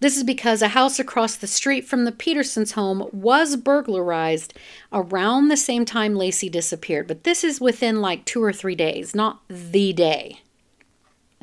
This 0.00 0.16
is 0.16 0.24
because 0.24 0.62
a 0.62 0.68
house 0.68 0.98
across 0.98 1.36
the 1.36 1.46
street 1.46 1.84
from 1.84 2.04
the 2.04 2.12
Petersons' 2.12 2.72
home 2.72 3.08
was 3.12 3.56
burglarized 3.56 4.54
around 4.90 5.46
the 5.46 5.56
same 5.56 5.84
time 5.84 6.14
Laci 6.14 6.50
disappeared, 6.50 7.06
but 7.06 7.24
this 7.24 7.44
is 7.44 7.60
within 7.60 8.00
like 8.00 8.24
two 8.24 8.42
or 8.42 8.54
three 8.54 8.74
days, 8.74 9.14
not 9.14 9.42
the 9.48 9.92
day. 9.92 10.40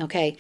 Okay. 0.02 0.36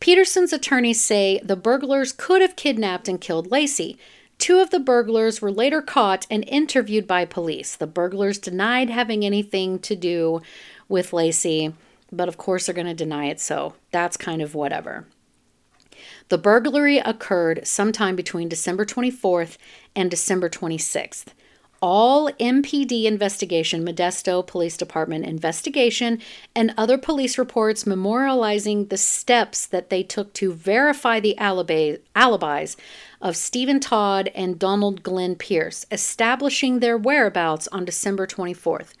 Peterson's 0.00 0.52
attorneys 0.52 0.98
say 0.98 1.38
the 1.44 1.56
burglars 1.56 2.12
could 2.12 2.40
have 2.40 2.56
kidnapped 2.56 3.06
and 3.06 3.20
killed 3.20 3.50
Laci. 3.50 3.98
Two 4.38 4.58
of 4.58 4.70
the 4.70 4.80
burglars 4.80 5.42
were 5.42 5.52
later 5.52 5.82
caught 5.82 6.26
and 6.30 6.42
interviewed 6.48 7.06
by 7.06 7.26
police. 7.26 7.76
The 7.76 7.86
burglars 7.86 8.38
denied 8.38 8.88
having 8.88 9.26
anything 9.26 9.78
to 9.80 9.94
do 9.94 10.40
with 10.88 11.10
Laci, 11.10 11.74
but 12.10 12.28
of 12.28 12.38
course 12.38 12.64
they're 12.64 12.74
going 12.74 12.86
to 12.86 12.94
deny 12.94 13.26
it, 13.26 13.38
so 13.38 13.74
that's 13.90 14.16
kind 14.16 14.40
of 14.40 14.54
whatever. 14.54 15.06
The 16.30 16.38
burglary 16.38 16.96
occurred 16.96 17.66
sometime 17.66 18.16
between 18.16 18.48
December 18.48 18.86
24th 18.86 19.58
and 19.94 20.10
December 20.10 20.48
26th 20.48 21.26
all 21.80 22.30
MPD 22.32 23.04
investigation, 23.04 23.84
Modesto 23.84 24.46
Police 24.46 24.76
Department 24.76 25.24
investigation, 25.24 26.20
and 26.54 26.74
other 26.76 26.98
police 26.98 27.38
reports 27.38 27.84
memorializing 27.84 28.88
the 28.88 28.96
steps 28.96 29.66
that 29.66 29.90
they 29.90 30.02
took 30.02 30.32
to 30.34 30.52
verify 30.52 31.20
the 31.20 31.36
alibi, 31.38 31.96
alibis 32.14 32.76
of 33.20 33.36
Stephen 33.36 33.80
Todd 33.80 34.30
and 34.34 34.58
Donald 34.58 35.02
Glenn 35.02 35.34
Pierce, 35.34 35.86
establishing 35.90 36.80
their 36.80 36.98
whereabouts 36.98 37.68
on 37.68 37.84
December 37.84 38.26
24th. 38.26 38.92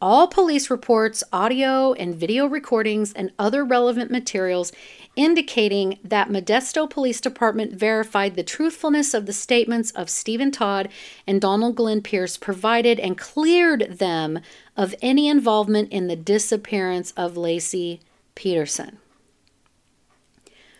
All 0.00 0.28
police 0.28 0.70
reports, 0.70 1.24
audio 1.32 1.92
and 1.92 2.14
video 2.14 2.46
recordings, 2.46 3.12
and 3.12 3.32
other 3.36 3.64
relevant 3.64 4.12
materials 4.12 4.70
indicating 5.16 5.98
that 6.04 6.28
Modesto 6.28 6.88
Police 6.88 7.20
Department 7.20 7.72
verified 7.72 8.36
the 8.36 8.44
truthfulness 8.44 9.12
of 9.12 9.26
the 9.26 9.32
statements 9.32 9.90
of 9.90 10.08
Stephen 10.08 10.52
Todd 10.52 10.88
and 11.26 11.40
Donald 11.40 11.74
Glenn 11.74 12.00
Pierce 12.00 12.36
provided 12.36 13.00
and 13.00 13.18
cleared 13.18 13.98
them 13.98 14.38
of 14.76 14.94
any 15.02 15.26
involvement 15.26 15.90
in 15.90 16.06
the 16.06 16.14
disappearance 16.14 17.12
of 17.16 17.34
Laci 17.34 17.98
Peterson. 18.36 18.98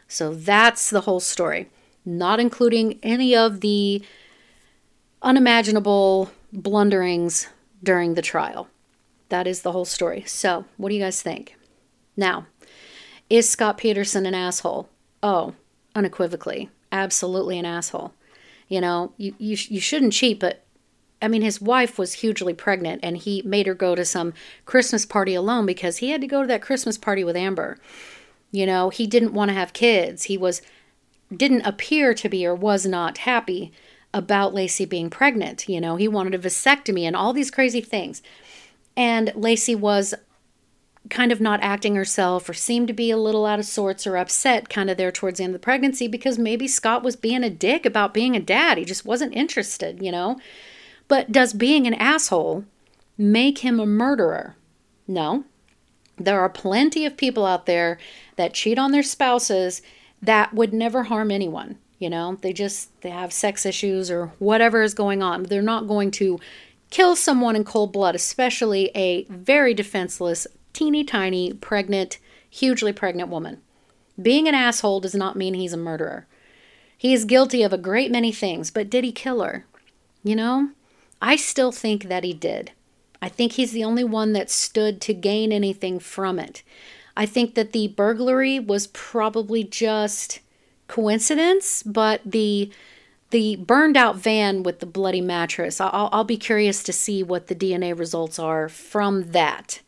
So 0.07 0.33
that's 0.33 0.91
the 0.91 1.01
whole 1.01 1.21
story, 1.21 1.69
not 2.05 2.39
including 2.39 3.01
any 3.03 3.35
of 3.35 3.63
the 3.63 4.01
unimaginable 5.23 6.31
blunderings 6.53 7.49
during 7.83 8.15
the 8.15 8.23
trial. 8.23 8.69
That 9.29 9.47
is 9.47 9.63
the 9.63 9.73
whole 9.73 9.85
story. 9.85 10.25
So, 10.27 10.65
what 10.77 10.89
do 10.89 10.95
you 10.95 11.03
guys 11.03 11.23
think? 11.23 11.57
Now, 12.17 12.47
is 13.29 13.49
Scott 13.49 13.79
Peterson 13.79 14.27
an 14.27 14.35
asshole? 14.35 14.89
Oh, 15.23 15.55
unequivocally. 15.95 16.71
Absolutely 16.91 17.59
an 17.59 17.67
asshole. 17.67 18.15
You 18.69 18.81
know, 18.81 19.13
you, 19.17 19.35
you, 19.39 19.57
you 19.69 19.81
shouldn't 19.81 20.13
cheat, 20.13 20.41
but 20.41 20.65
I 21.21 21.29
mean, 21.29 21.43
his 21.43 21.61
wife 21.61 21.99
was 21.99 22.15
hugely 22.15 22.55
pregnant 22.55 23.01
and 23.03 23.17
he 23.17 23.43
made 23.43 23.67
her 23.67 23.75
go 23.75 23.95
to 23.95 24.05
some 24.05 24.35
Christmas 24.65 25.05
party 25.05 25.35
alone 25.35 25.67
because 25.67 25.99
he 25.99 26.11
had 26.11 26.21
to 26.21 26.27
go 26.27 26.43
to 26.43 26.49
that 26.49 26.63
Christmas 26.63 26.97
party 26.97 27.25
with 27.25 27.37
Amber. 27.37 27.79
You 28.51 28.67
know, 28.67 28.91
he 28.91 29.07
didn't 29.07 29.35
want 29.35 29.51
to 29.51 29.55
have 29.55 29.73
kids. 29.73 30.25
He 30.25 30.39
was 30.39 30.63
didn't 31.35 31.67
appear 31.67 32.15
to 32.15 32.29
be 32.29 32.47
or 32.47 32.55
was 32.55 32.87
not 32.87 33.19
happy 33.19 33.73
about 34.15 34.55
Laci 34.55 34.89
being 34.89 35.11
pregnant. 35.11 35.69
You 35.69 35.81
know, 35.81 35.97
he 35.97 36.09
wanted 36.09 36.35
a 36.35 36.39
vasectomy 36.39 37.03
and 37.03 37.15
all 37.15 37.33
these 37.33 37.51
crazy 37.51 37.83
things. 37.83 38.23
And 38.99 39.29
Laci 39.29 39.79
was 39.79 40.13
kind 41.09 41.31
of 41.31 41.41
not 41.41 41.61
acting 41.63 41.95
herself 41.95 42.49
or 42.49 42.53
seemed 42.53 42.89
to 42.89 42.93
be 42.93 43.13
a 43.13 43.17
little 43.17 43.47
out 43.47 43.61
of 43.61 43.65
sorts 43.65 44.09
or 44.09 44.17
upset 44.17 44.69
kind 44.69 44.91
of 44.91 44.97
there 44.97 45.13
towards 45.13 45.39
the 45.39 45.45
end 45.45 45.55
of 45.55 45.61
the 45.61 45.65
pregnancy 45.65 46.09
because 46.09 46.37
maybe 46.37 46.67
Scott 46.67 47.05
was 47.05 47.15
being 47.15 47.45
a 47.45 47.49
dick 47.49 47.87
about 47.87 48.13
being 48.13 48.35
a 48.35 48.41
dad. 48.41 48.77
He 48.77 48.85
just 48.85 49.07
wasn't 49.07 49.37
interested, 49.37 50.03
you 50.03 50.11
know? 50.11 50.41
But 51.07 51.31
does 51.31 51.53
being 51.53 51.87
an 51.87 51.95
asshole 51.95 52.65
make 53.17 53.59
him 53.59 53.79
a 53.79 53.87
murderer? 53.87 54.57
No. 55.07 55.45
There 56.19 56.41
are 56.41 56.49
plenty 56.49 57.07
of 57.07 57.17
people 57.17 57.47
out 57.47 57.67
there 57.67 57.99
that 58.35 58.53
cheat 58.53 58.81
on 58.81 58.91
their 58.91 59.05
spouses 59.05 59.81
that 60.21 60.53
would 60.53 60.75
never 60.75 61.05
harm 61.05 61.31
anyone. 61.31 61.79
You 62.01 62.11
know, 62.11 62.37
they 62.43 62.53
just 62.53 63.01
they 63.03 63.11
have 63.11 63.33
sex 63.33 63.65
issues 63.65 64.11
or 64.11 64.33
whatever 64.39 64.83
is 64.83 64.95
going 64.95 65.23
on. 65.23 65.45
They're 65.45 65.63
not 65.63 65.89
going 65.89 66.11
to 66.13 66.39
kill 66.91 67.17
someone 67.17 67.57
in 67.57 67.65
cold 67.65 67.93
blood, 67.93 68.15
especially 68.15 68.91
a 68.95 69.25
very 69.25 69.75
defenseless, 69.75 70.47
teeny 70.73 71.05
tiny, 71.05 71.53
pregnant, 71.53 72.19
hugely 72.49 72.93
pregnant 72.93 73.29
woman. 73.29 73.61
Being 74.21 74.49
an 74.49 74.55
asshole 74.55 75.01
does 75.01 75.15
not 75.15 75.37
mean 75.37 75.55
he's 75.55 75.73
a 75.73 75.77
murderer. 75.77 76.27
He 76.97 77.15
is 77.15 77.25
guilty 77.25 77.63
of 77.63 77.73
a 77.73 77.79
great 77.79 78.11
many 78.11 78.33
things, 78.33 78.71
but 78.71 78.91
did 78.91 79.05
he 79.05 79.13
kill 79.13 79.43
her? 79.43 79.65
You 80.25 80.35
know, 80.35 80.71
I 81.23 81.37
still 81.37 81.71
think 81.71 82.05
that 82.05 82.25
he 82.25 82.33
did. 82.33 82.73
I 83.23 83.29
think 83.29 83.53
he's 83.53 83.73
the 83.73 83.85
only 83.85 84.05
one 84.05 84.33
that 84.33 84.51
stood 84.51 85.01
to 85.03 85.15
gain 85.15 85.53
anything 85.53 85.99
from 86.01 86.39
it. 86.39 86.63
I 87.17 87.27
think 87.27 87.55
that 87.55 87.73
the 87.73 87.89
burglary 87.89 88.61
was 88.61 88.87
probably 88.89 89.65
just 89.65 90.41
coincidence, 90.87 91.83
but 91.83 92.21
the 92.25 92.71
the 93.31 93.57
burned 93.57 93.97
out 93.97 94.17
van 94.17 94.63
with 94.63 94.81
the 94.81 94.87
bloody 94.87 95.21
mattress, 95.21 95.81
I'll, 95.81 96.09
I'll 96.13 96.25
be 96.25 96.37
curious 96.37 96.83
to 96.85 96.93
see 96.93 97.23
what 97.23 97.47
the 97.49 97.55
DNA 97.55 97.99
results 97.99 98.39
are 98.39 98.69
from 98.69 99.33
that. 99.33 99.81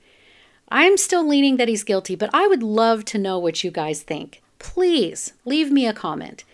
I'm 0.68 0.96
still 0.96 1.26
leaning 1.26 1.56
that 1.56 1.68
he's 1.68 1.82
guilty, 1.82 2.14
but 2.14 2.30
I 2.32 2.46
would 2.46 2.62
love 2.62 3.04
to 3.06 3.18
know 3.18 3.38
what 3.38 3.64
you 3.64 3.70
guys 3.70 4.02
think. 4.02 4.42
Please 4.58 5.32
leave 5.44 5.70
me 5.72 5.86
a 5.86 5.92
comment. 5.92 6.44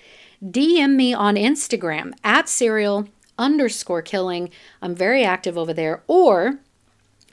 DM 0.42 0.94
me 0.94 1.12
on 1.12 1.34
Instagram 1.34 2.12
at 2.24 2.48
serial 2.48 3.08
underscore 3.38 4.02
killing. 4.02 4.50
I'm 4.80 4.94
very 4.94 5.24
active 5.24 5.58
over 5.58 5.74
there. 5.74 6.02
Or 6.06 6.58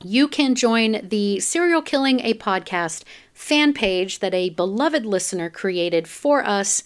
you 0.03 0.27
can 0.27 0.55
join 0.55 1.07
the 1.07 1.39
Serial 1.39 1.81
Killing 1.81 2.19
a 2.19 2.34
Podcast 2.34 3.03
fan 3.34 3.73
page 3.73 4.19
that 4.19 4.34
a 4.34 4.49
beloved 4.49 5.05
listener 5.05 5.49
created 5.49 6.07
for 6.07 6.45
us 6.45 6.84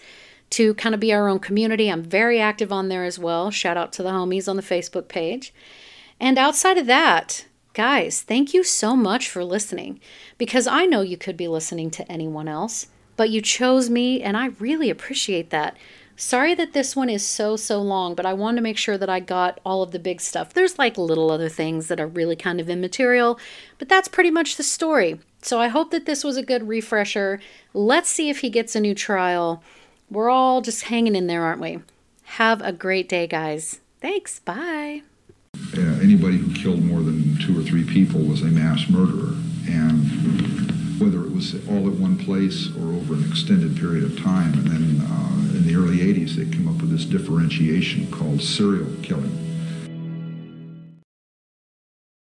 to 0.51 0.73
kind 0.75 0.95
of 0.95 1.01
be 1.01 1.13
our 1.13 1.27
own 1.27 1.39
community. 1.39 1.89
I'm 1.89 2.03
very 2.03 2.39
active 2.39 2.71
on 2.71 2.89
there 2.89 3.03
as 3.03 3.19
well. 3.19 3.51
Shout 3.51 3.77
out 3.77 3.91
to 3.93 4.03
the 4.03 4.09
homies 4.09 4.47
on 4.47 4.55
the 4.55 4.61
Facebook 4.61 5.07
page. 5.07 5.53
And 6.19 6.37
outside 6.37 6.77
of 6.77 6.87
that, 6.87 7.45
guys, 7.73 8.21
thank 8.21 8.53
you 8.53 8.63
so 8.63 8.95
much 8.95 9.29
for 9.29 9.43
listening 9.43 9.99
because 10.37 10.67
I 10.67 10.85
know 10.85 11.01
you 11.01 11.17
could 11.17 11.37
be 11.37 11.47
listening 11.47 11.91
to 11.91 12.11
anyone 12.11 12.47
else, 12.47 12.87
but 13.15 13.29
you 13.29 13.41
chose 13.41 13.89
me 13.89 14.21
and 14.21 14.35
I 14.35 14.47
really 14.59 14.89
appreciate 14.89 15.49
that. 15.51 15.77
Sorry 16.19 16.55
that 16.55 16.73
this 16.73 16.95
one 16.95 17.09
is 17.09 17.23
so, 17.23 17.55
so 17.55 17.79
long, 17.79 18.15
but 18.15 18.25
I 18.25 18.33
wanted 18.33 18.55
to 18.55 18.63
make 18.63 18.77
sure 18.77 18.97
that 18.97 19.09
I 19.09 19.19
got 19.19 19.59
all 19.63 19.83
of 19.83 19.91
the 19.91 19.99
big 19.99 20.19
stuff. 20.19 20.51
There's 20.51 20.79
like 20.79 20.97
little 20.97 21.29
other 21.29 21.49
things 21.49 21.89
that 21.89 21.99
are 21.99 22.07
really 22.07 22.35
kind 22.35 22.59
of 22.59 22.71
immaterial, 22.71 23.39
but 23.77 23.87
that's 23.87 24.07
pretty 24.07 24.31
much 24.31 24.55
the 24.55 24.63
story. 24.63 25.19
So 25.43 25.61
I 25.61 25.67
hope 25.67 25.91
that 25.91 26.07
this 26.07 26.23
was 26.23 26.35
a 26.35 26.41
good 26.41 26.67
refresher. 26.67 27.39
Let's 27.75 28.09
see 28.09 28.31
if 28.31 28.39
he 28.39 28.49
gets 28.49 28.75
a 28.75 28.79
new 28.79 28.95
trial. 28.95 29.61
We're 30.09 30.29
all 30.29 30.61
just 30.61 30.83
hanging 30.83 31.15
in 31.15 31.27
there, 31.27 31.43
aren't 31.43 31.61
we? 31.61 31.79
Have 32.23 32.61
a 32.61 32.71
great 32.71 33.09
day, 33.09 33.27
guys. 33.27 33.79
Thanks. 34.01 34.39
Bye. 34.39 35.01
Uh, 35.75 35.81
anybody 36.01 36.37
who 36.37 36.53
killed 36.53 36.83
more 36.83 37.01
than 37.01 37.37
two 37.39 37.59
or 37.59 37.63
three 37.63 37.83
people 37.83 38.21
was 38.21 38.41
a 38.41 38.45
mass 38.45 38.89
murderer. 38.89 39.35
And 39.67 40.99
whether 40.99 41.23
it 41.23 41.31
was 41.31 41.53
all 41.67 41.87
at 41.87 41.93
one 41.93 42.17
place 42.17 42.67
or 42.75 42.93
over 42.93 43.13
an 43.13 43.29
extended 43.29 43.77
period 43.77 44.03
of 44.03 44.17
time. 44.21 44.53
And 44.53 44.67
then 44.67 45.01
uh, 45.05 45.57
in 45.57 45.67
the 45.67 45.75
early 45.75 45.97
80s, 45.97 46.35
they 46.35 46.45
came 46.45 46.67
up 46.67 46.81
with 46.81 46.91
this 46.91 47.05
differentiation 47.05 48.09
called 48.11 48.41
serial 48.41 48.89
killing. 49.03 49.56